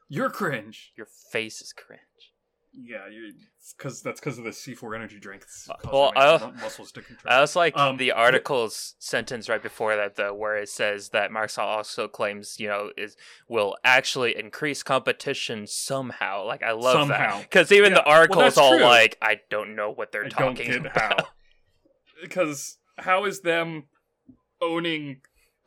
You're 0.09 0.29
cringe. 0.29 0.93
Your 0.95 1.07
face 1.31 1.61
is 1.61 1.73
cringe. 1.73 2.01
Yeah, 2.79 3.07
you 3.11 3.33
because 3.75 4.01
that's 4.03 4.19
because 4.19 4.37
of 4.37 4.43
the 4.43 4.51
C4 4.51 4.95
energy 4.95 5.19
drink. 5.19 5.41
It's 5.43 5.67
Uh, 5.69 5.73
well, 5.91 6.13
I- 6.15 6.37
mu- 6.37 6.53
muscles 6.61 6.91
to 6.93 7.01
contract. 7.01 7.27
I 7.27 7.39
also 7.39 7.59
like 7.59 7.75
Um, 7.75 7.97
the 7.97 8.11
article's 8.11 8.95
sentence 8.99 9.49
right 9.49 9.61
before 9.61 9.95
that, 9.95 10.15
though, 10.15 10.33
where 10.33 10.57
it 10.57 10.69
says 10.69 11.09
that 11.09 11.31
Microsoft 11.31 11.63
also 11.63 12.07
claims, 12.07 12.59
you 12.59 12.67
know, 12.67 12.91
is 12.95 13.17
will 13.49 13.75
actually 13.83 14.37
increase 14.37 14.83
competition 14.83 15.65
somehow. 15.65 16.43
Like 16.45 16.61
I 16.61 16.71
love 16.71 16.93
Somehow. 17.07 17.37
that 17.39 17.41
because 17.49 17.71
even 17.71 17.93
Yeah, 17.93 17.99
the 17.99 18.03
well, 18.05 18.15
article 18.15 18.41
is 18.43 18.57
all 18.57 18.77
true. 18.77 18.85
like, 18.85 19.17
I 19.21 19.41
don't 19.49 19.75
know 19.75 19.89
what 19.91 20.11
they're 20.11 20.25
I 20.25 20.29
talking 20.29 20.73
about. 20.75 20.97
how. 21.21 21.27
Because 22.21 22.77
how 22.99 23.25
is 23.25 23.41
them 23.41 23.85
owning 24.61 25.21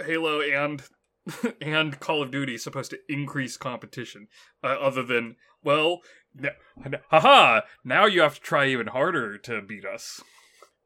Halo 0.05 0.41
and 0.41 0.83
and 1.61 1.99
Call 2.01 2.23
of 2.23 2.31
Duty 2.31 2.57
supposed 2.59 2.91
to 2.91 2.99
increase 3.09 3.57
competition? 3.57 4.29
Uh, 4.63 4.69
other 4.69 5.03
than 5.03 5.37
well, 5.63 6.01
n- 6.39 6.97
haha! 7.11 7.61
Now 7.85 8.07
you 8.07 8.21
have 8.23 8.35
to 8.37 8.41
try 8.41 8.67
even 8.69 8.89
harder 8.89 9.37
to 9.39 9.61
beat 9.63 9.85
us. 9.85 10.21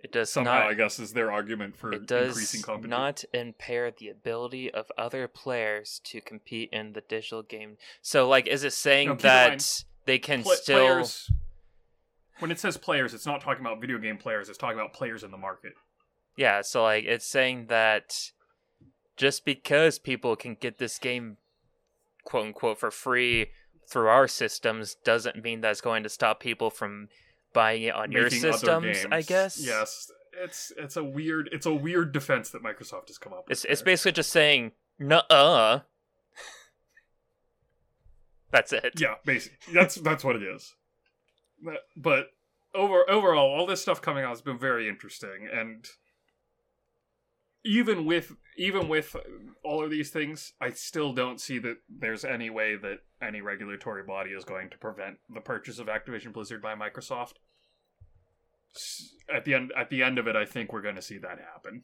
It 0.03 0.13
does 0.13 0.31
Somehow, 0.31 0.59
not. 0.59 0.67
I 0.71 0.75
guess, 0.75 0.99
is 0.99 1.15
their 1.15 1.33
argument 1.33 1.77
for 1.79 1.91
It 1.93 2.11
increasing 2.11 2.61
competition. 2.61 2.91
not 2.91 3.25
impair 3.33 3.91
the 3.91 4.11
ability 4.11 4.71
of 4.71 4.93
other 4.99 5.27
players 5.29 5.99
to 6.05 6.21
compete 6.21 6.69
in 6.73 6.93
the 6.93 7.01
digital 7.01 7.43
game. 7.43 7.79
So, 8.03 8.29
like, 8.29 8.47
is 8.47 8.65
it 8.65 8.75
saying 8.75 9.09
No, 9.09 9.15
that 9.15 9.85
they 10.05 10.19
can 10.19 10.43
Pla- 10.43 10.55
still? 10.57 10.79
players. 10.79 11.31
When 12.41 12.51
it 12.51 12.59
says 12.59 12.77
players, 12.77 13.15
it's 13.15 13.25
not 13.25 13.41
talking 13.41 13.65
about 13.65 13.81
video 13.81 13.97
game 13.97 14.19
players. 14.19 14.51
It's 14.51 14.59
talking 14.59 14.79
about 14.79 14.93
players 14.93 15.23
in 15.25 15.31
the 15.31 15.39
market. 15.39 15.73
Yeah, 16.37 16.61
so 16.61 16.83
like 16.83 17.05
it's 17.05 17.25
saying 17.27 17.67
that 17.69 18.31
just 19.17 19.45
because 19.45 19.99
people 19.99 20.37
can 20.37 20.57
get 20.61 20.79
this 20.79 20.99
game 20.99 21.37
quote 22.25 22.47
unquote 22.47 22.79
for 22.79 22.91
free 22.91 23.49
through 23.89 24.09
our 24.09 24.27
systems 24.27 24.97
doesn't 25.05 25.43
mean 25.43 25.61
that's 25.61 25.81
going 25.81 26.03
to 26.03 26.09
stop 26.09 26.41
people 26.41 26.71
from 26.71 27.09
buying 27.53 27.83
it 27.83 27.95
on 27.95 28.11
your 28.11 28.25
making 28.25 28.45
other 28.45 28.53
systems, 28.53 29.07
I 29.11 29.23
guess. 29.23 29.65
Yes, 29.65 30.11
it's 30.43 30.73
it's 30.77 30.97
a 30.97 31.05
weird 31.05 31.49
it's 31.53 31.67
a 31.67 31.75
weird 31.75 32.13
defense 32.13 32.51
that 32.51 32.63
Microsoft 32.63 33.09
has 33.09 33.19
come 33.19 33.33
up 33.33 33.49
with. 33.49 33.53
It's 33.53 33.65
it's 33.65 33.83
basically 33.83 34.13
just 34.13 34.31
saying 34.31 34.73
nuh-uh. 34.99 35.81
That's 38.51 38.73
it. 38.73 39.01
yeah, 39.01 39.15
basically 39.25 39.75
that's 39.75 39.97
that's 39.97 40.25
what 40.25 40.37
it 40.37 40.43
is. 40.43 40.75
But, 41.63 41.81
but 41.97 42.27
over 42.75 43.09
overall, 43.11 43.51
all 43.51 43.67
this 43.67 43.83
stuff 43.83 44.01
coming 44.01 44.23
out 44.23 44.31
has 44.31 44.43
been 44.43 44.59
very 44.59 44.89
interesting, 44.89 45.49
and 45.53 45.85
even 47.65 48.05
with 48.05 48.33
even 48.57 48.89
with 48.89 49.17
all 49.65 49.83
of 49.83 49.91
these 49.91 50.11
things, 50.11 50.53
I 50.61 50.71
still 50.71 51.13
don't 51.13 51.41
see 51.41 51.59
that 51.59 51.79
there's 51.89 52.25
any 52.25 52.51
way 52.51 52.77
that 52.77 53.01
any 53.23 53.41
regulatory 53.41 54.03
body 54.03 54.31
is 54.31 54.45
going 54.45 54.71
to 54.71 54.79
prevent 54.79 55.19
the 55.33 55.41
purchase 55.41 55.79
of 55.79 55.87
Activision 55.87 56.33
Blizzard 56.33 56.63
by 56.63 56.75
Microsoft. 56.75 57.35
At 59.33 59.45
the 59.45 59.55
end, 59.55 59.73
at 59.77 59.91
the 59.91 60.03
end 60.03 60.19
of 60.19 60.27
it, 60.27 60.37
I 60.37 60.45
think 60.45 60.73
we're 60.73 60.83
going 60.83 60.97
to 60.97 61.03
see 61.03 61.19
that 61.19 61.39
happen. 61.39 61.83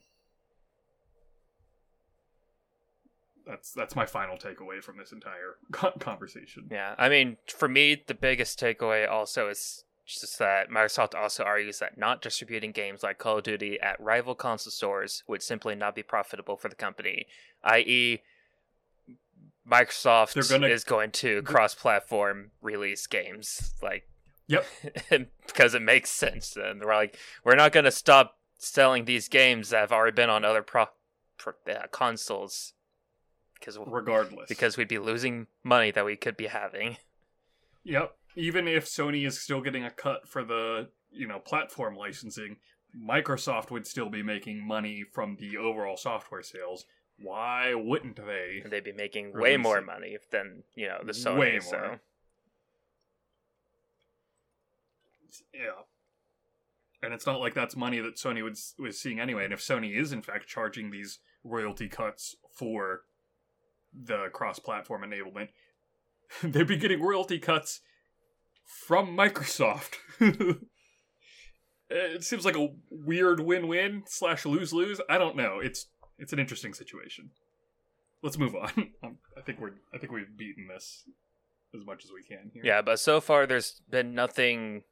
That's 3.46 3.72
that's 3.72 3.96
my 3.96 4.06
final 4.06 4.36
takeaway 4.36 4.82
from 4.82 4.98
this 4.98 5.12
entire 5.12 5.56
conversation. 5.98 6.68
Yeah, 6.70 6.94
I 6.98 7.08
mean, 7.08 7.36
for 7.48 7.68
me, 7.68 8.02
the 8.06 8.14
biggest 8.14 8.60
takeaway 8.60 9.08
also 9.08 9.48
is 9.48 9.84
just 10.06 10.38
that 10.38 10.70
Microsoft 10.70 11.14
also 11.14 11.44
argues 11.44 11.78
that 11.78 11.96
not 11.98 12.22
distributing 12.22 12.72
games 12.72 13.02
like 13.02 13.18
Call 13.18 13.38
of 13.38 13.44
Duty 13.44 13.78
at 13.80 14.00
rival 14.00 14.34
console 14.34 14.70
stores 14.72 15.22
would 15.26 15.42
simply 15.42 15.74
not 15.74 15.94
be 15.94 16.02
profitable 16.02 16.56
for 16.56 16.68
the 16.68 16.74
company, 16.74 17.26
i.e., 17.62 18.22
Microsoft 19.70 20.48
gonna- 20.48 20.66
is 20.66 20.84
going 20.84 21.10
to 21.12 21.42
cross-platform 21.42 22.50
release 22.60 23.06
games, 23.06 23.74
like, 23.82 24.08
Yep. 24.48 24.66
because 25.46 25.74
it 25.74 25.82
makes 25.82 26.10
sense. 26.10 26.56
And 26.56 26.80
we're 26.80 26.96
like, 26.96 27.16
we're 27.44 27.54
not 27.54 27.70
going 27.70 27.84
to 27.84 27.92
stop 27.92 28.36
selling 28.58 29.04
these 29.04 29.28
games 29.28 29.70
that 29.70 29.78
have 29.78 29.92
already 29.92 30.14
been 30.14 30.28
on 30.28 30.44
other 30.44 30.62
pro, 30.62 30.86
pro 31.38 31.52
uh, 31.72 31.86
consoles 31.92 32.72
because 33.54 33.78
Regardless, 33.86 34.48
because 34.48 34.76
we'd 34.76 34.88
be 34.88 34.98
losing 34.98 35.46
money 35.62 35.92
that 35.92 36.04
we 36.04 36.16
could 36.16 36.36
be 36.36 36.46
having. 36.48 36.96
Yep. 37.84 38.16
Even 38.36 38.68
if 38.68 38.86
Sony 38.86 39.26
is 39.26 39.40
still 39.40 39.60
getting 39.60 39.84
a 39.84 39.90
cut 39.90 40.28
for 40.28 40.44
the, 40.44 40.88
you 41.10 41.26
know, 41.26 41.38
platform 41.38 41.96
licensing, 41.96 42.56
Microsoft 42.96 43.70
would 43.70 43.86
still 43.86 44.08
be 44.08 44.22
making 44.22 44.66
money 44.66 45.04
from 45.12 45.36
the 45.38 45.56
overall 45.56 45.96
software 45.96 46.42
sales. 46.42 46.84
Why 47.18 47.74
wouldn't 47.74 48.16
they? 48.16 48.60
And 48.62 48.72
they'd 48.72 48.84
be 48.84 48.92
making 48.92 49.32
way 49.34 49.56
more 49.56 49.78
it. 49.78 49.86
money 49.86 50.16
than 50.30 50.64
you 50.74 50.88
know 50.88 50.98
the 51.04 51.12
Sony. 51.12 51.38
Way 51.38 51.60
So 51.60 51.76
more. 51.76 52.00
Yeah. 55.52 55.84
And 57.02 57.14
it's 57.14 57.26
not 57.26 57.40
like 57.40 57.54
that's 57.54 57.76
money 57.76 58.00
that 58.00 58.16
Sony 58.16 58.42
was 58.42 58.74
was 58.78 58.98
seeing 58.98 59.20
anyway. 59.20 59.44
And 59.44 59.52
if 59.52 59.60
Sony 59.60 59.94
is 59.96 60.12
in 60.12 60.22
fact 60.22 60.48
charging 60.48 60.90
these 60.90 61.18
royalty 61.44 61.88
cuts 61.88 62.36
for 62.52 63.02
the 63.92 64.28
cross-platform 64.32 65.02
enablement, 65.02 65.48
they'd 66.42 66.66
be 66.66 66.76
getting 66.76 67.02
royalty 67.02 67.38
cuts 67.38 67.80
from 68.70 69.16
Microsoft. 69.16 69.94
it 71.90 72.24
seems 72.24 72.44
like 72.44 72.56
a 72.56 72.68
weird 72.90 73.40
win-win 73.40 74.04
slash 74.06 74.46
lose-lose. 74.46 75.00
I 75.08 75.18
don't 75.18 75.36
know. 75.36 75.58
It's 75.60 75.86
it's 76.18 76.32
an 76.32 76.38
interesting 76.38 76.74
situation. 76.74 77.30
Let's 78.22 78.38
move 78.38 78.54
on. 78.54 78.92
Um, 79.02 79.16
I 79.36 79.40
think 79.40 79.60
we're 79.60 79.72
I 79.94 79.98
think 79.98 80.12
we've 80.12 80.36
beaten 80.36 80.68
this 80.68 81.04
as 81.74 81.84
much 81.86 82.04
as 82.04 82.10
we 82.12 82.22
can 82.22 82.50
here. 82.52 82.62
Yeah, 82.64 82.82
but 82.82 83.00
so 83.00 83.20
far 83.20 83.46
there's 83.46 83.80
been 83.90 84.14
nothing 84.14 84.82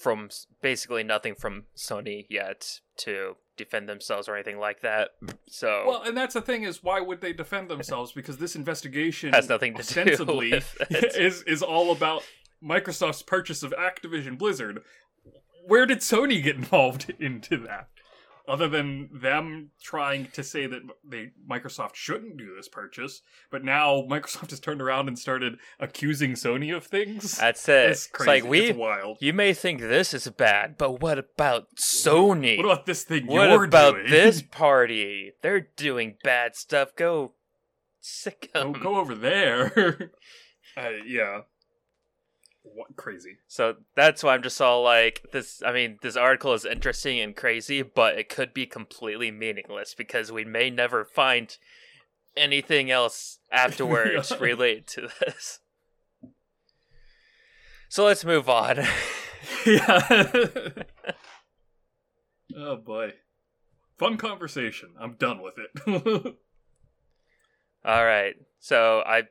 from 0.00 0.28
basically 0.60 1.02
nothing 1.04 1.34
from 1.34 1.64
Sony 1.76 2.26
yet 2.28 2.80
to 2.98 3.36
defend 3.56 3.88
themselves 3.88 4.28
or 4.28 4.34
anything 4.34 4.58
like 4.58 4.80
that. 4.80 5.10
So 5.46 5.84
Well, 5.86 6.02
and 6.02 6.16
that's 6.16 6.34
the 6.34 6.40
thing 6.42 6.64
is, 6.64 6.82
why 6.82 7.00
would 7.00 7.20
they 7.20 7.32
defend 7.32 7.68
themselves? 7.68 8.12
Because 8.12 8.38
this 8.38 8.56
investigation 8.56 9.32
Has 9.32 9.48
nothing 9.48 9.74
to 9.74 9.82
do 9.82 10.00
ostensibly 10.00 10.50
with 10.52 10.76
it. 10.90 11.16
is 11.16 11.42
is 11.42 11.62
all 11.62 11.92
about 11.92 12.22
Microsoft's 12.64 13.22
purchase 13.22 13.62
of 13.62 13.72
Activision 13.78 14.38
Blizzard. 14.38 14.82
Where 15.66 15.86
did 15.86 15.98
Sony 15.98 16.42
get 16.42 16.56
involved 16.62 17.12
into 17.18 17.56
that? 17.58 17.88
Other 18.48 18.66
than 18.66 19.08
them 19.12 19.70
trying 19.80 20.26
to 20.32 20.42
say 20.42 20.66
that 20.66 20.82
they 21.08 21.30
Microsoft 21.48 21.94
shouldn't 21.94 22.36
do 22.36 22.52
this 22.56 22.66
purchase, 22.68 23.22
but 23.52 23.62
now 23.64 24.02
Microsoft 24.10 24.50
has 24.50 24.58
turned 24.58 24.82
around 24.82 25.06
and 25.06 25.16
started 25.16 25.58
accusing 25.78 26.32
Sony 26.32 26.76
of 26.76 26.84
things. 26.84 27.38
that's 27.38 27.68
it. 27.68 27.90
It's 27.90 28.06
It's 28.06 28.06
crazy. 28.12 28.28
like 28.28 28.44
we 28.44 28.60
it's 28.70 28.76
wild. 28.76 29.18
you 29.20 29.32
may 29.32 29.54
think 29.54 29.80
this 29.80 30.12
is 30.12 30.26
bad, 30.28 30.76
but 30.76 31.00
what 31.00 31.20
about 31.20 31.68
Sony? 31.76 32.56
What 32.56 32.66
about 32.66 32.86
this 32.86 33.04
thing 33.04 33.28
What 33.28 33.48
about 33.62 33.94
doing? 33.94 34.10
this 34.10 34.42
party? 34.50 35.30
They're 35.40 35.68
doing 35.76 36.16
bad 36.24 36.56
stuff. 36.56 36.96
Go 36.96 37.34
sick 38.00 38.50
go, 38.52 38.72
go 38.72 38.96
over 38.96 39.14
there. 39.14 40.10
uh, 40.76 40.88
yeah. 41.06 41.42
What 42.62 42.96
crazy? 42.96 43.38
So 43.48 43.76
that's 43.96 44.22
why 44.22 44.34
I'm 44.34 44.42
just 44.42 44.60
all 44.60 44.82
like 44.82 45.22
this. 45.32 45.62
I 45.64 45.72
mean, 45.72 45.98
this 46.02 46.16
article 46.16 46.52
is 46.54 46.64
interesting 46.64 47.20
and 47.20 47.34
crazy, 47.36 47.82
but 47.82 48.16
it 48.18 48.28
could 48.28 48.54
be 48.54 48.66
completely 48.66 49.30
meaningless 49.30 49.94
because 49.94 50.30
we 50.32 50.44
may 50.44 50.70
never 50.70 51.04
find 51.04 51.56
anything 52.36 52.90
else 52.90 53.38
afterwards 53.52 54.30
Yeah. 54.30 54.36
related 54.40 54.86
to 54.88 55.08
this. 55.20 55.58
So 57.88 58.04
let's 58.04 58.24
move 58.24 58.48
on. 58.48 58.78
yeah. 59.66 60.08
oh 62.56 62.76
boy. 62.76 63.12
Fun 63.98 64.16
conversation. 64.16 64.94
I'm 65.00 65.14
done 65.14 65.42
with 65.42 65.54
it. 65.58 65.70
all 67.84 68.04
right. 68.04 68.34
So 68.60 69.02
I, 69.04 69.24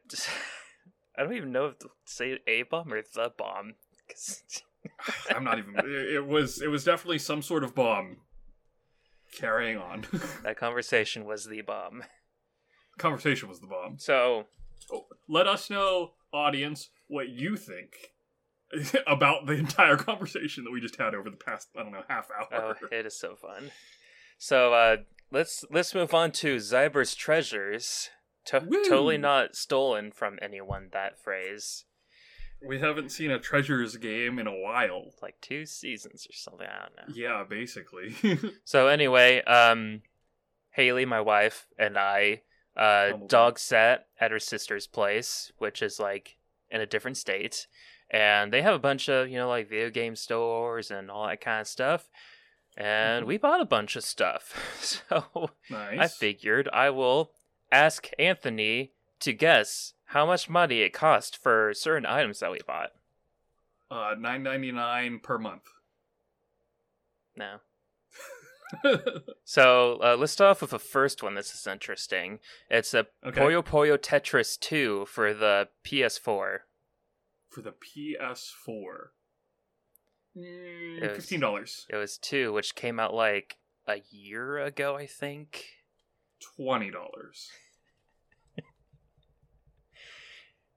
I 1.21 1.25
don't 1.25 1.35
even 1.35 1.51
know 1.51 1.67
if 1.67 1.79
to 1.79 1.89
say 2.05 2.39
a 2.47 2.63
bomb 2.63 2.91
or 2.91 3.01
the 3.01 3.31
bomb. 3.37 3.75
I'm 5.35 5.43
not 5.43 5.59
even. 5.59 5.75
It 5.77 6.25
was. 6.25 6.61
It 6.61 6.67
was 6.67 6.83
definitely 6.83 7.19
some 7.19 7.41
sort 7.41 7.63
of 7.63 7.75
bomb. 7.75 8.17
Carrying 9.37 9.77
on. 9.77 10.05
that 10.43 10.57
conversation 10.57 11.23
was 11.25 11.45
the 11.45 11.61
bomb. 11.61 12.03
Conversation 12.97 13.47
was 13.47 13.61
the 13.61 13.67
bomb. 13.67 13.97
So 13.97 14.47
Oh, 14.91 15.05
let 15.27 15.47
us 15.47 15.69
know, 15.69 16.11
audience, 16.33 16.89
what 17.07 17.29
you 17.29 17.57
think 17.57 18.13
about 19.07 19.45
the 19.45 19.53
entire 19.53 19.97
conversation 19.97 20.63
that 20.63 20.71
we 20.71 20.81
just 20.81 20.95
had 20.95 21.13
over 21.13 21.29
the 21.29 21.37
past, 21.37 21.69
I 21.77 21.83
don't 21.83 21.91
know, 21.91 22.03
half 22.07 22.29
hour. 22.31 22.75
Oh, 22.81 22.87
it 22.91 23.05
is 23.05 23.17
so 23.17 23.35
fun. 23.35 23.71
So 24.37 24.73
uh, 24.73 24.97
let's 25.31 25.63
let's 25.69 25.93
move 25.93 26.13
on 26.13 26.31
to 26.33 26.57
Zyber's 26.57 27.15
treasures. 27.15 28.09
To- 28.45 28.59
totally 28.87 29.17
not 29.17 29.55
stolen 29.55 30.11
from 30.11 30.39
anyone. 30.41 30.89
That 30.93 31.19
phrase, 31.19 31.85
We 32.65 32.79
haven't 32.79 33.09
seen 33.11 33.31
a 33.31 33.39
treasures 33.39 33.97
game 33.97 34.39
in 34.39 34.47
a 34.47 34.55
while. 34.55 35.11
like 35.21 35.39
two 35.41 35.65
seasons 35.65 36.25
or 36.29 36.33
something. 36.33 36.67
I 36.67 36.79
don't 36.87 36.95
know. 37.09 37.13
Yeah, 37.15 37.43
basically. 37.47 38.15
So 38.65 38.87
anyway, 38.87 39.41
um, 39.43 40.01
Haley, 40.71 41.05
my 41.05 41.21
wife, 41.21 41.67
and 41.77 41.97
I 41.97 42.41
uh, 42.75 43.13
dog 43.27 43.59
sat 43.59 44.07
at 44.19 44.31
her 44.31 44.39
sister's 44.39 44.87
place, 44.87 45.51
which 45.57 45.81
is 45.81 45.99
like 45.99 46.37
in 46.69 46.79
a 46.81 46.85
different 46.85 47.17
state, 47.17 47.67
and 48.09 48.51
they 48.53 48.61
have 48.61 48.73
a 48.75 48.79
bunch 48.79 49.09
of 49.09 49.27
you 49.29 49.37
know 49.37 49.49
like 49.49 49.67
video 49.69 49.89
game 49.89 50.15
stores 50.15 50.89
and 50.89 51.11
all 51.11 51.27
that 51.27 51.41
kind 51.41 51.61
of 51.61 51.67
stuff. 51.67 52.09
And 52.77 53.25
Mhm. 53.25 53.27
we 53.27 53.37
bought 53.37 53.59
a 53.61 53.65
bunch 53.65 53.95
of 53.97 54.03
stuff. 54.03 54.55
So 55.11 55.51
nice. 55.69 55.99
I 55.99 56.07
figured 56.07 56.69
I 56.71 56.89
will 56.91 57.31
ask 57.71 58.09
Anthony 58.19 58.91
to 59.19 59.33
guess 59.33 59.93
how 60.05 60.25
much 60.25 60.49
money 60.49 60.81
it 60.81 60.93
cost 60.93 61.37
for 61.37 61.73
certain 61.73 62.05
items 62.05 62.39
that 62.39 62.51
we 62.51 62.59
bought. 62.65 62.91
Uh, 63.89 64.15
nine 64.17 64.43
ninety 64.43 64.71
nine 64.71 65.19
per 65.19 65.37
month. 65.37 65.63
No. 67.35 67.57
so 69.43 69.99
uh, 70.01 70.15
let's 70.17 70.31
start 70.31 70.51
off 70.51 70.61
with 70.61 70.71
the 70.71 70.79
first 70.79 71.21
one. 71.21 71.35
This 71.35 71.53
is 71.53 71.67
interesting. 71.67 72.39
It's 72.69 72.93
a 72.93 73.07
okay. 73.25 73.41
Puyo 73.41 73.63
Puyo 73.63 73.97
Tetris 73.97 74.59
2 74.59 75.05
for 75.07 75.33
the 75.33 75.69
PS4. 75.83 76.59
For 77.49 77.61
the 77.61 77.73
PS4. 77.73 79.09
Mm, 80.37 81.01
$15. 81.01 81.85
It 81.89 81.95
was 81.97 82.17
2, 82.17 82.53
which 82.53 82.75
came 82.75 82.99
out 82.99 83.13
like 83.13 83.57
a 83.87 84.01
year 84.09 84.57
ago, 84.59 84.95
I 84.95 85.05
think. 85.05 85.65
$20. 86.57 86.91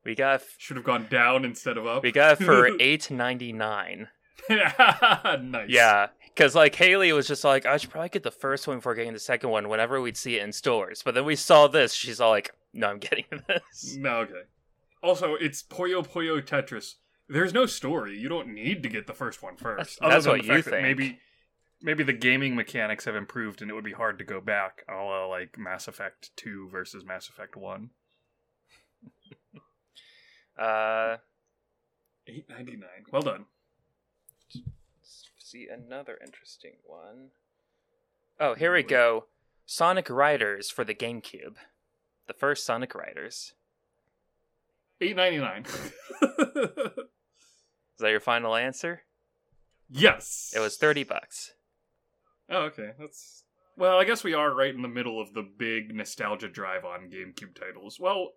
We 0.05 0.15
got 0.15 0.35
f- 0.37 0.55
Should 0.59 0.77
have 0.77 0.85
gone 0.85 1.07
down 1.11 1.45
instead 1.45 1.77
of 1.79 1.87
up. 1.87 2.03
we 2.03 2.13
got 2.13 2.41
it 2.41 2.45
for 2.45 2.69
8.99. 2.79 4.09
nice. 4.49 5.69
Yeah, 5.69 6.09
because 6.35 6.55
like 6.55 6.75
Haley 6.75 7.13
was 7.13 7.27
just 7.27 7.45
like, 7.45 7.65
I 7.67 7.77
should 7.79 7.91
probably 7.91 8.11
get 8.11 8.23
the 8.23 8.31
first 8.31 8.67
one 8.67 8.79
before 8.79 8.95
getting 8.95 9.13
the 9.13 9.19
second 9.19 9.51
one 9.51 9.69
whenever 9.69 10.01
we'd 10.01 10.17
see 10.17 10.37
it 10.37 10.43
in 10.43 10.53
stores. 10.53 11.03
But 11.05 11.15
then 11.15 11.25
we 11.25 11.37
saw 11.37 11.67
this, 11.69 11.95
she's 11.95 12.21
all 12.21 12.31
like, 12.31 12.55
No, 12.73 12.89
I'm 12.89 12.99
getting 12.99 13.25
this. 13.49 13.97
No, 13.97 14.19
okay. 14.19 14.43
Also, 15.03 15.35
it's 15.35 15.63
Puyo 15.63 16.07
Puyo 16.07 16.41
Tetris. 16.43 16.95
There's 17.29 17.55
no 17.55 17.65
story. 17.67 18.19
You 18.19 18.29
don't 18.29 18.49
need 18.49 18.83
to 18.83 18.89
get 18.91 19.07
the 19.07 19.15
first 19.15 19.43
one 19.43 19.57
first. 19.57 19.99
That's- 19.99 19.99
other 20.03 20.13
that's 20.15 20.25
than 20.25 20.33
what 20.33 20.45
you 20.45 20.63
think. 20.63 20.83
Maybe, 20.83 21.19
maybe 21.83 22.05
the 22.05 22.13
gaming 22.13 22.55
mechanics 22.55 23.07
have 23.07 23.17
improved, 23.17 23.63
and 23.63 23.71
it 23.71 23.75
would 23.75 23.85
be 23.85 23.93
hard 23.93 24.19
to 24.19 24.25
go 24.25 24.41
back, 24.43 24.83
a 24.89 24.95
la 24.95 25.27
like 25.27 25.57
Mass 25.59 25.89
Effect 25.89 26.31
Two 26.37 26.69
versus 26.71 27.05
Mass 27.05 27.29
Effect 27.31 27.57
One. 27.57 27.91
Uh, 30.59 31.17
Eight 32.27 32.47
ninety 32.49 32.73
nine. 32.77 33.05
Well 33.13 33.23
done. 33.23 33.45
let's 34.55 35.25
see 35.39 35.67
another 35.69 36.19
interesting 36.25 36.73
one. 36.85 37.29
Oh, 38.41 38.55
here 38.55 38.73
we 38.73 38.83
go. 38.83 39.27
Sonic 39.67 40.09
Riders 40.11 40.71
for 40.71 40.85
the 40.85 40.95
GameCube. 40.95 41.57
The 42.27 42.33
first 42.35 42.65
Sonic 42.65 42.95
Riders. 42.95 43.53
Eight 45.01 45.17
ninety 45.17 45.39
nine. 45.39 45.65
Is 46.23 48.01
that 48.01 48.11
your 48.11 48.21
final 48.21 48.57
answer? 48.57 49.03
yes. 49.91 50.53
It 50.57 50.61
was 50.61 50.77
30 50.77 51.05
bucks. 51.05 51.53
Oh, 52.51 52.63
okay. 52.63 52.91
That's 52.99 53.45
well. 53.77 53.99
I 53.99 54.05
guess 54.05 54.25
we 54.25 54.35
are 54.35 54.53
right 54.55 54.75
in 54.75 54.83
the 54.83 54.89
middle 54.89 55.21
of 55.21 55.33
the 55.35 55.43
big 55.57 55.95
nostalgia 55.95 56.49
drive 56.49 56.85
on 56.85 57.11
GameCube 57.11 57.55
titles. 57.59 58.01
Well, 58.01 58.33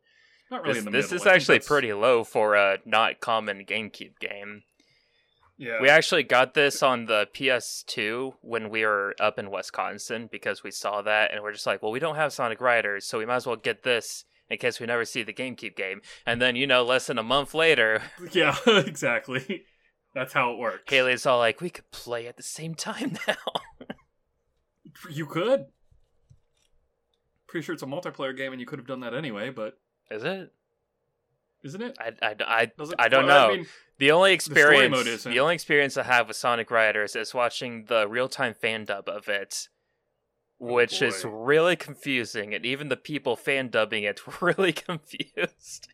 not 0.51 0.61
really 0.63 0.73
This, 0.75 0.79
in 0.79 0.85
the 0.85 0.91
this 0.91 1.11
middle. 1.11 1.21
is 1.23 1.27
I 1.27 1.35
actually 1.35 1.55
that's- 1.57 1.67
pretty 1.67 1.93
low 1.93 2.23
for 2.23 2.55
a 2.55 2.77
not 2.85 3.19
common 3.19 3.65
GameCube 3.65 4.19
game. 4.19 4.63
Yeah. 5.59 5.81
We 5.81 5.89
actually 5.89 6.21
got 6.23 6.53
this 6.53 6.83
on 6.83 7.05
the 7.07 7.27
PS2 7.33 8.33
when 8.41 8.69
we 8.69 8.85
were 8.85 9.15
up 9.19 9.39
in 9.39 9.49
Wisconsin 9.49 10.29
because 10.31 10.63
we 10.63 10.69
saw 10.69 11.01
that 11.01 11.33
and 11.33 11.41
we're 11.41 11.51
just 11.53 11.65
like, 11.65 11.81
well, 11.81 11.91
we 11.91 11.99
don't 11.99 12.15
have 12.15 12.31
Sonic 12.31 12.61
Riders, 12.61 13.05
so 13.07 13.17
we 13.17 13.25
might 13.25 13.37
as 13.37 13.47
well 13.47 13.55
get 13.55 13.81
this 13.81 14.23
in 14.49 14.59
case 14.59 14.79
we 14.79 14.85
never 14.85 15.03
see 15.03 15.23
the 15.23 15.33
GameCube 15.33 15.75
game. 15.75 16.01
And 16.27 16.39
then, 16.39 16.55
you 16.55 16.67
know, 16.67 16.83
less 16.83 17.07
than 17.07 17.17
a 17.17 17.23
month 17.23 17.53
later, 17.55 18.03
yeah. 18.31 18.55
Exactly. 18.67 19.63
That's 20.13 20.33
how 20.33 20.51
it 20.53 20.57
works. 20.59 20.83
Haley's 20.91 21.25
all 21.25 21.39
like, 21.39 21.59
we 21.59 21.69
could 21.71 21.89
play 21.91 22.27
at 22.27 22.37
the 22.37 22.43
same 22.43 22.75
time 22.75 23.17
now. 23.27 23.35
You 25.09 25.25
could. 25.25 25.65
Pretty 27.47 27.63
sure 27.65 27.73
it's 27.73 27.83
a 27.83 27.87
multiplayer 27.87 28.35
game, 28.35 28.51
and 28.51 28.59
you 28.59 28.65
could 28.67 28.79
have 28.79 28.87
done 28.87 28.99
that 29.01 29.13
anyway. 29.13 29.49
But 29.49 29.73
Is 30.09 30.23
it? 30.23 30.51
isn't 31.63 31.81
it? 31.81 31.97
I, 31.99 32.11
I, 32.21 32.35
I? 32.45 32.71
I 32.97 33.07
don't 33.07 33.27
well, 33.27 33.49
know. 33.49 33.53
I 33.53 33.57
mean, 33.57 33.67
the 33.97 34.11
only 34.11 34.33
experience, 34.33 34.91
mode 34.91 35.33
the 35.33 35.39
only 35.39 35.55
experience 35.55 35.97
I 35.97 36.03
have 36.03 36.27
with 36.27 36.37
Sonic 36.37 36.71
Riders 36.71 37.15
is 37.15 37.33
watching 37.33 37.85
the 37.85 38.07
real 38.07 38.29
time 38.29 38.53
fan 38.53 38.85
dub 38.85 39.09
of 39.09 39.27
it, 39.27 39.67
oh, 40.61 40.73
which 40.73 41.01
is 41.01 41.25
really 41.25 41.75
confusing, 41.75 42.53
and 42.53 42.65
even 42.65 42.89
the 42.89 42.97
people 42.97 43.35
fan 43.35 43.69
dubbing 43.69 44.03
it 44.03 44.25
were 44.27 44.53
really 44.57 44.73
confused. 44.73 45.89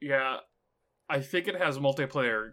yeah, 0.00 0.38
I 1.08 1.20
think 1.20 1.48
it 1.48 1.56
has 1.56 1.78
multiplayer 1.78 2.52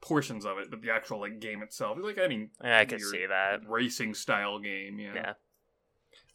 portions 0.00 0.44
of 0.44 0.58
it, 0.58 0.70
but 0.70 0.82
the 0.82 0.90
actual 0.90 1.20
like 1.20 1.40
game 1.40 1.62
itself, 1.62 1.98
like 2.00 2.18
any 2.18 2.48
Yeah, 2.62 2.78
I 2.78 2.84
can 2.84 3.00
see 3.00 3.26
that. 3.26 3.68
racing 3.68 4.14
style 4.14 4.58
game. 4.58 4.98
Yeah. 4.98 5.14
Yeah. 5.14 5.32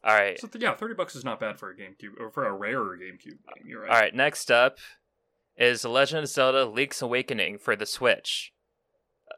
All 0.03 0.13
right. 0.15 0.39
So 0.39 0.47
th- 0.47 0.61
yeah, 0.61 0.73
thirty 0.73 0.93
bucks 0.95 1.15
is 1.15 1.23
not 1.23 1.39
bad 1.39 1.59
for 1.59 1.69
a 1.69 1.75
GameCube 1.75 2.19
or 2.19 2.31
for 2.31 2.45
a 2.47 2.53
rarer 2.53 2.97
GameCube 2.97 3.23
game. 3.25 3.65
You're 3.65 3.81
right. 3.81 3.89
All 3.91 3.99
right. 3.99 4.15
Next 4.15 4.49
up 4.51 4.77
is 5.57 5.83
The 5.83 5.89
Legend 5.89 6.23
of 6.23 6.29
Zelda: 6.29 6.65
Link's 6.65 7.01
Awakening 7.01 7.59
for 7.59 7.75
the 7.75 7.85
Switch, 7.85 8.51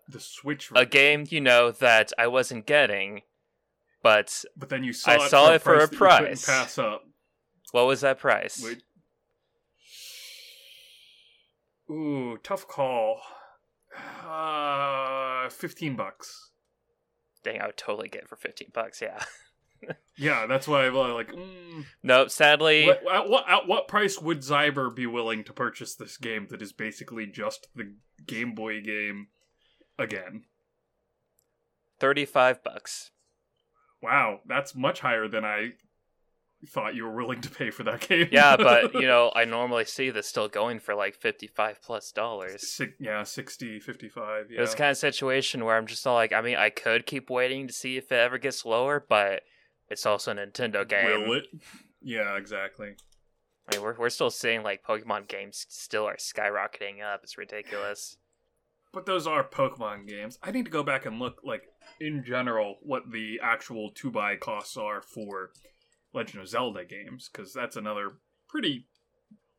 The 0.07 0.19
Switch. 0.21 0.71
a 0.75 0.85
game 0.85 1.25
you 1.29 1.41
know 1.41 1.71
that 1.71 2.13
I 2.17 2.27
wasn't 2.27 2.65
getting, 2.65 3.23
but 4.01 4.43
but 4.55 4.69
then 4.69 4.83
you 4.85 4.93
saw 4.93 5.11
I 5.11 5.15
it 5.25 5.29
saw 5.29 5.47
for 5.47 5.53
it 5.55 5.61
for 5.61 5.75
a 5.75 5.87
price. 5.89 6.45
pass 6.45 6.77
up. 6.77 7.03
what 7.71 7.85
was 7.87 8.01
that 8.01 8.19
price? 8.19 8.61
Wait. 8.63 8.83
Ooh, 11.91 12.37
tough 12.41 12.67
call. 12.67 13.19
Uh, 14.25 15.49
fifteen 15.49 15.95
bucks. 15.97 16.51
Dang, 17.43 17.59
I 17.61 17.65
would 17.67 17.77
totally 17.77 18.07
get 18.07 18.23
it 18.23 18.29
for 18.29 18.37
fifteen 18.37 18.69
bucks. 18.73 19.01
Yeah. 19.01 19.21
Yeah, 20.15 20.45
that's 20.45 20.67
why 20.67 20.85
I'm 20.85 20.93
like. 20.93 21.31
Mm, 21.31 21.85
nope. 22.03 22.29
Sadly, 22.29 22.85
what, 22.85 23.01
at, 23.11 23.29
what, 23.29 23.49
at 23.49 23.67
what 23.67 23.87
price 23.87 24.19
would 24.19 24.39
Zyber 24.39 24.93
be 24.95 25.07
willing 25.07 25.43
to 25.45 25.53
purchase 25.53 25.95
this 25.95 26.17
game 26.17 26.47
that 26.49 26.61
is 26.61 26.71
basically 26.71 27.25
just 27.25 27.67
the 27.75 27.95
Game 28.25 28.53
Boy 28.53 28.81
game 28.81 29.27
again? 29.97 30.43
thirty-five 31.99 32.63
bucks. 32.63 33.11
Wow, 34.01 34.41
that's 34.45 34.75
much 34.75 34.99
higher 34.99 35.27
than 35.27 35.45
I 35.45 35.71
thought 36.67 36.95
you 36.95 37.05
were 37.05 37.15
willing 37.15 37.41
to 37.41 37.49
pay 37.49 37.71
for 37.71 37.83
that 37.83 38.01
game. 38.07 38.27
Yeah, 38.31 38.57
but 38.57 38.93
you 38.93 39.01
know, 39.07 39.31
I 39.35 39.45
normally 39.45 39.85
see 39.85 40.09
this 40.09 40.27
still 40.27 40.47
going 40.47 40.79
for 40.79 40.95
like 40.95 41.15
fifty-five 41.15 41.81
plus 41.81 42.11
dollars. 42.11 42.71
Six, 42.71 42.93
yeah, 42.99 43.23
60, 43.23 43.79
55, 43.79 44.47
yeah. 44.51 44.61
It's 44.61 44.75
kind 44.75 44.91
of 44.91 44.97
situation 44.97 45.65
where 45.65 45.77
I'm 45.77 45.87
just 45.87 46.05
all 46.05 46.15
like, 46.15 46.33
I 46.33 46.41
mean, 46.41 46.55
I 46.55 46.69
could 46.69 47.05
keep 47.05 47.29
waiting 47.29 47.67
to 47.67 47.73
see 47.73 47.97
if 47.97 48.11
it 48.11 48.15
ever 48.15 48.37
gets 48.37 48.65
lower, 48.65 49.03
but 49.07 49.41
it's 49.89 50.05
also 50.05 50.31
a 50.31 50.35
Nintendo 50.35 50.87
game. 50.87 51.27
Will 51.27 51.37
it? 51.37 51.47
Yeah, 52.01 52.37
exactly. 52.37 52.95
I 53.67 53.75
mean, 53.75 53.83
we're 53.83 53.97
we're 53.97 54.09
still 54.09 54.29
seeing 54.29 54.63
like 54.63 54.83
Pokemon 54.83 55.27
games 55.27 55.65
still 55.69 56.05
are 56.05 56.17
skyrocketing 56.17 57.01
up. 57.01 57.21
It's 57.23 57.37
ridiculous. 57.37 58.17
But 58.93 59.07
those 59.07 59.25
are 59.25 59.43
Pokemon 59.43 60.07
games. 60.07 60.37
I 60.43 60.51
need 60.51 60.65
to 60.65 60.71
go 60.71 60.83
back 60.83 61.07
and 61.07 61.17
look, 61.17 61.41
like, 61.43 61.63
in 61.99 62.23
general, 62.23 62.77
what 62.83 63.11
the 63.11 63.39
actual 63.41 63.89
two 63.89 64.11
buy 64.11 64.35
costs 64.35 64.77
are 64.77 65.01
for 65.01 65.49
Legend 66.13 66.43
of 66.43 66.47
Zelda 66.47 66.85
games, 66.85 67.27
because 67.27 67.53
that's 67.53 67.75
another 67.75 68.17
pretty 68.47 68.85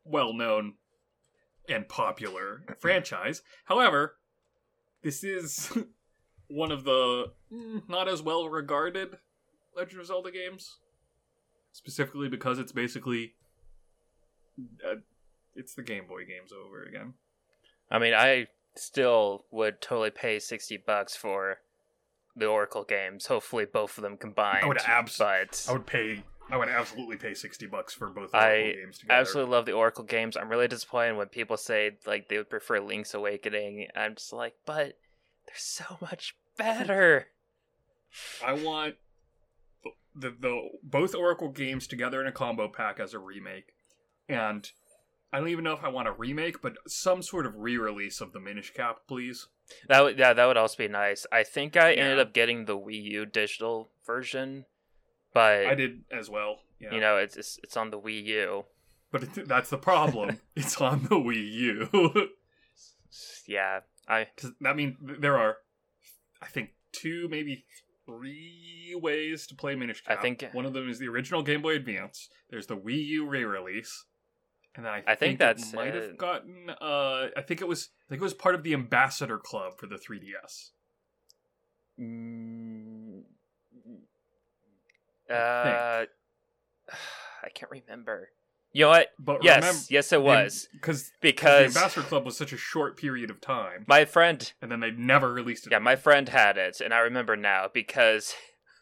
well 0.05 0.33
known 0.33 0.75
and 1.67 1.89
popular 1.89 2.63
franchise. 2.79 3.41
However, 3.65 4.15
this 5.03 5.23
is 5.23 5.69
one 6.47 6.71
of 6.71 6.85
the 6.85 7.33
mm, 7.51 7.89
not 7.89 8.07
as 8.07 8.21
well 8.21 8.47
regarded 8.47 9.17
Legend 9.75 10.01
of 10.01 10.07
Zelda 10.07 10.31
games, 10.31 10.77
specifically 11.71 12.29
because 12.29 12.59
it's 12.59 12.71
basically 12.71 13.33
uh, 14.85 14.95
it's 15.55 15.73
the 15.73 15.83
Game 15.83 16.07
Boy 16.07 16.25
games 16.25 16.51
over 16.51 16.83
again. 16.83 17.13
I 17.89 17.99
mean, 17.99 18.13
I 18.13 18.47
still 18.75 19.45
would 19.51 19.81
totally 19.81 20.11
pay 20.11 20.39
sixty 20.39 20.77
bucks 20.77 21.15
for 21.15 21.59
the 22.35 22.47
Oracle 22.47 22.83
games. 22.83 23.27
Hopefully, 23.27 23.65
both 23.65 23.97
of 23.97 24.03
them 24.03 24.17
combined. 24.17 24.63
I 24.63 24.67
would 24.67 24.77
abs- 24.85 25.17
but 25.17 25.65
I 25.69 25.73
would 25.73 25.85
pay. 25.85 26.23
I 26.49 26.57
would 26.57 26.69
absolutely 26.69 27.17
pay 27.17 27.33
sixty 27.33 27.65
bucks 27.65 27.93
for 27.93 28.07
both 28.09 28.33
I 28.33 28.47
Oracle 28.47 28.81
games 28.81 28.97
together. 28.99 29.13
I 29.13 29.21
absolutely 29.21 29.51
love 29.51 29.65
the 29.65 29.71
Oracle 29.73 30.03
games. 30.03 30.37
I'm 30.37 30.49
really 30.49 30.67
disappointed 30.67 31.17
when 31.17 31.27
people 31.27 31.57
say 31.57 31.97
like 32.05 32.29
they 32.29 32.37
would 32.37 32.49
prefer 32.49 32.79
Link's 32.79 33.13
Awakening. 33.13 33.87
I'm 33.95 34.15
just 34.15 34.31
like, 34.31 34.53
but 34.65 34.97
they're 35.45 35.55
so 35.55 35.97
much 36.01 36.35
better. 36.57 37.27
I 38.45 38.53
want 38.53 38.95
the, 40.15 40.35
the 40.39 40.69
both 40.83 41.13
Oracle 41.13 41.49
games 41.49 41.87
together 41.87 42.21
in 42.21 42.27
a 42.27 42.31
combo 42.31 42.67
pack 42.67 42.99
as 42.99 43.13
a 43.13 43.19
remake, 43.19 43.73
and 44.29 44.69
I 45.31 45.39
don't 45.39 45.49
even 45.49 45.63
know 45.63 45.73
if 45.73 45.83
I 45.83 45.89
want 45.89 46.07
a 46.07 46.11
remake, 46.11 46.61
but 46.61 46.77
some 46.87 47.21
sort 47.21 47.45
of 47.45 47.55
re-release 47.57 48.21
of 48.21 48.31
the 48.31 48.39
Minish 48.39 48.73
Cap, 48.73 48.99
please. 49.07 49.47
That 49.89 50.03
would 50.03 50.17
yeah, 50.17 50.33
that 50.33 50.45
would 50.45 50.57
also 50.57 50.77
be 50.77 50.87
nice. 50.87 51.25
I 51.31 51.43
think 51.43 51.75
I 51.75 51.93
ended 51.93 52.19
up 52.19 52.33
getting 52.33 52.65
the 52.65 52.77
Wii 52.77 53.03
U 53.03 53.25
digital 53.25 53.89
version, 54.05 54.65
but 55.33 55.65
I 55.65 55.75
did 55.75 56.03
as 56.11 56.29
well. 56.29 56.59
Yeah. 56.79 56.93
you 56.93 56.99
know 56.99 57.17
it's, 57.17 57.37
it's 57.37 57.59
it's 57.63 57.77
on 57.77 57.89
the 57.89 57.99
Wii 57.99 58.23
U. 58.25 58.65
but 59.11 59.23
it, 59.23 59.47
that's 59.47 59.69
the 59.69 59.77
problem. 59.77 60.39
it's 60.55 60.79
on 60.79 61.03
the 61.03 61.15
Wii 61.15 61.51
U. 61.51 62.29
Yeah, 63.47 63.81
I 64.07 64.27
that 64.61 64.75
means 64.75 64.97
there 64.99 65.37
are, 65.37 65.57
I 66.41 66.47
think, 66.47 66.71
two, 66.91 67.27
maybe 67.29 67.65
three 68.05 68.95
ways 68.95 69.47
to 69.47 69.55
play 69.55 69.75
Minish 69.75 70.03
I 70.07 70.13
Cap. 70.13 70.21
think- 70.21 70.45
one 70.53 70.65
of 70.65 70.73
them 70.73 70.89
is 70.89 70.99
the 70.99 71.07
original 71.07 71.41
Game 71.43 71.61
Boy 71.61 71.75
Advance. 71.75 72.29
There's 72.49 72.67
the 72.67 72.77
Wii 72.77 73.05
U 73.07 73.27
re-release, 73.27 74.05
and 74.75 74.85
then 74.85 74.93
I, 74.93 75.03
I 75.07 75.15
think 75.15 75.33
it 75.35 75.39
that's 75.39 75.73
might 75.73 75.93
have 75.93 76.17
gotten. 76.17 76.69
Uh, 76.69 77.27
I 77.35 77.41
think 77.41 77.61
it 77.61 77.67
was. 77.67 77.89
I 78.05 78.09
think 78.09 78.21
it 78.21 78.23
was 78.23 78.33
part 78.33 78.55
of 78.55 78.63
the 78.63 78.73
Ambassador 78.73 79.37
Club 79.39 79.79
for 79.79 79.87
the 79.87 79.95
3DS. 79.95 80.71
Mm, 81.99 83.21
uh, 85.29 85.33
I 87.43 87.49
can't 87.53 87.71
remember. 87.71 88.29
You 88.75 88.83
know 88.83 88.89
what? 88.89 89.07
But 89.17 89.41
Yes, 89.41 89.61
remember, 89.63 89.81
yes, 89.89 90.11
it 90.11 90.21
was 90.21 90.67
because 90.73 91.09
because 91.21 91.73
the 91.73 91.79
Ambassador 91.79 92.05
Club 92.05 92.25
was 92.25 92.35
such 92.35 92.51
a 92.51 92.57
short 92.57 92.97
period 92.97 93.29
of 93.29 93.39
time, 93.39 93.85
my 93.87 94.03
friend, 94.03 94.51
and 94.61 94.69
then 94.69 94.81
they 94.81 94.91
never 94.91 95.31
released 95.31 95.65
it. 95.65 95.71
yeah, 95.71 95.79
my 95.79 95.95
friend 95.95 96.27
had 96.27 96.57
it, 96.57 96.81
and 96.81 96.93
I 96.93 96.97
remember 96.97 97.37
now 97.37 97.69
because 97.73 98.35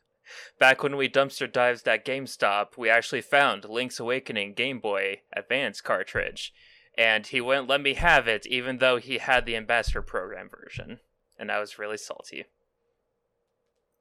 back 0.60 0.82
when 0.82 0.98
we 0.98 1.08
dumpster 1.08 1.50
dived 1.50 1.88
at 1.88 2.08
GameStop, 2.08 2.76
we 2.76 2.89
actually 2.89 3.22
found 3.22 3.66
Link's 3.70 4.00
Awakening 4.00 4.56
Game 4.56 4.80
Boy 4.80 5.22
Advance 5.32 5.80
cartridge, 5.80 6.52
and 6.98 7.28
he 7.28 7.39
wouldn't 7.39 7.70
let 7.70 7.80
me 7.80 7.94
have 7.94 8.28
it, 8.28 8.48
even 8.48 8.80
though 8.80 8.98
he 8.98 9.20
had 9.20 9.46
the 9.46 9.56
Ambassador 9.56 10.02
Program 10.02 10.50
version, 10.50 11.02
and 11.38 11.52
I 11.52 11.60
was 11.60 11.78
really 11.78 11.98
salty. 11.98 12.46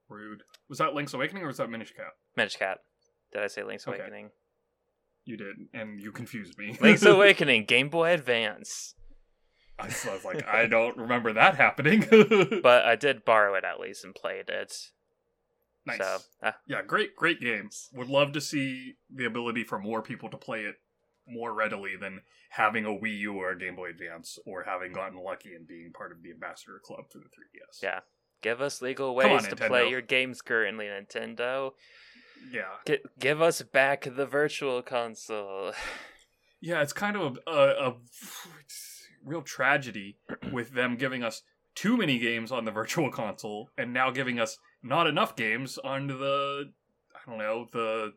Rude. 0.09 0.45
Was 0.71 0.79
that 0.79 0.95
Link's 0.95 1.13
Awakening 1.13 1.43
or 1.43 1.49
was 1.49 1.59
that 1.59 1.69
Minish 1.69 1.95
Cap? 1.95 2.15
Minish 2.35 2.57
Cat. 2.57 2.79
Did 3.31 3.43
I 3.43 3.49
say 3.49 3.63
Link's 3.63 3.87
Okay. 3.87 3.99
Awakening? 3.99 4.31
You 5.25 5.37
did, 5.37 5.57
and 5.73 6.01
you 6.01 6.11
confused 6.13 6.59
me. 6.59 6.77
Link's 6.81 7.03
Awakening 7.07 7.65
Game 7.65 7.89
Boy 7.89 8.13
Advance. 8.13 8.95
I 9.79 9.87
was 9.87 10.25
like, 10.25 10.47
I 10.47 10.67
don't 10.67 10.97
remember 10.97 11.33
that 11.33 11.57
happening. 11.57 12.07
But 12.63 12.85
I 12.85 12.95
did 12.97 13.25
borrow 13.25 13.55
it 13.55 13.65
at 13.65 13.81
least 13.81 14.05
and 14.05 14.15
played 14.15 14.49
it. 14.49 14.73
nice. 15.87 15.99
So, 15.99 16.19
uh, 16.43 16.53
Yeah, 16.69 16.83
great, 16.87 17.17
great 17.17 17.41
games. 17.41 17.89
Would 17.95 18.09
love 18.09 18.33
to 18.33 18.41
see 18.41 18.95
the 19.13 19.25
ability 19.25 19.65
for 19.65 19.79
more 19.79 20.03
people 20.03 20.29
to 20.31 20.37
play 20.37 20.61
it 20.61 20.77
more 21.27 21.53
readily 21.55 21.97
than 22.01 22.21
having 22.51 22.85
a 22.85 22.91
Wii 22.91 23.19
U 23.21 23.35
or 23.35 23.51
a 23.51 23.59
Game 23.59 23.77
Boy 23.77 23.91
Advance, 23.91 24.39
or 24.45 24.65
having 24.65 24.93
gotten 24.93 25.19
lucky 25.19 25.55
and 25.55 25.67
being 25.67 25.91
part 25.93 26.13
of 26.13 26.23
the 26.23 26.31
Ambassador 26.31 26.81
Club 26.85 27.05
for 27.11 27.19
the 27.19 27.25
3DS. 27.25 27.83
Yeah. 27.83 28.01
give 28.43 28.61
us 28.61 28.83
legal 28.83 29.15
Come 29.19 29.31
on, 29.31 29.37
ways 29.39 29.49
to 29.49 29.57
play 29.57 29.89
your 29.89 30.03
games 30.03 30.43
currently, 30.43 30.87
Nintendo. 30.87 31.73
Yeah, 32.51 32.63
G- 32.87 32.99
give 33.19 33.43
us 33.43 33.63
back 33.63 34.07
the 34.17 34.27
virtual 34.27 34.83
console. 34.83 35.73
yeah. 36.61 36.83
It's 36.83 36.93
kind 36.93 37.17
of 37.17 37.39
a, 37.47 37.51
a, 37.51 37.89
a 37.89 37.95
real 39.25 39.43
tragedy 39.43 40.17
with 40.53 40.73
them 40.73 40.97
giving 40.97 41.23
us 41.23 41.43
too 41.75 41.97
many 41.97 42.19
games 42.19 42.53
on 42.53 42.65
the 42.65 42.71
Virtual 42.71 43.11
Console 43.11 43.71
and 43.79 43.93
now 43.93 44.11
giving 44.11 44.39
us 44.39 44.59
not 44.83 45.07
enough 45.07 45.37
games 45.37 45.79
on 45.79 46.07
the 46.07 46.71
I 47.15 47.31
don't 47.31 47.39
know 47.39 47.69
the 47.73 48.13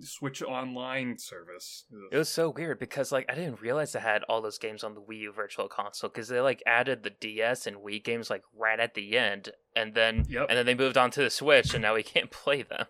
Switch 0.00 0.42
Online 0.42 1.16
service. 1.18 1.84
Ugh. 1.92 2.08
It 2.12 2.18
was 2.18 2.28
so 2.28 2.50
weird 2.50 2.78
because 2.80 3.12
like 3.12 3.26
I 3.28 3.34
didn't 3.34 3.60
realize 3.60 3.94
I 3.94 4.00
had 4.00 4.22
all 4.24 4.42
those 4.42 4.58
games 4.58 4.82
on 4.82 4.94
the 4.94 5.00
Wii 5.00 5.20
U 5.20 5.32
Virtual 5.32 5.68
Console 5.68 6.10
because 6.10 6.28
they 6.28 6.40
like 6.40 6.62
added 6.66 7.02
the 7.02 7.10
DS 7.10 7.66
and 7.66 7.76
Wii 7.76 8.02
games 8.02 8.28
like 8.30 8.42
right 8.56 8.80
at 8.80 8.94
the 8.94 9.16
end, 9.16 9.50
and 9.76 9.94
then 9.94 10.24
Yep. 10.28 10.46
and 10.48 10.58
then 10.58 10.66
they 10.66 10.74
moved 10.74 10.96
on 10.98 11.10
to 11.12 11.22
the 11.22 11.30
Switch, 11.30 11.72
and 11.74 11.82
now 11.82 11.94
we 11.94 12.02
can't 12.14 12.30
play 12.30 12.62
them. 12.62 12.86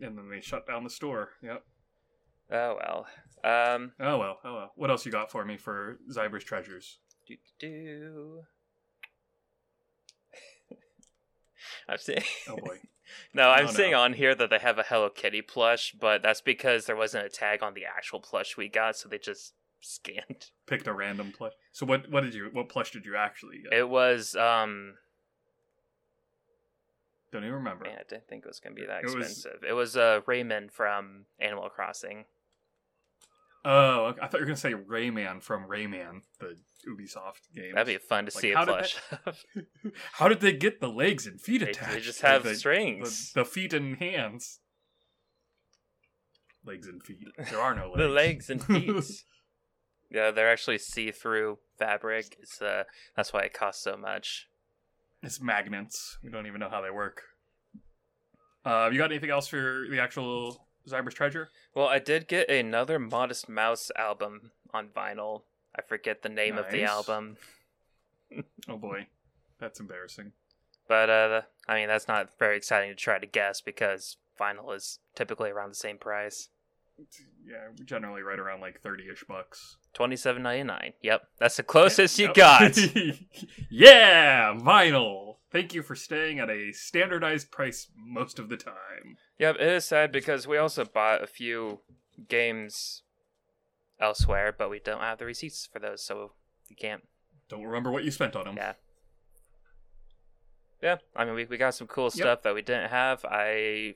and 0.00 0.16
then 0.16 0.28
they 0.30 0.40
shut 0.40 0.66
down 0.66 0.84
the 0.84 0.90
store. 0.90 1.30
Yep. 1.42 1.64
Oh 2.52 2.76
well. 2.80 3.06
Um. 3.44 3.92
Oh 4.00 4.18
well, 4.18 4.38
oh 4.44 4.54
well. 4.54 4.72
What 4.76 4.90
else 4.90 5.04
you 5.06 5.12
got 5.12 5.30
for 5.32 5.44
me 5.44 5.56
for 5.56 5.98
Zyber's 6.12 6.44
treasures? 6.44 6.98
Do 7.26 7.34
do. 7.58 8.42
I'm. 11.88 11.98
Oh 12.48 12.56
boy. 12.56 12.78
No, 13.34 13.50
I'm 13.50 13.66
Oh, 13.68 13.70
seeing 13.70 13.92
no. 13.92 14.00
on 14.00 14.12
here 14.14 14.34
that 14.34 14.50
they 14.50 14.58
have 14.58 14.78
a 14.78 14.82
Hello 14.82 15.08
Kitty 15.10 15.42
plush, 15.42 15.92
but 15.98 16.22
that's 16.22 16.40
because 16.40 16.86
there 16.86 16.96
wasn't 16.96 17.26
a 17.26 17.28
tag 17.28 17.62
on 17.62 17.74
the 17.74 17.84
actual 17.84 18.20
plush 18.20 18.56
we 18.56 18.68
got, 18.68 18.96
so 18.96 19.08
they 19.08 19.18
just 19.18 19.54
scanned. 19.80 20.50
Picked 20.66 20.86
a 20.86 20.92
random 20.92 21.32
plush. 21.36 21.52
So 21.72 21.86
what 21.86 22.10
what 22.10 22.22
did 22.22 22.34
you 22.34 22.48
what 22.52 22.68
plush 22.68 22.90
did 22.92 23.04
you 23.06 23.16
actually 23.16 23.58
get? 23.62 23.72
It 23.72 23.88
was 23.88 24.34
um 24.36 24.94
Don't 27.32 27.42
even 27.42 27.54
remember. 27.54 27.84
man, 27.84 27.96
I 27.98 28.02
didn't 28.08 28.28
think 28.28 28.44
it 28.44 28.48
was 28.48 28.60
gonna 28.60 28.74
be 28.74 28.86
that 28.86 29.00
It 29.04 29.06
was- 29.06 29.14
expensive. 29.14 29.62
It 29.68 29.72
was 29.74 29.96
uh 29.96 30.20
Raymond 30.26 30.72
from 30.72 31.26
Animal 31.38 31.68
Crossing. 31.68 32.24
Oh. 33.68 34.14
I 34.22 34.26
thought 34.28 34.34
you 34.34 34.40
were 34.40 34.46
gonna 34.46 34.56
say 34.56 34.74
Rayman 34.74 35.42
from 35.42 35.66
Rayman, 35.68 36.20
the 36.38 36.56
Ubisoft 36.88 37.52
game. 37.54 37.72
That'd 37.74 37.86
be 37.92 37.98
fun 37.98 38.26
to 38.26 38.34
Like, 38.34 38.40
see 38.40 38.52
a 38.52 38.56
how 38.56 38.64
did 38.64 38.72
plush. 38.72 38.96
of. 39.26 39.44
How 40.12 40.28
did 40.28 40.40
they 40.40 40.52
get 40.52 40.80
the 40.80 40.88
legs 40.88 41.26
and 41.26 41.40
feet 41.40 41.62
they, 41.62 41.70
attached? 41.70 41.92
they 41.92 42.00
just 42.00 42.20
have 42.22 42.44
the, 42.44 42.54
strings. 42.54 43.32
The, 43.32 43.40
the 43.40 43.44
feet 43.44 43.72
and 43.72 43.96
hands. 43.98 44.60
Legs 46.64 46.86
and 46.86 47.02
feet. 47.02 47.18
There 47.50 47.60
are 47.60 47.74
no 47.74 47.86
legs. 47.90 47.98
The 47.98 48.08
legs 48.08 48.50
and 48.50 48.64
feet. 48.64 49.04
yeah, 50.10 50.30
they're 50.30 50.50
actually 50.50 50.78
see-through 50.78 51.58
fabric. 51.78 52.36
It's 52.40 52.60
uh 52.62 52.84
that's 53.16 53.32
why 53.32 53.40
it 53.42 53.52
costs 53.52 53.82
so 53.82 53.96
much. 53.96 54.46
It's 55.22 55.40
magnets. 55.40 56.18
We 56.22 56.30
don't 56.30 56.46
even 56.46 56.60
know 56.60 56.68
how 56.70 56.82
they 56.82 56.90
work. 56.90 57.22
Uh, 58.64 58.90
you 58.92 58.98
got 58.98 59.10
anything 59.12 59.30
else 59.30 59.46
for 59.48 59.86
the 59.90 60.00
actual 60.00 60.66
Zyber's 60.88 61.14
treasure? 61.14 61.48
Well, 61.76 61.88
I 61.88 61.98
did 61.98 62.26
get 62.26 62.48
another 62.48 62.98
Modest 62.98 63.50
Mouse 63.50 63.90
album 63.96 64.52
on 64.72 64.88
vinyl. 64.88 65.42
I 65.78 65.82
forget 65.82 66.22
the 66.22 66.30
name 66.30 66.56
of 66.56 66.70
the 66.70 66.82
album. 66.84 67.36
Oh 68.68 68.76
boy, 68.76 69.06
that's 69.60 69.78
embarrassing. 69.78 70.32
But 70.88 71.08
uh, 71.08 71.42
I 71.68 71.76
mean, 71.76 71.86
that's 71.86 72.08
not 72.08 72.36
very 72.40 72.56
exciting 72.56 72.90
to 72.90 72.96
try 72.96 73.20
to 73.20 73.26
guess 73.26 73.60
because 73.60 74.16
vinyl 74.40 74.74
is 74.74 74.98
typically 75.14 75.50
around 75.50 75.70
the 75.70 75.76
same 75.76 75.96
price. 75.96 76.48
Yeah, 77.46 77.68
generally 77.84 78.22
right 78.22 78.38
around 78.38 78.60
like 78.60 78.80
thirty-ish 78.80 79.24
bucks. 79.28 79.76
Twenty 79.92 80.16
seven 80.16 80.42
ninety 80.42 80.64
nine. 80.64 80.92
Yep, 81.02 81.22
that's 81.38 81.56
the 81.56 81.62
closest 81.62 82.18
you 82.18 82.26
Yep. 82.26 82.34
got. 82.34 82.76
yeah, 83.70 84.54
vinyl. 84.54 85.36
Thank 85.52 85.74
you 85.74 85.82
for 85.82 85.94
staying 85.94 86.38
at 86.40 86.50
a 86.50 86.72
standardized 86.72 87.50
price 87.50 87.88
most 87.96 88.38
of 88.38 88.48
the 88.48 88.56
time. 88.56 89.16
Yep, 89.38 89.56
it 89.56 89.68
is 89.68 89.84
sad 89.84 90.10
because 90.12 90.46
we 90.46 90.56
also 90.58 90.84
bought 90.84 91.22
a 91.22 91.26
few 91.26 91.80
games 92.28 93.02
elsewhere, 94.00 94.54
but 94.56 94.70
we 94.70 94.80
don't 94.80 95.00
have 95.00 95.18
the 95.18 95.24
receipts 95.24 95.68
for 95.70 95.78
those, 95.78 96.02
so 96.02 96.32
we 96.68 96.76
can't. 96.76 97.02
Don't 97.48 97.64
remember 97.64 97.90
what 97.92 98.04
you 98.04 98.10
spent 98.10 98.34
on 98.36 98.44
them. 98.44 98.56
Yeah. 98.56 98.72
Yeah, 100.82 100.96
I 101.14 101.24
mean, 101.24 101.34
we, 101.34 101.44
we 101.46 101.56
got 101.56 101.74
some 101.74 101.86
cool 101.86 102.10
stuff 102.10 102.42
that 102.42 102.54
we 102.54 102.60
didn't 102.62 102.90
have. 102.90 103.24
I 103.24 103.94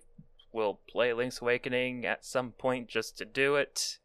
will 0.52 0.80
play 0.88 1.12
Link's 1.12 1.40
Awakening 1.40 2.04
at 2.06 2.24
some 2.24 2.52
point 2.52 2.88
just 2.88 3.16
to 3.18 3.24
do 3.24 3.56
it. 3.56 3.98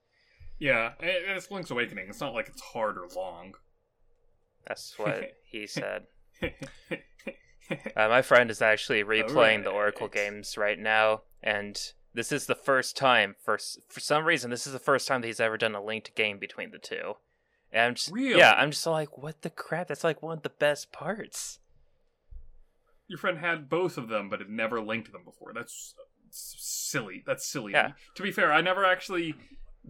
Yeah, 0.60 0.94
it's 1.00 1.52
Link's 1.52 1.72
Awakening. 1.72 2.08
It's 2.10 2.22
not 2.22 2.34
like 2.34 2.48
it's 2.48 2.62
hard 2.62 2.98
or 2.98 3.08
long. 3.16 3.56
That's 4.68 4.98
what 4.98 5.34
he 5.46 5.68
said. 5.68 6.08
Uh, 7.98 8.08
my 8.08 8.22
friend 8.22 8.52
is 8.52 8.62
actually 8.62 9.04
replaying 9.04 9.64
the 9.64 9.72
Oracle 9.72 10.08
games 10.08 10.56
right 10.56 10.78
now, 10.78 11.22
and 11.42 11.94
this 12.14 12.32
is 12.32 12.46
the 12.46 12.54
first 12.54 12.96
time 12.96 13.36
for 13.44 13.58
for 13.90 14.00
some 14.00 14.24
reason 14.24 14.52
this 14.52 14.68
is 14.68 14.74
the 14.74 14.78
first 14.78 15.08
time 15.08 15.22
that 15.22 15.28
he's 15.28 15.40
ever 15.40 15.58
done 15.58 15.74
a 15.74 15.84
linked 15.84 16.14
game 16.14 16.38
between 16.38 16.70
the 16.70 16.78
two. 16.78 17.14
And 17.72 17.82
I'm 17.82 17.96
just 17.96 18.12
Really? 18.12 18.38
yeah, 18.38 18.54
I'm 18.54 18.70
just 18.70 18.86
like, 18.86 19.18
what 19.18 19.42
the 19.42 19.50
crap? 19.50 19.88
That's 19.88 20.04
like 20.04 20.22
one 20.22 20.38
of 20.38 20.44
the 20.44 20.50
best 20.50 20.92
parts. 20.92 21.58
Your 23.08 23.18
friend 23.18 23.40
had 23.40 23.68
both 23.68 23.98
of 23.98 24.10
them, 24.10 24.30
but 24.30 24.42
had 24.42 24.50
never 24.50 24.80
linked 24.80 25.12
them 25.12 25.24
before. 25.24 25.52
That's 25.52 25.96
silly. 26.38 27.24
That's 27.26 27.46
silly. 27.46 27.72
Yeah. 27.74 27.92
To 28.16 28.24
be 28.24 28.32
fair, 28.32 28.52
I 28.54 28.62
never 28.62 28.86
actually 28.86 29.36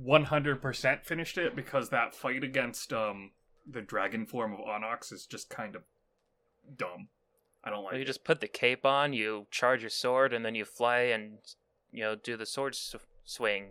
100% 0.06 1.04
finished 1.04 1.38
it 1.38 1.56
because 1.56 1.90
that 1.90 2.14
fight 2.16 2.44
against 2.44 2.92
um 2.94 3.32
the 3.70 3.82
dragon 3.82 4.26
form 4.26 4.54
of 4.54 4.60
Onox 4.60 5.12
is 5.12 5.26
just 5.26 5.50
kind 5.50 5.76
of 5.76 5.84
dumb. 6.78 7.08
I 7.64 7.72
don't 7.72 7.84
like 7.84 7.96
you 7.96 8.02
it. 8.02 8.06
just 8.06 8.24
put 8.24 8.40
the 8.42 8.48
cape 8.48 8.86
on, 8.86 9.14
you 9.14 9.48
charge 9.50 9.82
your 9.82 9.90
sword, 9.90 10.34
and 10.34 10.46
then 10.46 10.54
you 10.54 10.66
fly 10.66 11.00
and 11.00 11.40
you 11.92 12.04
know 12.04 12.16
do 12.16 12.38
the 12.38 12.46
sword 12.46 12.74
s- 12.74 12.96
swing 13.24 13.70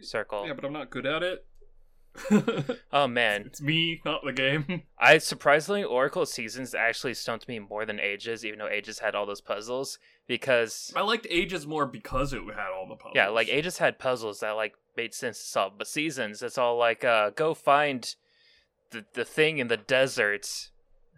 circle. 0.00 0.44
Yeah, 0.46 0.54
but 0.54 0.64
I'm 0.64 0.72
not 0.72 0.90
good 0.90 1.06
at 1.06 1.22
it. 1.22 1.46
Oh 2.92 3.06
man, 3.06 3.42
it's 3.46 3.60
me, 3.60 4.00
not 4.04 4.24
the 4.24 4.32
game. 4.32 4.82
I 4.98 5.18
surprisingly 5.18 5.84
Oracle 5.84 6.24
Seasons 6.26 6.74
actually 6.74 7.14
stumped 7.14 7.46
me 7.46 7.58
more 7.58 7.84
than 7.84 8.00
Ages, 8.00 8.44
even 8.44 8.58
though 8.58 8.68
Ages 8.68 8.98
had 9.00 9.14
all 9.14 9.26
those 9.26 9.40
puzzles 9.40 9.98
because 10.26 10.92
I 10.96 11.02
liked 11.02 11.26
Ages 11.28 11.66
more 11.66 11.86
because 11.86 12.32
it 12.32 12.40
had 12.54 12.70
all 12.74 12.86
the 12.88 12.96
puzzles. 12.96 13.14
yeah, 13.14 13.28
like 13.28 13.48
Ages 13.48 13.78
had 13.78 13.98
puzzles 13.98 14.40
that 14.40 14.52
like 14.52 14.74
made 14.96 15.14
sense 15.14 15.38
to 15.38 15.46
solve, 15.46 15.72
but 15.78 15.86
Seasons 15.86 16.42
it's 16.42 16.58
all 16.58 16.76
like 16.76 17.04
uh 17.04 17.30
go 17.30 17.54
find 17.54 18.14
the 18.90 19.04
the 19.14 19.24
thing 19.24 19.58
in 19.58 19.68
the 19.68 19.76
desert, 19.76 20.70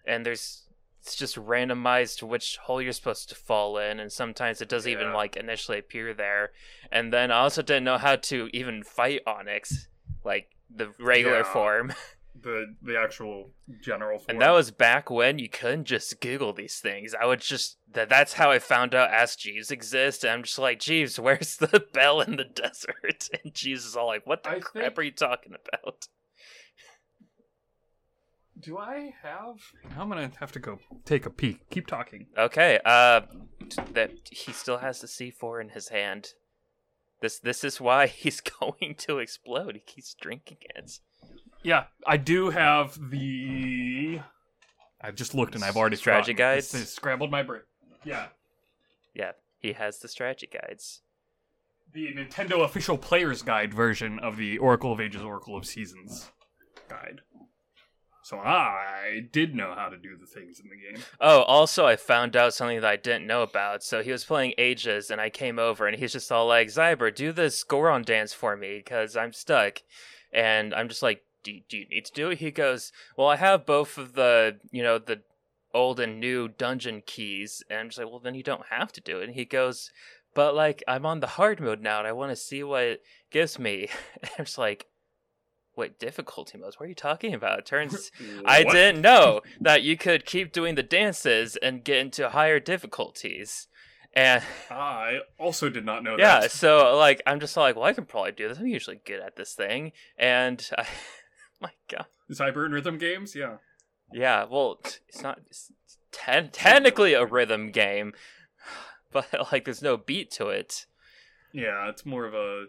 and 0.06 0.26
there's 0.26 0.66
it's 1.00 1.16
just 1.16 1.36
randomized 1.36 2.18
to 2.18 2.26
which 2.26 2.58
hole 2.58 2.82
you're 2.82 2.92
supposed 2.92 3.28
to 3.28 3.34
fall 3.34 3.78
in, 3.78 4.00
and 4.00 4.12
sometimes 4.12 4.60
it 4.60 4.68
doesn't 4.68 4.90
even 4.90 5.12
like 5.12 5.36
initially 5.36 5.78
appear 5.78 6.12
there, 6.14 6.50
and 6.90 7.12
then 7.12 7.30
I 7.30 7.38
also 7.40 7.62
didn't 7.62 7.84
know 7.84 7.98
how 7.98 8.16
to 8.16 8.50
even 8.52 8.82
fight 8.82 9.24
Onox, 9.26 9.86
like 10.24 10.50
the 10.74 10.92
regular 10.98 11.38
Yeah. 11.38 11.52
form. 11.52 11.92
the 12.42 12.74
the 12.80 12.98
actual 12.98 13.50
general 13.82 14.18
form. 14.18 14.26
And 14.30 14.40
that 14.40 14.52
was 14.52 14.70
back 14.70 15.10
when 15.10 15.38
you 15.38 15.48
couldn't 15.48 15.84
just 15.84 16.20
Google 16.20 16.52
these 16.54 16.78
things. 16.78 17.14
I 17.20 17.26
would 17.26 17.40
just 17.40 17.76
that 17.92 18.08
that's 18.08 18.34
how 18.34 18.50
I 18.50 18.58
found 18.60 18.94
out 18.94 19.10
Ask 19.10 19.38
Jeeves 19.40 19.70
exists. 19.70 20.24
And 20.24 20.32
I'm 20.32 20.42
just 20.44 20.58
like, 20.58 20.78
Jeeves, 20.80 21.18
where's 21.18 21.56
the 21.56 21.84
bell 21.92 22.20
in 22.22 22.36
the 22.36 22.44
desert? 22.54 23.28
And 23.44 23.52
Jeeves 23.52 23.84
is 23.84 23.96
all 23.96 24.06
like, 24.06 24.26
What 24.26 24.44
the 24.44 24.50
I 24.50 24.60
crap 24.60 24.84
think- 24.84 24.98
are 24.98 25.02
you 25.02 25.10
talking 25.10 25.52
about? 25.52 26.06
Do 28.58 28.76
I 28.76 29.14
have? 29.22 29.56
I'm 29.98 30.08
gonna 30.10 30.30
have 30.38 30.52
to 30.52 30.58
go 30.58 30.78
take 31.06 31.24
a 31.24 31.30
peek. 31.30 31.68
Keep 31.70 31.86
talking. 31.86 32.26
Okay, 32.36 32.78
uh 32.84 33.22
that 33.92 34.12
he 34.30 34.52
still 34.52 34.78
has 34.78 35.00
the 35.00 35.08
C 35.08 35.30
four 35.30 35.60
in 35.60 35.70
his 35.70 35.88
hand. 35.88 36.28
This 37.20 37.38
this 37.38 37.64
is 37.64 37.80
why 37.80 38.06
he's 38.08 38.40
going 38.40 38.94
to 38.98 39.18
explode. 39.18 39.74
He 39.74 39.80
keeps 39.80 40.14
drinking 40.14 40.58
it. 40.74 41.00
Yeah, 41.62 41.84
I 42.06 42.16
do 42.16 42.50
have 42.50 43.10
the. 43.10 44.20
I've 45.00 45.14
just 45.14 45.34
looked 45.34 45.54
and 45.54 45.64
I've 45.64 45.76
already 45.76 45.96
Strategy 45.96 46.34
guides? 46.34 46.72
This, 46.72 46.80
this 46.82 46.94
scrambled 46.94 47.30
my 47.30 47.42
brain. 47.42 47.62
Yeah, 48.04 48.26
Yeah, 49.14 49.32
he 49.58 49.72
has 49.72 49.98
the 49.98 50.08
strategy 50.08 50.48
guides. 50.50 51.02
the 51.92 52.08
Nintendo 52.14 52.64
official 52.64 52.96
player's 52.96 53.42
guide 53.42 53.74
version 53.74 54.18
of 54.20 54.36
the 54.36 54.56
Oracle 54.58 54.92
of 54.92 55.00
Ages, 55.00 55.22
Oracle 55.22 55.56
of 55.56 55.66
Seasons 55.66 56.30
guide. 56.88 57.20
So 58.22 58.38
I 58.38 59.22
did 59.32 59.54
know 59.54 59.74
how 59.74 59.88
to 59.88 59.96
do 59.96 60.16
the 60.16 60.26
things 60.26 60.60
in 60.60 60.68
the 60.68 60.76
game. 60.76 61.04
Oh, 61.20 61.42
also, 61.42 61.86
I 61.86 61.96
found 61.96 62.36
out 62.36 62.54
something 62.54 62.80
that 62.80 62.90
I 62.90 62.96
didn't 62.96 63.26
know 63.26 63.42
about. 63.42 63.82
So 63.82 64.02
he 64.02 64.12
was 64.12 64.24
playing 64.24 64.54
Ages, 64.58 65.10
and 65.10 65.20
I 65.20 65.30
came 65.30 65.58
over, 65.58 65.86
and 65.86 65.98
he's 65.98 66.12
just 66.12 66.30
all 66.30 66.46
like, 66.46 66.68
Zyber, 66.68 67.14
do 67.14 67.32
this 67.32 67.64
Goron 67.64 68.02
dance 68.02 68.32
for 68.32 68.56
me, 68.56 68.76
because 68.76 69.16
I'm 69.16 69.32
stuck. 69.32 69.82
And 70.32 70.74
I'm 70.74 70.88
just 70.88 71.02
like, 71.02 71.22
do, 71.42 71.58
do 71.68 71.78
you 71.78 71.86
need 71.88 72.04
to 72.04 72.12
do 72.12 72.30
it? 72.30 72.38
He 72.38 72.50
goes, 72.50 72.92
Well, 73.16 73.28
I 73.28 73.36
have 73.36 73.66
both 73.66 73.98
of 73.98 74.12
the, 74.14 74.58
you 74.70 74.82
know, 74.82 74.98
the 74.98 75.22
old 75.72 76.00
and 76.00 76.20
new 76.20 76.48
dungeon 76.48 77.02
keys. 77.06 77.62
And 77.70 77.78
I'm 77.78 77.88
just 77.88 77.98
like, 77.98 78.10
Well, 78.10 78.20
then 78.20 78.34
you 78.34 78.42
don't 78.42 78.66
have 78.70 78.92
to 78.92 79.00
do 79.00 79.20
it. 79.20 79.24
And 79.24 79.34
he 79.34 79.44
goes, 79.44 79.90
But, 80.34 80.54
like, 80.54 80.82
I'm 80.86 81.06
on 81.06 81.20
the 81.20 81.26
hard 81.26 81.60
mode 81.60 81.80
now, 81.80 81.98
and 81.98 82.06
I 82.06 82.12
want 82.12 82.30
to 82.30 82.36
see 82.36 82.62
what 82.62 82.82
it 82.82 83.02
gives 83.30 83.58
me. 83.58 83.88
And 84.22 84.30
I'm 84.38 84.44
just 84.44 84.58
like, 84.58 84.86
What 85.80 85.98
difficulty 85.98 86.58
modes? 86.58 86.78
What 86.78 86.84
are 86.84 86.88
you 86.90 86.94
talking 86.94 87.32
about? 87.32 87.60
It 87.60 87.64
turns 87.64 88.12
I 88.44 88.64
didn't 88.64 89.00
know 89.00 89.40
that 89.62 89.82
you 89.82 89.96
could 89.96 90.26
keep 90.26 90.52
doing 90.52 90.74
the 90.74 90.82
dances 90.82 91.56
and 91.56 91.82
get 91.82 91.96
into 91.96 92.28
higher 92.28 92.60
difficulties. 92.60 93.66
And 94.12 94.42
I 94.70 95.20
also 95.38 95.70
did 95.70 95.86
not 95.86 96.04
know 96.04 96.16
yeah, 96.18 96.40
that. 96.40 96.50
so 96.50 96.98
like 96.98 97.22
I'm 97.26 97.40
just 97.40 97.56
like, 97.56 97.76
well, 97.76 97.86
I 97.86 97.94
can 97.94 98.04
probably 98.04 98.32
do 98.32 98.46
this. 98.46 98.58
I'm 98.58 98.66
usually 98.66 99.00
good 99.06 99.20
at 99.20 99.36
this 99.36 99.54
thing. 99.54 99.92
And 100.18 100.68
I, 100.78 100.82
oh 100.82 100.86
my 101.62 101.70
God, 101.88 102.04
Zyber 102.30 102.66
and 102.66 102.74
rhythm 102.74 102.98
games, 102.98 103.34
yeah. 103.34 103.56
yeah. 104.12 104.44
Well, 104.44 104.80
it's 105.08 105.22
not 105.22 105.40
it's 105.46 105.72
ten- 106.12 106.50
technically 106.50 107.14
a 107.14 107.24
rhythm 107.24 107.70
game, 107.70 108.12
but 109.12 109.28
like 109.50 109.64
there's 109.64 109.80
no 109.80 109.96
beat 109.96 110.30
to 110.32 110.48
it. 110.48 110.84
Yeah, 111.54 111.88
it's 111.88 112.04
more 112.04 112.26
of 112.26 112.34
a 112.34 112.66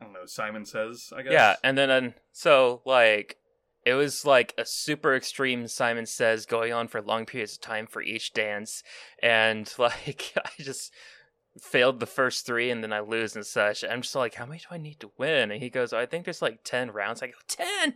I 0.00 0.04
don't 0.04 0.12
know, 0.12 0.26
Simon 0.26 0.64
says, 0.64 1.12
I 1.16 1.22
guess. 1.22 1.32
Yeah, 1.32 1.56
and 1.64 1.76
then 1.76 1.90
and 1.90 2.14
so 2.32 2.82
like 2.84 3.38
it 3.84 3.94
was 3.94 4.24
like 4.26 4.52
a 4.58 4.66
super 4.66 5.14
extreme 5.14 5.68
Simon 5.68 6.06
says 6.06 6.44
going 6.44 6.72
on 6.72 6.88
for 6.88 7.00
long 7.00 7.24
periods 7.24 7.54
of 7.54 7.60
time 7.60 7.86
for 7.86 8.02
each 8.02 8.32
dance 8.32 8.82
and 9.22 9.72
like 9.78 10.32
I 10.36 10.50
just 10.62 10.92
failed 11.58 12.00
the 12.00 12.06
first 12.06 12.44
3 12.44 12.70
and 12.70 12.82
then 12.82 12.92
I 12.92 13.00
lose 13.00 13.34
and 13.34 13.46
such. 13.46 13.84
I'm 13.84 14.02
just 14.02 14.14
like 14.14 14.34
how 14.34 14.44
many 14.44 14.58
do 14.58 14.66
I 14.70 14.78
need 14.78 15.00
to 15.00 15.12
win? 15.16 15.50
And 15.50 15.62
he 15.62 15.70
goes, 15.70 15.92
"I 15.92 16.04
think 16.04 16.24
there's 16.24 16.42
like 16.42 16.64
10 16.64 16.90
rounds." 16.90 17.22
I 17.22 17.28
go, 17.28 17.34
"10." 17.48 17.94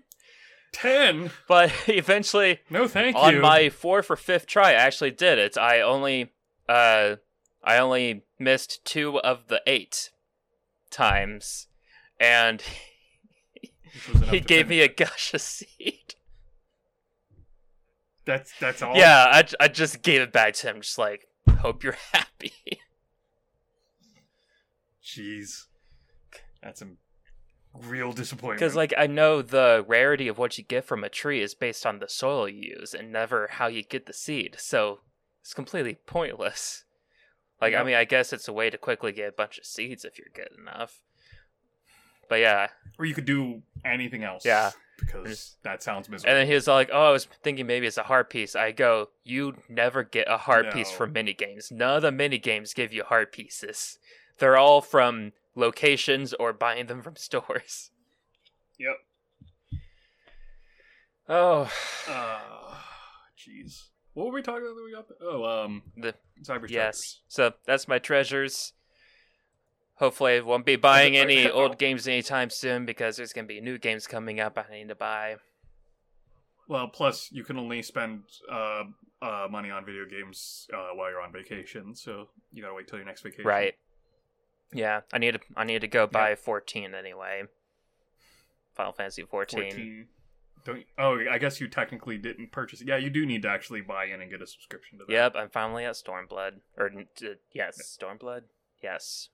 Ten. 0.72 1.30
But 1.48 1.72
eventually 1.88 2.60
No 2.70 2.86
thank 2.86 3.16
on 3.16 3.32
you. 3.32 3.38
On 3.38 3.42
my 3.42 3.62
4th 3.64 4.10
or 4.10 4.16
5th 4.16 4.46
try 4.46 4.70
I 4.70 4.74
actually 4.74 5.10
did 5.10 5.38
it. 5.38 5.58
I 5.58 5.80
only 5.80 6.32
uh 6.68 7.16
I 7.62 7.76
only 7.78 8.22
missed 8.38 8.84
2 8.84 9.18
of 9.20 9.48
the 9.48 9.60
8 9.66 10.10
times 10.90 11.66
and 12.20 12.62
Which 13.92 14.08
was 14.08 14.16
enough 14.18 14.30
he 14.30 14.40
gave 14.40 14.68
me 14.68 14.80
a 14.80 14.84
it. 14.84 14.96
Gasha 14.96 15.38
seed. 15.38 16.14
That's 18.26 18.52
that's 18.60 18.82
all. 18.82 18.94
Yeah, 18.94 19.26
I, 19.28 19.44
I 19.58 19.68
just 19.68 20.02
gave 20.02 20.20
it 20.20 20.32
back 20.32 20.54
to 20.54 20.68
him, 20.68 20.82
just 20.82 20.98
like, 20.98 21.26
hope 21.48 21.82
you're 21.82 21.96
happy. 22.12 22.52
Jeez. 25.02 25.64
That's 26.62 26.82
a 26.82 26.88
real 27.74 28.12
disappointment. 28.12 28.60
Because, 28.60 28.76
like, 28.76 28.92
I 28.96 29.06
know 29.06 29.42
the 29.42 29.84
rarity 29.88 30.28
of 30.28 30.38
what 30.38 30.58
you 30.58 30.64
get 30.64 30.84
from 30.84 31.02
a 31.02 31.08
tree 31.08 31.40
is 31.40 31.54
based 31.54 31.86
on 31.86 31.98
the 31.98 32.08
soil 32.08 32.48
you 32.48 32.74
use 32.78 32.94
and 32.94 33.10
never 33.10 33.48
how 33.52 33.66
you 33.66 33.82
get 33.82 34.06
the 34.06 34.12
seed. 34.12 34.56
So 34.58 35.00
it's 35.40 35.54
completely 35.54 35.98
pointless. 36.06 36.84
Like, 37.60 37.74
I 37.74 37.82
mean, 37.82 37.94
I 37.94 38.04
guess 38.04 38.32
it's 38.32 38.48
a 38.48 38.52
way 38.52 38.70
to 38.70 38.78
quickly 38.78 39.12
get 39.12 39.28
a 39.28 39.32
bunch 39.32 39.58
of 39.58 39.66
seeds 39.66 40.04
if 40.04 40.18
you're 40.18 40.28
good 40.32 40.48
enough. 40.58 41.00
But 42.30 42.40
yeah, 42.40 42.68
or 42.98 43.04
you 43.04 43.12
could 43.14 43.26
do 43.26 43.60
anything 43.84 44.24
else. 44.24 44.46
Yeah. 44.46 44.70
Because 44.98 45.56
that 45.62 45.82
sounds 45.82 46.08
miserable. 46.10 46.30
and 46.30 46.38
then 46.40 46.46
he 46.46 46.52
was 46.54 46.66
like, 46.66 46.90
"Oh, 46.92 47.08
I 47.08 47.10
was 47.10 47.24
thinking 47.42 47.66
maybe 47.66 47.86
it's 47.86 47.96
a 47.96 48.02
heart 48.02 48.28
piece." 48.30 48.54
I 48.54 48.70
go, 48.72 49.08
"You 49.24 49.56
never 49.68 50.02
get 50.04 50.28
a 50.30 50.36
heart 50.36 50.72
piece 50.72 50.90
No. 50.90 50.96
from 50.96 51.12
mini 51.14 51.32
games. 51.34 51.70
None 51.72 51.96
of 51.96 52.02
the 52.02 52.12
mini 52.12 52.36
games 52.38 52.72
give 52.74 52.92
you 52.92 53.02
heart 53.04 53.32
pieces. 53.32 53.98
They're 54.38 54.56
all 54.58 54.80
from 54.82 55.32
locations 55.54 56.32
or 56.34 56.52
buying 56.52 56.86
them 56.86 57.02
from 57.02 57.16
stores." 57.28 57.90
Yep. 58.78 58.96
Oh, 61.28 61.70
Uh, 62.08 62.74
jeez. 63.38 63.86
What 64.14 64.26
were 64.26 64.32
we 64.32 64.42
talking 64.42 64.62
about? 64.66 64.74
That 64.76 64.84
we 64.84 64.92
got. 64.92 65.08
The, 65.08 65.14
oh, 65.22 65.64
um, 65.64 65.82
the 65.96 66.14
cyber 66.42 66.68
yes. 66.68 67.20
So 67.28 67.54
that's 67.66 67.86
my 67.88 67.98
treasures. 67.98 68.72
Hopefully, 70.00 70.38
I 70.38 70.40
won't 70.40 70.64
be 70.64 70.76
buying 70.76 71.14
any 71.14 71.48
old 71.50 71.78
games 71.78 72.08
anytime 72.08 72.48
soon 72.48 72.86
because 72.86 73.18
there's 73.18 73.34
gonna 73.34 73.46
be 73.46 73.60
new 73.60 73.76
games 73.76 74.06
coming 74.06 74.40
up. 74.40 74.58
I 74.58 74.72
need 74.74 74.88
to 74.88 74.94
buy. 74.94 75.36
Well, 76.68 76.88
plus 76.88 77.30
you 77.30 77.44
can 77.44 77.58
only 77.58 77.82
spend 77.82 78.22
uh, 78.50 78.84
uh, 79.20 79.48
money 79.50 79.70
on 79.70 79.84
video 79.84 80.06
games 80.06 80.68
uh, 80.72 80.94
while 80.94 81.10
you're 81.10 81.20
on 81.20 81.32
vacation, 81.32 81.94
so 81.94 82.28
you 82.50 82.62
gotta 82.62 82.74
wait 82.74 82.88
till 82.88 82.98
your 82.98 83.04
next 83.04 83.20
vacation. 83.20 83.44
Right. 83.44 83.74
Yeah, 84.72 85.02
I 85.12 85.18
need 85.18 85.32
to. 85.32 85.40
I 85.54 85.64
need 85.64 85.82
to 85.82 85.88
go 85.88 86.06
buy 86.06 86.34
14 86.34 86.94
anyway. 86.94 87.42
Final 88.74 88.92
Fantasy 88.94 89.22
14. 89.22 89.60
14. 89.70 90.06
Don't. 90.64 90.84
Oh, 90.96 91.18
I 91.30 91.36
guess 91.36 91.60
you 91.60 91.68
technically 91.68 92.16
didn't 92.16 92.52
purchase 92.52 92.80
it. 92.80 92.86
Yeah, 92.86 92.96
you 92.96 93.10
do 93.10 93.26
need 93.26 93.42
to 93.42 93.48
actually 93.48 93.82
buy 93.82 94.06
in 94.06 94.22
and 94.22 94.30
get 94.30 94.40
a 94.40 94.46
subscription 94.46 94.98
to 94.98 95.04
that. 95.04 95.12
Yep, 95.12 95.34
I'm 95.36 95.50
finally 95.50 95.84
at 95.84 95.96
Stormblood. 95.96 96.60
Or 96.78 96.90
yes, 97.52 97.98
Stormblood. 98.00 98.44
Yes. 98.82 99.28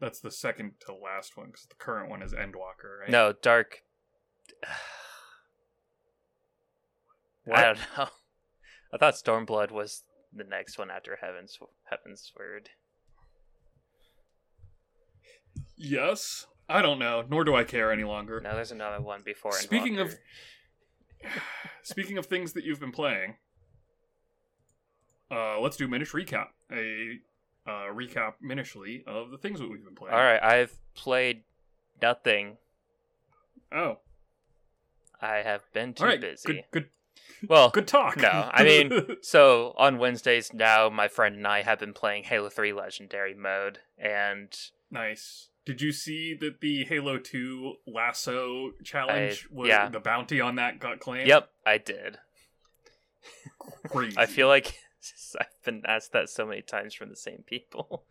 That's 0.00 0.20
the 0.20 0.30
second 0.30 0.72
to 0.86 0.94
last 0.94 1.36
one 1.36 1.46
because 1.48 1.66
the 1.66 1.76
current 1.76 2.10
one 2.10 2.22
is 2.22 2.32
Endwalker, 2.32 3.00
right? 3.00 3.10
No, 3.10 3.32
Dark. 3.32 3.82
I 7.52 7.62
don't 7.62 7.78
know. 7.96 8.08
I 8.92 8.96
thought 8.98 9.14
Stormblood 9.14 9.70
was 9.70 10.02
the 10.32 10.44
next 10.44 10.78
one 10.78 10.90
after 10.90 11.18
Heaven's 11.20 11.58
Heavensward. 11.92 12.66
Yes. 15.76 16.46
I 16.68 16.80
don't 16.80 16.98
know. 16.98 17.24
Nor 17.28 17.44
do 17.44 17.54
I 17.54 17.64
care 17.64 17.92
any 17.92 18.04
longer. 18.04 18.40
No, 18.40 18.54
there's 18.54 18.72
another 18.72 19.00
one 19.02 19.22
before. 19.24 19.52
Speaking 19.52 19.98
of- 19.98 20.14
Speaking 21.82 22.16
of 22.18 22.26
things 22.26 22.52
that 22.54 22.64
you've 22.64 22.80
been 22.80 22.92
playing, 22.92 23.36
uh, 25.30 25.60
let's 25.60 25.76
do 25.76 25.86
Minish 25.86 26.12
recap. 26.12 26.46
A 26.72 27.18
uh, 27.66 27.92
recap 27.92 28.34
minishly 28.42 29.06
of 29.06 29.30
the 29.30 29.38
things 29.38 29.60
that 29.60 29.70
we've 29.70 29.84
been 29.84 29.94
playing. 29.94 30.14
all 30.14 30.20
right, 30.20 30.42
I've 30.42 30.76
played 30.94 31.42
nothing. 32.02 32.56
Oh, 33.72 33.98
I 35.20 35.36
have 35.38 35.62
been 35.72 35.94
too 35.94 36.04
right. 36.04 36.20
busy. 36.20 36.44
Good, 36.46 36.64
good, 36.70 36.88
Well, 37.48 37.70
good 37.70 37.88
talk. 37.88 38.16
No, 38.18 38.50
I 38.52 38.62
mean- 38.64 39.16
So 39.22 39.74
on 39.76 39.98
Wednesdays 39.98 40.52
now, 40.52 40.88
my 40.90 41.08
friend 41.08 41.36
and 41.36 41.46
I 41.46 41.62
have 41.62 41.78
been 41.80 41.92
playing 41.94 42.24
Halo 42.24 42.48
3 42.50 42.72
Legendary 42.72 43.34
mode, 43.34 43.78
and 43.98 44.54
nice. 44.90 45.48
Did 45.64 45.80
you 45.80 45.92
see 45.92 46.34
that 46.40 46.60
the 46.60 46.84
Halo 46.84 47.16
Two 47.18 47.76
LASO 47.88 48.72
challenge? 48.84 49.48
I- 49.50 49.54
was, 49.54 49.68
yeah. 49.68 49.88
The 49.88 49.98
bounty 50.00 50.40
on 50.40 50.56
that 50.56 50.78
got 50.78 51.00
claimed. 51.00 51.26
yep, 51.26 51.48
I 51.64 51.78
did. 51.78 52.18
Crazy. 53.88 54.16
I 54.18 54.26
feel 54.26 54.48
like 54.48 54.78
I've 55.40 55.46
been 55.64 55.82
asked 55.86 56.12
that 56.12 56.28
so 56.28 56.46
many 56.46 56.62
times 56.62 56.94
from 56.94 57.08
the 57.10 57.16
same 57.16 57.42
people. 57.46 58.04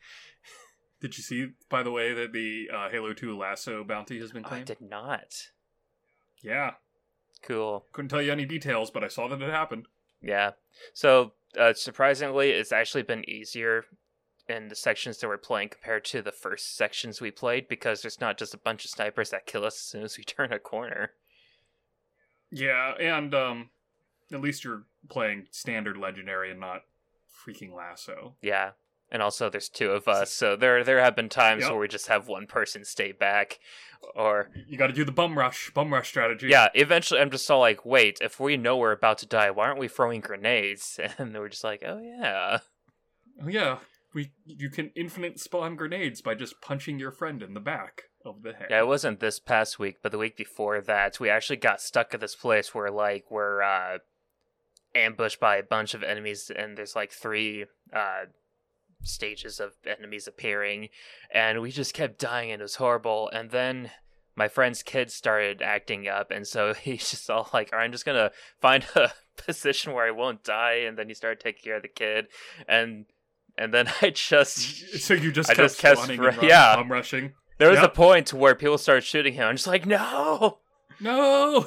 Did 1.02 1.18
you 1.18 1.24
see, 1.24 1.48
by 1.70 1.84
the 1.84 1.92
way, 1.92 2.14
that 2.14 2.32
the 2.32 2.70
uh, 2.74 2.90
Halo 2.90 3.14
Two 3.14 3.36
LASO 3.36 3.86
bounty 3.86 4.20
has 4.20 4.32
been 4.32 4.44
Oh, 4.46 4.48
I 4.48 4.50
claimed? 4.50 4.68
did 4.68 4.82
not. 4.82 5.50
Yeah. 6.42 6.72
Cool. 7.42 7.86
Couldn't 7.92 8.08
tell 8.10 8.22
you 8.22 8.32
any 8.32 8.46
details, 8.46 8.90
but 8.90 9.04
I 9.04 9.10
saw 9.10 9.28
that 9.28 9.42
it 9.42 9.50
happened. 9.50 9.88
Yeah. 10.22 10.52
So 10.94 11.34
uh, 11.60 11.74
surprisingly, 11.74 12.52
it's 12.52 12.72
actually 12.72 13.04
been 13.04 13.30
easier 13.30 13.84
in 14.48 14.70
the 14.70 14.76
sections 14.76 15.18
that 15.18 15.28
we're 15.28 15.38
playing 15.38 15.70
compared 15.70 16.06
to 16.06 16.22
the 16.22 16.32
first 16.32 16.76
sections 16.78 17.20
we 17.20 17.32
played 17.32 17.68
because 17.68 18.02
there's 18.02 18.22
not 18.22 18.38
just 18.38 18.54
a 18.54 18.58
bunch 18.58 18.86
of 18.86 18.92
snipers 18.92 19.30
that 19.32 19.46
kill 19.46 19.66
us 19.66 19.76
as 19.76 19.82
soon 19.82 20.04
as 20.04 20.18
we 20.18 20.24
turn 20.26 20.54
a 20.54 20.60
corner. 20.60 21.12
Yeah, 22.50 22.94
and 23.00 23.34
um, 23.34 23.70
at 24.32 24.42
least 24.42 24.64
you're 24.64 24.84
playing 25.10 25.48
standard 25.52 25.98
legendary 25.98 26.52
and 26.52 26.60
not 26.60 26.82
freaking 27.46 27.72
LASO. 27.72 28.34
Yeah. 28.42 28.72
And 29.12 29.22
also 29.22 29.50
there's 29.50 29.70
two 29.70 29.92
of 29.92 30.08
us, 30.08 30.32
so 30.32 30.56
there 30.56 30.84
there 30.84 31.00
have 31.00 31.16
been 31.16 31.30
times 31.30 31.62
Yep. 31.64 31.72
where 31.72 31.80
we 31.82 31.88
just 31.88 32.08
have 32.08 32.28
one 32.28 32.48
person 32.48 32.84
stay 32.84 33.12
back 33.12 33.60
or 34.16 34.50
You 34.68 34.76
got 34.78 34.88
to 34.88 34.94
do 34.94 35.06
the 35.06 35.12
bum 35.12 35.38
rush, 35.38 35.70
bum 35.74 35.94
rush 35.94 36.08
strategy. 36.10 36.48
yeah, 36.48 36.70
eventually 36.74 37.20
I'm 37.20 37.30
just 37.30 37.50
all 37.52 37.60
like, 37.60 37.86
"Wait, 37.86 38.18
if 38.22 38.40
we 38.40 38.58
know 38.58 38.76
we're 38.78 38.92
about 38.92 39.20
to 39.20 39.28
die, 39.28 39.52
why 39.52 39.68
aren't 39.68 39.78
we 39.80 39.88
throwing 39.88 40.22
grenades?" 40.22 41.00
And 41.20 41.34
we're 41.38 41.50
just 41.50 41.64
like, 41.64 41.84
"Oh 41.86 42.00
yeah." 42.00 42.60
Oh, 43.44 43.48
yeah. 43.48 43.80
We 44.16 44.32
you 44.46 44.70
can 44.72 44.92
infinite 44.96 45.40
spawn 45.40 45.76
grenades 45.76 46.22
by 46.22 46.34
just 46.36 46.60
punching 46.62 46.98
your 46.98 47.12
friend 47.12 47.44
in 47.44 47.54
the 47.54 47.60
back 47.60 48.04
of 48.26 48.42
the 48.42 48.54
head. 48.54 48.68
Yeah, 48.72 48.80
it 48.80 48.88
wasn't 48.88 49.20
this 49.20 49.40
past 49.40 49.78
week, 49.80 49.98
but 50.02 50.12
the 50.12 50.18
week 50.18 50.38
before 50.38 50.82
that, 50.82 51.20
we 51.20 51.30
actually 51.30 51.58
got 51.58 51.82
stuck 51.82 52.14
at 52.16 52.20
this 52.20 52.36
place 52.36 52.74
where 52.74 52.90
like 52.90 53.26
we're 53.30 53.62
uh 53.62 54.00
ambushed 54.96 55.40
by 55.40 55.58
a 55.58 55.64
bunch 55.64 55.94
of 55.94 56.04
enemies 56.04 56.52
and 56.56 56.78
there's 56.78 56.96
like 56.96 57.12
three 57.12 57.66
uh 57.94 58.26
stages 59.04 59.60
of 59.60 59.74
enemies 59.86 60.28
appearing 60.28 60.88
and 61.34 61.62
we 61.62 61.72
just 61.72 61.94
kept 61.94 62.18
dying 62.20 62.52
and 62.52 62.62
it 62.62 62.64
was 62.64 62.76
horrible 62.76 63.30
and 63.34 63.50
then 63.52 63.92
my 64.36 64.48
friend's 64.48 64.82
kid 64.82 65.12
started 65.12 65.62
acting 65.62 66.08
up 66.08 66.32
and 66.32 66.48
so 66.48 66.74
he's 66.82 67.10
just 67.12 67.30
all 67.30 67.50
like 67.54 67.70
"All 67.74 67.80
right, 67.80 67.86
i'm 67.86 67.92
just 67.92 68.06
gonna 68.06 68.32
find 68.62 68.86
a 68.96 69.12
position 69.38 69.94
where 69.94 70.06
i 70.08 70.12
won't 70.12 70.44
die 70.44 70.84
and 70.88 70.98
then 70.98 71.08
he 71.10 71.14
started 71.14 71.40
taking 71.42 71.64
care 71.64 71.76
of 71.78 71.82
the 71.82 71.88
kid 71.90 72.28
and 72.68 73.06
and 73.58 73.74
then 73.74 73.88
i 74.02 74.10
just 74.10 75.02
So 75.02 75.14
you 75.16 75.32
just 75.32 75.50
I 75.50 75.56
kept 75.56 75.66
just 75.66 75.80
kept 75.80 75.98
spawning 75.98 76.20
spra- 76.20 76.28
and 76.30 76.38
run, 76.38 76.48
yeah. 76.48 76.76
bum 76.78 76.92
rushing. 76.92 77.34
there 77.58 77.70
was 77.70 77.80
Yep. 77.82 77.92
a 77.92 77.94
point 77.96 78.34
where 78.34 78.56
people 78.56 78.78
started 78.78 79.04
shooting 79.04 79.34
him 79.34 79.48
i'm 79.48 79.56
just 79.58 79.68
like 79.68 79.86
no 79.86 80.60
No. 81.02 81.66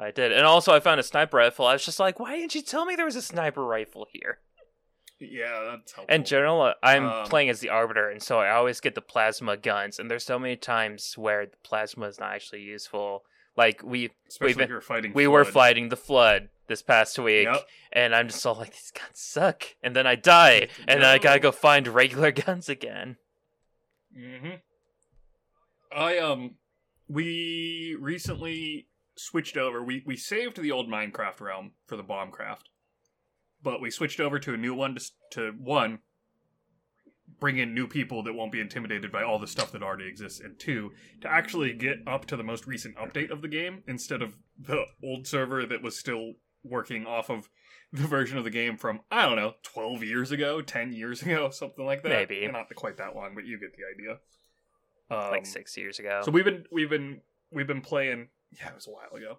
I 0.00 0.10
did. 0.10 0.32
And 0.32 0.46
also, 0.46 0.72
I 0.72 0.80
found 0.80 0.98
a 0.98 1.02
sniper 1.02 1.36
rifle. 1.36 1.66
I 1.66 1.74
was 1.74 1.84
just 1.84 2.00
like, 2.00 2.18
why 2.18 2.36
didn't 2.36 2.54
you 2.54 2.62
tell 2.62 2.84
me 2.86 2.96
there 2.96 3.04
was 3.04 3.16
a 3.16 3.22
sniper 3.22 3.64
rifle 3.64 4.06
here? 4.12 4.38
yeah, 5.20 5.72
that's 5.76 5.92
helpful. 5.92 6.14
In 6.14 6.24
general, 6.24 6.72
I'm 6.82 7.06
Um, 7.06 7.26
playing 7.26 7.50
as 7.50 7.60
the 7.60 7.68
Arbiter, 7.68 8.08
and 8.08 8.22
so 8.22 8.38
I 8.40 8.52
always 8.52 8.80
get 8.80 8.94
the 8.94 9.02
plasma 9.02 9.58
guns. 9.58 9.98
And 9.98 10.10
there's 10.10 10.24
so 10.24 10.38
many 10.38 10.56
times 10.56 11.18
where 11.18 11.44
the 11.44 11.58
plasma 11.62 12.06
is 12.06 12.18
not 12.18 12.32
actually 12.32 12.62
useful. 12.62 13.24
Like, 13.54 13.82
we 13.84 14.12
Especially 14.26 14.46
we've 14.48 14.56
been- 14.56 14.64
if 14.64 14.70
you're 14.70 14.80
fighting. 14.80 15.12
we 15.12 15.26
were 15.26 15.44
fighting 15.44 15.90
the 15.90 15.96
Flood 15.98 16.48
this 16.68 16.80
past 16.80 17.18
week, 17.18 17.48
Yep. 17.52 17.68
and 17.92 18.14
I'm 18.14 18.28
just 18.28 18.46
all 18.46 18.54
like, 18.54 18.70
these 18.72 18.92
guns 18.92 19.10
suck. 19.20 19.64
And 19.82 19.94
then 19.94 20.06
I 20.06 20.14
die, 20.14 20.68
and 20.88 21.02
then 21.02 21.04
I 21.04 21.18
gotta 21.18 21.40
go 21.40 21.52
find 21.52 21.86
regular 21.86 22.32
guns 22.46 22.70
again. 22.70 23.18
Mm-hmm. 24.16 24.54
I 25.92 26.16
um, 26.18 26.54
we 27.08 27.96
recently 28.00 28.86
switched 29.20 29.56
over. 29.56 29.82
We 29.82 30.02
we 30.06 30.16
saved 30.16 30.60
the 30.60 30.70
old 30.70 30.88
Minecraft 30.88 31.40
realm 31.40 31.72
for 31.86 31.96
the 31.96 32.04
Bombcraft, 32.04 32.64
but 33.62 33.80
we 33.80 33.90
switched 33.90 34.20
over 34.20 34.38
to 34.38 34.54
a 34.54 34.56
new 34.56 34.74
one 34.74 34.94
to 34.94 35.10
to 35.32 35.52
one 35.58 36.00
bring 37.38 37.58
in 37.58 37.74
new 37.74 37.86
people 37.86 38.22
that 38.22 38.34
won't 38.34 38.52
be 38.52 38.60
intimidated 38.60 39.10
by 39.10 39.22
all 39.22 39.38
the 39.38 39.46
stuff 39.46 39.72
that 39.72 39.82
already 39.82 40.06
exists, 40.06 40.40
and 40.40 40.58
two 40.58 40.92
to 41.20 41.28
actually 41.30 41.72
get 41.72 41.96
up 42.06 42.26
to 42.26 42.36
the 42.36 42.42
most 42.42 42.66
recent 42.66 42.96
update 42.96 43.30
of 43.30 43.42
the 43.42 43.48
game 43.48 43.82
instead 43.86 44.22
of 44.22 44.36
the 44.58 44.84
old 45.02 45.26
server 45.26 45.64
that 45.64 45.82
was 45.82 45.98
still 45.98 46.34
working 46.62 47.06
off 47.06 47.30
of 47.30 47.48
the 47.92 48.06
version 48.06 48.38
of 48.38 48.44
the 48.44 48.50
game 48.50 48.76
from 48.76 49.00
I 49.10 49.26
don't 49.26 49.36
know, 49.36 49.54
twelve 49.62 50.04
years 50.04 50.30
ago, 50.30 50.60
ten 50.60 50.92
years 50.92 51.22
ago, 51.22 51.50
something 51.52 51.84
like 51.84 52.02
that. 52.02 52.10
Maybe. 52.10 52.46
not 52.46 52.72
quite 52.74 52.98
that 52.98 53.16
long, 53.16 53.34
but 53.34 53.44
you 53.44 53.58
get 53.58 53.70
the 53.76 53.82
idea. 53.94 54.18
Um, 55.10 55.32
like 55.32 55.46
six 55.46 55.76
years 55.76 55.98
ago. 55.98 56.22
So 56.24 56.30
we've 56.30 56.44
been 56.44 56.64
we've 56.70 56.90
been 56.90 57.20
we've 57.50 57.66
been 57.66 57.80
playing. 57.80 58.28
Yeah, 58.58 58.68
it 58.68 58.74
was 58.74 58.86
a 58.86 58.90
while 58.90 59.14
ago. 59.14 59.38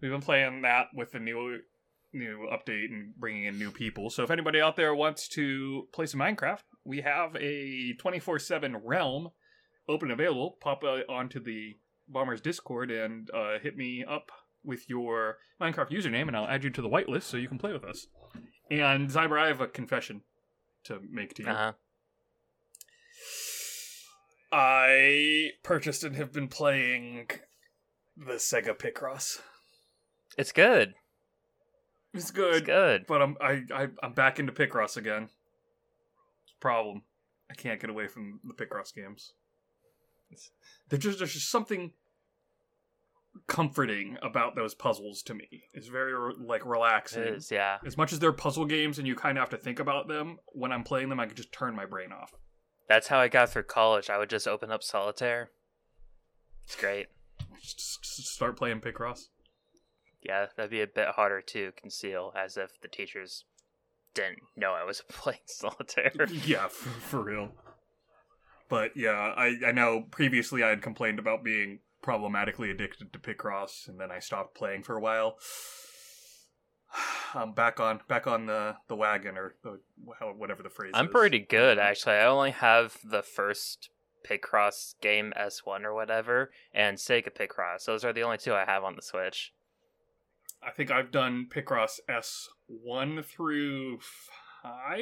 We've 0.00 0.10
been 0.10 0.20
playing 0.20 0.62
that 0.62 0.88
with 0.94 1.12
the 1.12 1.20
new 1.20 1.60
new 2.12 2.48
update 2.52 2.90
and 2.90 3.14
bringing 3.16 3.44
in 3.44 3.58
new 3.58 3.70
people. 3.70 4.10
So 4.10 4.22
if 4.22 4.30
anybody 4.30 4.60
out 4.60 4.76
there 4.76 4.94
wants 4.94 5.28
to 5.28 5.88
play 5.92 6.06
some 6.06 6.20
Minecraft, 6.20 6.62
we 6.84 7.00
have 7.00 7.34
a 7.36 7.94
twenty 7.94 8.18
four 8.18 8.38
seven 8.38 8.76
realm 8.76 9.30
open 9.88 10.10
and 10.10 10.20
available. 10.20 10.58
Pop 10.60 10.82
uh, 10.84 11.00
onto 11.08 11.40
the 11.42 11.76
Bombers 12.08 12.40
Discord 12.40 12.90
and 12.90 13.30
uh, 13.30 13.58
hit 13.62 13.76
me 13.76 14.04
up 14.04 14.30
with 14.64 14.88
your 14.88 15.38
Minecraft 15.60 15.90
username, 15.90 16.28
and 16.28 16.36
I'll 16.36 16.46
add 16.46 16.64
you 16.64 16.70
to 16.70 16.82
the 16.82 16.88
whitelist 16.88 17.22
so 17.22 17.36
you 17.36 17.48
can 17.48 17.58
play 17.58 17.72
with 17.72 17.84
us. 17.84 18.06
And 18.70 19.08
Zyber, 19.08 19.38
I 19.38 19.48
have 19.48 19.60
a 19.60 19.66
confession 19.66 20.22
to 20.84 21.00
make 21.10 21.34
to 21.34 21.42
you. 21.42 21.48
uh-huh. 21.48 21.72
I 24.52 25.52
purchased 25.62 26.04
and 26.04 26.16
have 26.16 26.32
been 26.32 26.48
playing 26.48 27.28
the 28.16 28.34
Sega 28.34 28.76
Picross. 28.76 29.40
It's 30.38 30.52
good. 30.52 30.94
It's 32.14 32.24
It's 32.24 32.30
good, 32.30 32.64
good. 32.66 33.04
but 33.06 33.22
I'm 33.22 33.36
I, 33.40 33.62
I 33.74 33.88
I'm 34.02 34.12
back 34.12 34.38
into 34.38 34.52
Picross 34.52 34.96
again. 34.96 35.24
It's 36.44 36.52
a 36.56 36.60
problem, 36.60 37.02
I 37.50 37.54
can't 37.54 37.80
get 37.80 37.90
away 37.90 38.06
from 38.08 38.40
the 38.44 38.54
Picross 38.54 38.94
games. 38.94 39.32
There's 40.88 41.02
just 41.02 41.18
there's 41.18 41.32
just 41.34 41.50
something 41.50 41.92
comforting 43.46 44.18
about 44.22 44.54
those 44.56 44.74
puzzles 44.74 45.22
to 45.22 45.34
me. 45.34 45.64
It's 45.72 45.88
very 45.88 46.12
like 46.38 46.64
relaxing. 46.66 47.22
is, 47.22 47.50
yeah. 47.50 47.78
As 47.86 47.96
much 47.96 48.12
as 48.12 48.18
they're 48.18 48.32
puzzle 48.32 48.66
games 48.66 48.98
and 48.98 49.06
you 49.06 49.14
kind 49.14 49.38
of 49.38 49.42
have 49.42 49.50
to 49.50 49.56
think 49.56 49.80
about 49.80 50.08
them, 50.08 50.38
when 50.48 50.70
I'm 50.72 50.84
playing 50.84 51.08
them, 51.08 51.20
I 51.20 51.26
can 51.26 51.36
just 51.36 51.52
turn 51.52 51.74
my 51.74 51.86
brain 51.86 52.12
off. 52.12 52.32
That's 52.88 53.08
how 53.08 53.18
I 53.18 53.28
got 53.28 53.48
through 53.50 53.62
college. 53.64 54.10
I 54.10 54.18
would 54.18 54.28
just 54.28 54.46
open 54.46 54.70
up 54.70 54.82
solitaire. 54.82 55.50
It's 56.64 56.76
great. 56.76 57.06
Start 57.62 58.56
playing 58.56 58.80
Picross. 58.80 59.28
Yeah, 60.22 60.46
that'd 60.56 60.70
be 60.70 60.82
a 60.82 60.86
bit 60.86 61.08
harder 61.08 61.40
to 61.40 61.72
conceal, 61.76 62.32
as 62.36 62.56
if 62.56 62.80
the 62.80 62.88
teachers 62.88 63.44
didn't 64.14 64.38
know 64.56 64.72
I 64.72 64.84
was 64.84 65.02
playing 65.08 65.40
solitaire. 65.46 66.26
yeah, 66.44 66.68
for, 66.68 66.90
for 67.00 67.22
real. 67.22 67.52
But 68.68 68.96
yeah, 68.96 69.34
I, 69.36 69.56
I 69.66 69.72
know 69.72 70.04
previously 70.10 70.62
I 70.62 70.68
had 70.68 70.82
complained 70.82 71.18
about 71.18 71.44
being 71.44 71.80
problematically 72.02 72.70
addicted 72.70 73.12
to 73.12 73.18
Picross, 73.18 73.88
and 73.88 74.00
then 74.00 74.10
I 74.10 74.18
stopped 74.18 74.54
playing 74.54 74.82
for 74.82 74.96
a 74.96 75.00
while. 75.00 75.36
I'm 77.34 77.42
um, 77.42 77.52
back 77.52 77.80
on 77.80 78.00
back 78.08 78.26
on 78.26 78.46
the 78.46 78.76
the 78.88 78.96
wagon 78.96 79.36
or 79.36 79.54
the 79.62 79.80
whatever 80.36 80.62
the 80.62 80.70
phrase. 80.70 80.92
I'm 80.94 81.06
is. 81.06 81.12
pretty 81.12 81.38
good 81.38 81.78
actually. 81.78 82.14
I 82.14 82.26
only 82.26 82.50
have 82.50 82.98
the 83.04 83.22
first 83.22 83.90
Picross 84.22 84.94
game 85.00 85.32
S1 85.38 85.84
or 85.84 85.94
whatever, 85.94 86.50
and 86.72 86.96
Sega 86.96 87.30
Picross. 87.34 87.84
Those 87.86 88.04
are 88.04 88.12
the 88.12 88.22
only 88.22 88.38
two 88.38 88.54
I 88.54 88.64
have 88.64 88.84
on 88.84 88.96
the 88.96 89.02
Switch. 89.02 89.52
I 90.62 90.70
think 90.70 90.90
I've 90.90 91.10
done 91.10 91.48
Picross 91.52 91.98
S1 92.08 93.24
through 93.24 93.98
five, 94.62 95.00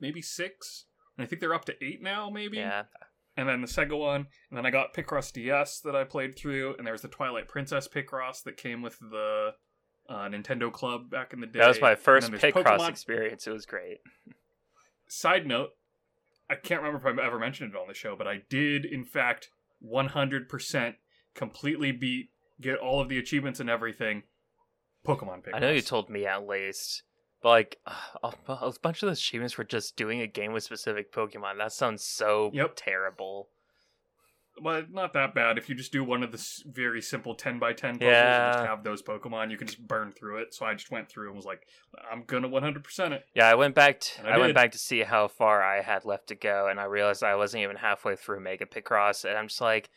maybe 0.00 0.22
six. 0.22 0.84
And 1.16 1.24
I 1.24 1.28
think 1.28 1.40
they're 1.40 1.54
up 1.54 1.64
to 1.64 1.84
eight 1.84 2.02
now, 2.02 2.30
maybe. 2.30 2.58
Yeah. 2.58 2.84
And 3.36 3.48
then 3.48 3.60
the 3.60 3.66
Sega 3.66 3.98
one, 3.98 4.26
and 4.50 4.56
then 4.56 4.64
I 4.64 4.70
got 4.70 4.94
Picross 4.94 5.32
DS 5.32 5.80
that 5.80 5.94
I 5.94 6.04
played 6.04 6.38
through, 6.38 6.74
and 6.76 6.86
there 6.86 6.92
was 6.92 7.02
the 7.02 7.08
Twilight 7.08 7.48
Princess 7.48 7.86
Picross 7.86 8.42
that 8.44 8.56
came 8.56 8.80
with 8.80 8.98
the 8.98 9.50
uh, 10.08 10.14
Nintendo 10.28 10.72
Club 10.72 11.10
back 11.10 11.32
in 11.34 11.40
the 11.40 11.46
day. 11.46 11.58
That 11.58 11.68
was 11.68 11.80
my 11.80 11.94
first 11.96 12.28
And 12.28 12.34
then 12.34 12.40
there's 12.40 12.54
Picross 12.54 12.78
Pokemon- 12.78 12.88
experience. 12.90 13.46
It 13.46 13.50
was 13.50 13.66
great. 13.66 13.98
Side 15.08 15.46
note, 15.46 15.70
I 16.48 16.54
can't 16.54 16.80
remember 16.82 16.98
if 17.08 17.12
I've 17.12 17.24
ever 17.24 17.38
mentioned 17.38 17.74
it 17.74 17.78
on 17.78 17.88
the 17.88 17.94
show, 17.94 18.14
but 18.16 18.26
I 18.28 18.42
did, 18.48 18.84
in 18.84 19.04
fact, 19.04 19.50
100% 19.84 20.94
completely 21.34 21.92
beat, 21.92 22.30
get 22.60 22.78
all 22.78 23.00
of 23.00 23.08
the 23.08 23.18
achievements 23.18 23.60
and 23.60 23.68
everything. 23.68 24.22
Pokemon. 25.06 25.42
I 25.52 25.58
know 25.58 25.70
you 25.70 25.82
told 25.82 26.10
me 26.10 26.26
at 26.26 26.46
least, 26.46 27.02
but 27.42 27.48
like 27.50 27.78
a, 28.22 28.32
a 28.48 28.72
bunch 28.82 29.02
of 29.02 29.08
those 29.08 29.18
achievements 29.18 29.56
were 29.56 29.64
just 29.64 29.96
doing 29.96 30.20
a 30.20 30.26
game 30.26 30.52
with 30.52 30.64
specific 30.64 31.12
Pokemon. 31.12 31.58
That 31.58 31.72
sounds 31.72 32.02
so 32.02 32.50
Yep. 32.52 32.72
terrible. 32.76 33.48
Well, 34.62 34.84
not 34.90 35.12
that 35.12 35.34
bad. 35.34 35.58
If 35.58 35.68
you 35.68 35.74
just 35.74 35.92
do 35.92 36.02
one 36.02 36.22
of 36.22 36.32
the 36.32 36.38
s- 36.38 36.62
very 36.66 37.02
simple 37.02 37.34
10 37.34 37.58
by 37.58 37.72
10 37.74 37.98
puzzles 37.98 38.12
and 38.14 38.52
just 38.54 38.66
have 38.66 38.82
those 38.84 39.02
Pokemon, 39.02 39.50
you 39.50 39.58
can 39.58 39.66
just 39.66 39.86
burn 39.86 40.12
through 40.12 40.38
it. 40.38 40.54
So 40.54 40.64
I 40.64 40.72
just 40.74 40.90
went 40.90 41.08
through 41.10 41.28
and 41.28 41.36
was 41.36 41.44
like, 41.44 41.66
I'm 42.10 42.22
gonna 42.24 42.48
100% 42.48 43.12
it. 43.12 43.26
Yeah, 43.34 43.48
I 43.48 43.54
went 43.54 43.74
back. 43.74 44.00
To, 44.00 44.20
And 44.20 44.28
I 44.28 44.36
I, 44.36 44.38
went 44.38 44.54
back 44.54 44.72
to 44.72 44.78
see 44.78 45.00
how 45.02 45.28
far 45.28 45.62
I 45.62 45.82
had 45.82 46.04
left 46.06 46.28
to 46.28 46.34
go, 46.34 46.68
and 46.68 46.80
I 46.80 46.84
realized 46.84 47.22
I 47.22 47.34
wasn't 47.36 47.64
even 47.64 47.76
halfway 47.76 48.16
through 48.16 48.40
Mega 48.40 48.64
Picross, 48.64 49.24
and 49.28 49.36
I'm 49.36 49.48
just 49.48 49.60
like, 49.60 49.90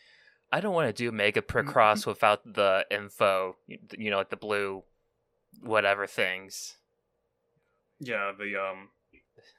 I 0.51 0.59
don't 0.59 0.73
want 0.73 0.87
to 0.87 0.93
do 1.03 1.11
Mega 1.11 1.41
Mm-hmm. 1.41 1.69
Picross 1.69 2.05
without 2.05 2.43
the 2.43 2.85
info. 2.91 3.55
You 3.67 3.77
you 3.97 4.09
know, 4.11 4.17
like 4.17 4.29
the 4.29 4.35
blue, 4.35 4.83
whatever 5.61 6.05
things. 6.07 6.75
Yeah, 7.99 8.31
the 8.37 8.55
um 8.57 8.89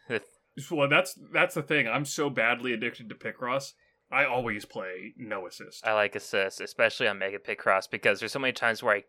well 0.70 0.88
that's 0.88 1.18
that's 1.32 1.55
the 1.55 1.62
thing. 1.62 1.88
I'm 1.88 2.05
so 2.05 2.28
badly 2.28 2.72
addicted 2.72 3.09
to 3.09 3.14
Picross. 3.14 3.72
I 4.12 4.24
always 4.24 4.64
play 4.64 5.14
no 5.16 5.46
assist. 5.46 5.86
I 5.86 5.92
like 5.94 6.16
assist, 6.16 6.61
especially 6.61 7.06
on 7.08 7.18
Mega 7.18 7.38
Picross, 7.38 7.88
because 7.90 8.18
there's 8.20 8.32
so 8.32 8.38
many 8.40 8.52
times 8.52 8.82
where 8.82 8.96
I 8.96 9.04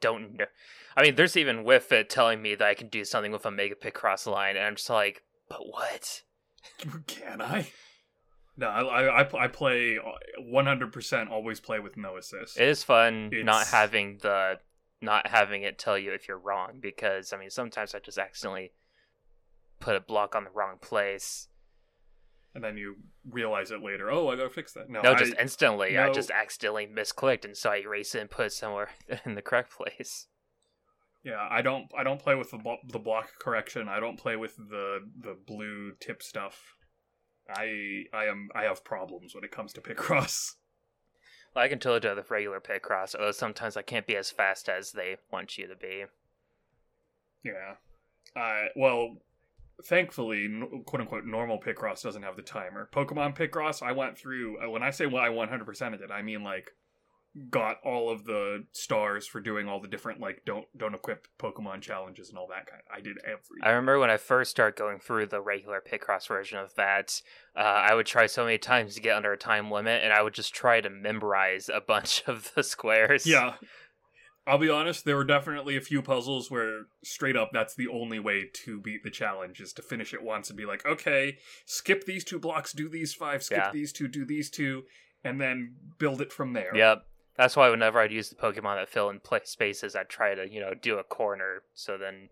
don't 0.00 0.36
know. 0.36 0.46
I 0.96 1.02
mean, 1.02 1.14
there's 1.14 1.36
even 1.36 1.62
with 1.64 1.92
it 1.92 2.10
telling 2.10 2.42
me 2.42 2.54
that 2.56 2.66
I 2.66 2.74
can 2.74 2.88
do 2.88 3.04
something 3.04 3.30
with 3.32 3.46
a 3.46 3.50
Mega 3.50 3.74
Picross 3.76 4.26
line, 4.26 4.56
and 4.56 4.64
I'm 4.64 4.74
just 4.76 4.90
like, 4.90 5.22
but 5.48 5.60
what? 5.66 6.22
Can 7.06 7.40
I? 7.40 7.68
No, 8.56 8.68
I 8.68 8.82
I, 9.04 9.22
I- 9.22 9.44
I 9.44 9.48
play 9.48 9.98
uh, 9.98 10.42
100% 10.42 11.30
always 11.30 11.60
play 11.60 11.78
with 11.78 11.96
no 11.96 12.16
assist. 12.16 12.58
It 12.58 12.68
is 12.68 12.82
fun 12.84 13.30
not 13.44 13.66
having 13.68 14.18
the 14.22 14.58
not 15.00 15.28
having 15.28 15.62
it 15.62 15.78
tell 15.78 15.96
you 15.96 16.12
if 16.12 16.28
you're 16.28 16.38
wrong 16.38 16.72
because 16.80 17.32
I 17.32 17.38
mean 17.38 17.48
sometimes 17.48 17.94
I 17.94 18.00
just 18.00 18.18
accidentally 18.18 18.72
put 19.78 19.96
a 19.96 20.00
block 20.00 20.34
on 20.34 20.44
the 20.44 20.50
wrong 20.50 20.76
place. 20.78 21.48
And 22.54 22.62
then 22.64 22.76
you 22.76 22.96
realize 23.28 23.70
it 23.70 23.82
later. 23.82 24.10
Oh, 24.10 24.28
I 24.28 24.36
gotta 24.36 24.50
fix 24.50 24.72
that. 24.72 24.88
No, 24.90 25.00
No, 25.02 25.12
I, 25.12 25.18
just 25.18 25.34
instantly. 25.38 25.96
I 25.98 26.10
just 26.12 26.30
accidentally 26.30 26.86
misclicked 26.86 27.44
and 27.44 27.56
so 27.56 27.70
I 27.70 27.76
erase 27.78 28.14
it 28.14 28.20
and 28.20 28.30
put 28.30 28.46
it 28.46 28.52
somewhere 28.52 28.90
in 29.24 29.34
the 29.34 29.42
correct 29.42 29.72
place. 29.76 30.26
yeah, 31.22 31.46
I 31.50 31.62
don't 31.62 31.86
I 31.96 32.02
don't 32.02 32.20
play 32.20 32.34
with 32.34 32.50
the 32.50 32.58
blo- 32.58 32.78
the 32.88 32.98
block 32.98 33.28
correction. 33.40 33.88
I 33.88 34.00
don't 34.00 34.18
play 34.18 34.36
with 34.36 34.56
the 34.56 35.00
the 35.18 35.36
blue 35.46 35.92
tip 36.00 36.22
stuff. 36.22 36.74
I 37.48 38.04
I 38.12 38.24
am 38.26 38.48
I 38.54 38.62
have 38.64 38.84
problems 38.84 39.34
when 39.34 39.44
it 39.44 39.50
comes 39.50 39.72
to 39.74 39.80
Picross. 39.80 40.54
I 41.56 41.66
can 41.66 41.80
totally 41.80 41.98
do 42.00 42.14
with 42.14 42.30
regular 42.30 42.60
Picross, 42.60 43.14
although 43.14 43.32
sometimes 43.32 43.76
I 43.76 43.82
can't 43.82 44.06
be 44.06 44.16
as 44.16 44.30
fast 44.30 44.68
as 44.68 44.92
they 44.92 45.16
want 45.32 45.58
you 45.58 45.66
to 45.66 45.74
be. 45.74 46.04
Yeah. 47.42 47.74
Uh, 48.40 48.66
well, 48.76 49.16
thankfully, 49.84 50.48
quote 50.86 51.00
unquote, 51.02 51.24
normal 51.24 51.60
Picross 51.60 52.02
doesn't 52.02 52.22
have 52.22 52.36
the 52.36 52.42
timer. 52.42 52.88
Pokemon 52.92 53.36
Picross, 53.36 53.82
I 53.82 53.92
went 53.92 54.18
through. 54.18 54.58
uh, 54.64 54.70
When 54.70 54.82
I 54.82 54.90
say 54.90 55.06
well, 55.06 55.22
I 55.22 55.28
100%ed 55.28 56.00
it, 56.00 56.10
I 56.10 56.22
mean 56.22 56.42
like 56.42 56.70
got 57.48 57.76
all 57.84 58.10
of 58.10 58.24
the 58.24 58.64
stars 58.72 59.24
for 59.24 59.40
doing 59.40 59.68
all 59.68 59.80
the 59.80 59.86
different 59.86 60.18
like 60.20 60.42
don't 60.44 60.64
don't 60.76 60.96
equip 60.96 61.28
Pokemon 61.38 61.80
challenges 61.80 62.28
and 62.28 62.36
all 62.36 62.48
that 62.48 62.66
kind. 62.66 62.82
Of, 62.90 62.98
I 62.98 63.00
did 63.00 63.18
everything. 63.24 63.58
I 63.62 63.68
remember 63.70 64.00
when 64.00 64.10
I 64.10 64.16
first 64.16 64.50
started 64.50 64.76
going 64.76 64.98
through 64.98 65.26
the 65.26 65.40
regular 65.40 65.80
Picross 65.80 66.26
version 66.26 66.58
of 66.58 66.74
that, 66.74 67.22
uh, 67.56 67.60
I 67.60 67.94
would 67.94 68.06
try 68.06 68.26
so 68.26 68.44
many 68.44 68.58
times 68.58 68.96
to 68.96 69.00
get 69.00 69.14
under 69.14 69.32
a 69.32 69.38
time 69.38 69.70
limit, 69.70 70.02
and 70.02 70.12
I 70.12 70.22
would 70.22 70.34
just 70.34 70.52
try 70.54 70.80
to 70.80 70.90
memorize 70.90 71.68
a 71.72 71.80
bunch 71.86 72.24
of 72.26 72.50
the 72.56 72.64
squares. 72.64 73.24
yeah. 73.26 73.54
I'll 74.50 74.58
be 74.58 74.68
honest, 74.68 75.04
there 75.04 75.14
were 75.14 75.24
definitely 75.24 75.76
a 75.76 75.80
few 75.80 76.02
puzzles 76.02 76.50
where 76.50 76.86
straight 77.04 77.36
up 77.36 77.50
that's 77.52 77.76
the 77.76 77.86
only 77.86 78.18
way 78.18 78.50
to 78.64 78.80
beat 78.80 79.04
the 79.04 79.10
challenge 79.10 79.60
is 79.60 79.72
to 79.74 79.82
finish 79.82 80.12
it 80.12 80.24
once 80.24 80.50
and 80.50 80.56
be 80.56 80.66
like, 80.66 80.84
okay, 80.84 81.38
skip 81.66 82.04
these 82.04 82.24
two 82.24 82.40
blocks, 82.40 82.72
do 82.72 82.88
these 82.88 83.14
five, 83.14 83.44
skip 83.44 83.58
Yeah. 83.58 83.70
these 83.72 83.92
two, 83.92 84.08
do 84.08 84.24
these 84.24 84.50
two, 84.50 84.82
and 85.22 85.40
then 85.40 85.76
build 85.98 86.20
it 86.20 86.32
from 86.32 86.52
there. 86.52 86.74
Yep. 86.74 87.06
That's 87.36 87.54
why 87.54 87.70
whenever 87.70 88.00
I'd 88.00 88.10
use 88.10 88.28
the 88.28 88.34
Pokemon 88.34 88.74
that 88.74 88.88
fill 88.88 89.08
in 89.08 89.20
pla 89.20 89.38
spaces, 89.44 89.94
I'd 89.94 90.08
try 90.08 90.34
to, 90.34 90.50
you 90.50 90.60
know, 90.60 90.74
do 90.74 90.98
a 90.98 91.04
corner 91.04 91.62
so 91.74 91.96
then 91.96 92.28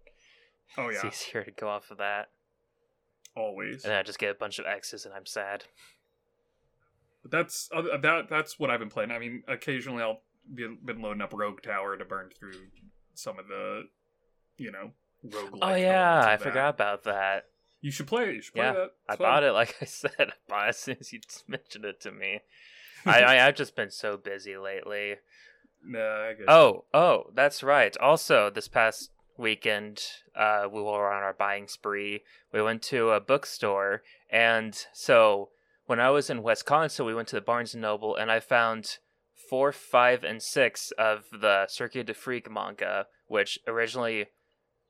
Oh 0.76 0.90
yeah, 0.90 1.00
it's 1.04 1.28
easier 1.28 1.44
to 1.44 1.52
go 1.52 1.68
off 1.68 1.92
of 1.92 1.98
that. 1.98 2.30
always. 3.36 3.84
And 3.84 3.94
I 3.94 4.02
just 4.02 4.18
get 4.18 4.30
a 4.30 4.34
bunch 4.34 4.58
of 4.58 4.66
X's 4.66 5.04
and 5.04 5.14
I'm 5.14 5.24
sad. 5.24 5.64
But 7.22 7.30
that's 7.30 7.68
uh, 7.72 7.96
that. 7.98 8.28
That's 8.28 8.58
what 8.58 8.70
I've 8.70 8.80
been 8.80 8.90
playing. 8.90 9.12
I 9.12 9.18
mean, 9.18 9.44
occasionally 9.48 10.02
I'll 10.02 10.22
been 10.54 11.02
loading 11.02 11.22
up 11.22 11.32
Rogue 11.34 11.62
Tower 11.62 11.96
to 11.96 12.04
burn 12.04 12.30
through 12.38 12.54
some 13.14 13.38
of 13.38 13.48
the, 13.48 13.82
you 14.56 14.70
know, 14.72 14.92
rogue. 15.24 15.58
oh 15.60 15.74
yeah, 15.74 16.24
I 16.26 16.36
forgot 16.36 16.74
about 16.74 17.04
that. 17.04 17.44
You 17.80 17.90
should 17.90 18.06
play 18.06 18.24
it. 18.30 18.34
You 18.34 18.42
should 18.42 18.54
play 18.54 18.64
Yeah, 18.64 18.72
that. 18.72 18.90
I 19.08 19.16
bought 19.16 19.44
it, 19.44 19.52
like 19.52 19.76
I 19.80 19.84
said, 19.86 20.10
I 20.18 20.32
bought 20.48 20.66
it 20.66 20.68
as 20.70 20.78
soon 20.78 20.96
as 21.00 21.12
you 21.12 21.20
mentioned 21.46 21.84
it 21.84 22.00
to 22.02 22.10
me. 22.10 22.40
I, 23.06 23.22
I 23.22 23.46
I've 23.46 23.54
just 23.54 23.76
been 23.76 23.90
so 23.90 24.16
busy 24.16 24.56
lately. 24.56 25.16
Nah, 25.80 26.24
I 26.24 26.32
get 26.32 26.40
it. 26.40 26.48
Oh, 26.48 26.86
oh, 26.92 27.26
that's 27.36 27.62
right. 27.62 27.96
Also, 27.98 28.50
this 28.50 28.66
past 28.66 29.10
weekend, 29.36 30.02
uh, 30.34 30.66
we 30.70 30.82
were 30.82 31.08
on 31.08 31.22
our 31.22 31.32
buying 31.32 31.68
spree. 31.68 32.22
We 32.52 32.60
went 32.60 32.82
to 32.82 33.10
a 33.10 33.20
bookstore, 33.20 34.02
and 34.28 34.74
so 34.92 35.50
when 35.86 36.00
I 36.00 36.10
was 36.10 36.30
in 36.30 36.42
Wisconsin, 36.42 37.06
we 37.06 37.14
went 37.14 37.28
to 37.28 37.36
the 37.36 37.40
Barnes 37.40 37.74
and 37.74 37.82
Noble, 37.82 38.16
and 38.16 38.28
I 38.28 38.40
found 38.40 38.98
four, 39.48 39.72
five, 39.72 40.24
and 40.24 40.42
six 40.42 40.90
of 40.92 41.24
the 41.32 41.66
Cirque 41.68 42.04
du 42.04 42.14
Freak 42.14 42.50
manga, 42.50 43.06
which 43.26 43.58
originally 43.66 44.26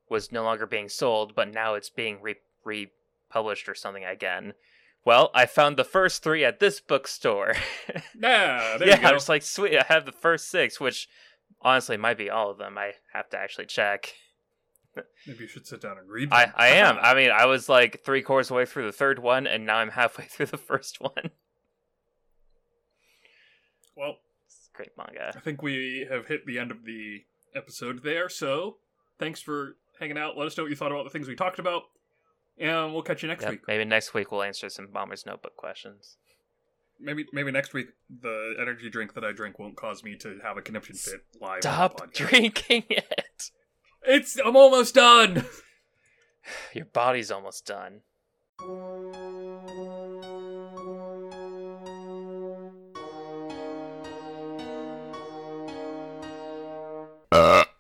was 0.09 0.33
no 0.33 0.43
longer 0.43 0.67
being 0.67 0.89
sold, 0.89 1.35
but 1.35 1.53
now 1.53 1.75
it's 1.75 1.91
being 1.91 2.21
re- 2.23 2.37
republished 2.65 3.69
or 3.69 3.75
something 3.75 4.05
again. 4.05 4.55
Well, 5.05 5.31
I 5.35 5.47
found 5.47 5.77
the 5.77 5.85
first 5.85 6.23
three 6.23 6.45
at 6.45 6.61
this 6.61 6.81
bookstore. 6.81 7.55
Yeah, 8.21 8.77
there 8.79 8.89
yeah, 8.89 8.97
you 8.97 9.03
go. 9.03 9.09
I 9.09 9.13
was 9.13 9.29
like, 9.29 9.43
sweet, 9.43 9.79
I 9.79 9.85
have 9.89 10.05
the 10.05 10.13
first 10.13 10.51
six, 10.51 10.81
which 10.81 11.09
honestly 11.63 11.97
might 11.97 12.19
be 12.19 12.29
all 12.29 12.51
of 12.51 12.59
them. 12.59 12.77
I 12.77 12.95
have 13.13 13.31
to 13.31 13.39
actually 13.39 13.67
check. 13.67 14.13
Maybe 15.27 15.45
you 15.45 15.47
should 15.47 15.67
sit 15.67 15.81
down 15.81 15.99
and 15.99 16.09
read. 16.09 16.33
I, 16.33 16.47
them. 16.47 16.55
I 16.57 16.69
am. 16.69 16.99
I 17.03 17.15
mean, 17.15 17.31
I 17.31 17.47
was 17.47 17.69
like 17.69 18.03
three 18.05 18.23
quarters 18.23 18.51
away 18.51 18.67
through 18.67 18.87
the 18.87 18.93
third 18.93 19.21
one, 19.21 19.47
and 19.47 19.65
now 19.65 19.77
I'm 19.77 19.91
halfway 19.91 20.25
through 20.25 20.47
the 20.47 20.59
first 20.59 21.01
one. 21.01 21.31
well, 23.97 24.17
great 24.79 24.93
manga. 24.97 25.33
I 25.37 25.41
think 25.41 25.61
we 25.61 26.07
have 26.09 26.29
hit 26.29 26.47
the 26.47 26.59
end 26.59 26.71
of 26.71 26.85
the 26.85 27.25
episode 27.55 28.03
there. 28.05 28.29
So, 28.29 28.77
thanks 29.19 29.41
for 29.43 29.77
hanging 29.99 30.17
out. 30.17 30.37
Let 30.39 30.47
us 30.47 30.57
know 30.57 30.63
what 30.63 30.71
you 30.71 30.77
thought 30.77 30.93
about 30.93 31.03
the 31.05 31.11
things 31.11 31.27
we 31.27 31.35
talked 31.35 31.59
about, 31.59 31.83
and 32.59 32.93
we'll 32.95 33.03
catch 33.03 33.23
you 33.23 33.29
next 33.29 33.43
Yep, 33.43 33.51
week. 33.51 33.61
Maybe 33.67 33.85
next 33.85 34.15
week 34.15 34.31
we'll 34.31 34.45
answer 34.45 34.69
some 34.69 34.87
Bomber's 34.87 35.27
Notebook 35.27 35.57
questions. 35.57 36.17
Maybe 37.01 37.27
maybe 37.33 37.51
next 37.53 37.75
week 37.75 37.89
the 38.23 38.55
energy 38.61 38.89
drink 38.91 39.15
that 39.15 39.25
I 39.25 39.33
drink 39.33 39.59
won't 39.59 39.77
cause 39.77 40.03
me 40.05 40.17
to 40.17 40.39
have 40.43 40.57
a 40.57 40.63
conniption 40.63 40.95
fit 40.97 41.21
live. 41.41 41.61
Stop 41.63 42.13
drinking 42.13 42.85
it. 42.91 43.51
It's 44.05 44.39
I'm 44.45 44.57
almost 44.57 44.95
done. 44.95 45.45
Your 46.75 46.87
body's 46.87 47.31
almost 47.31 47.67
done. 47.67 48.03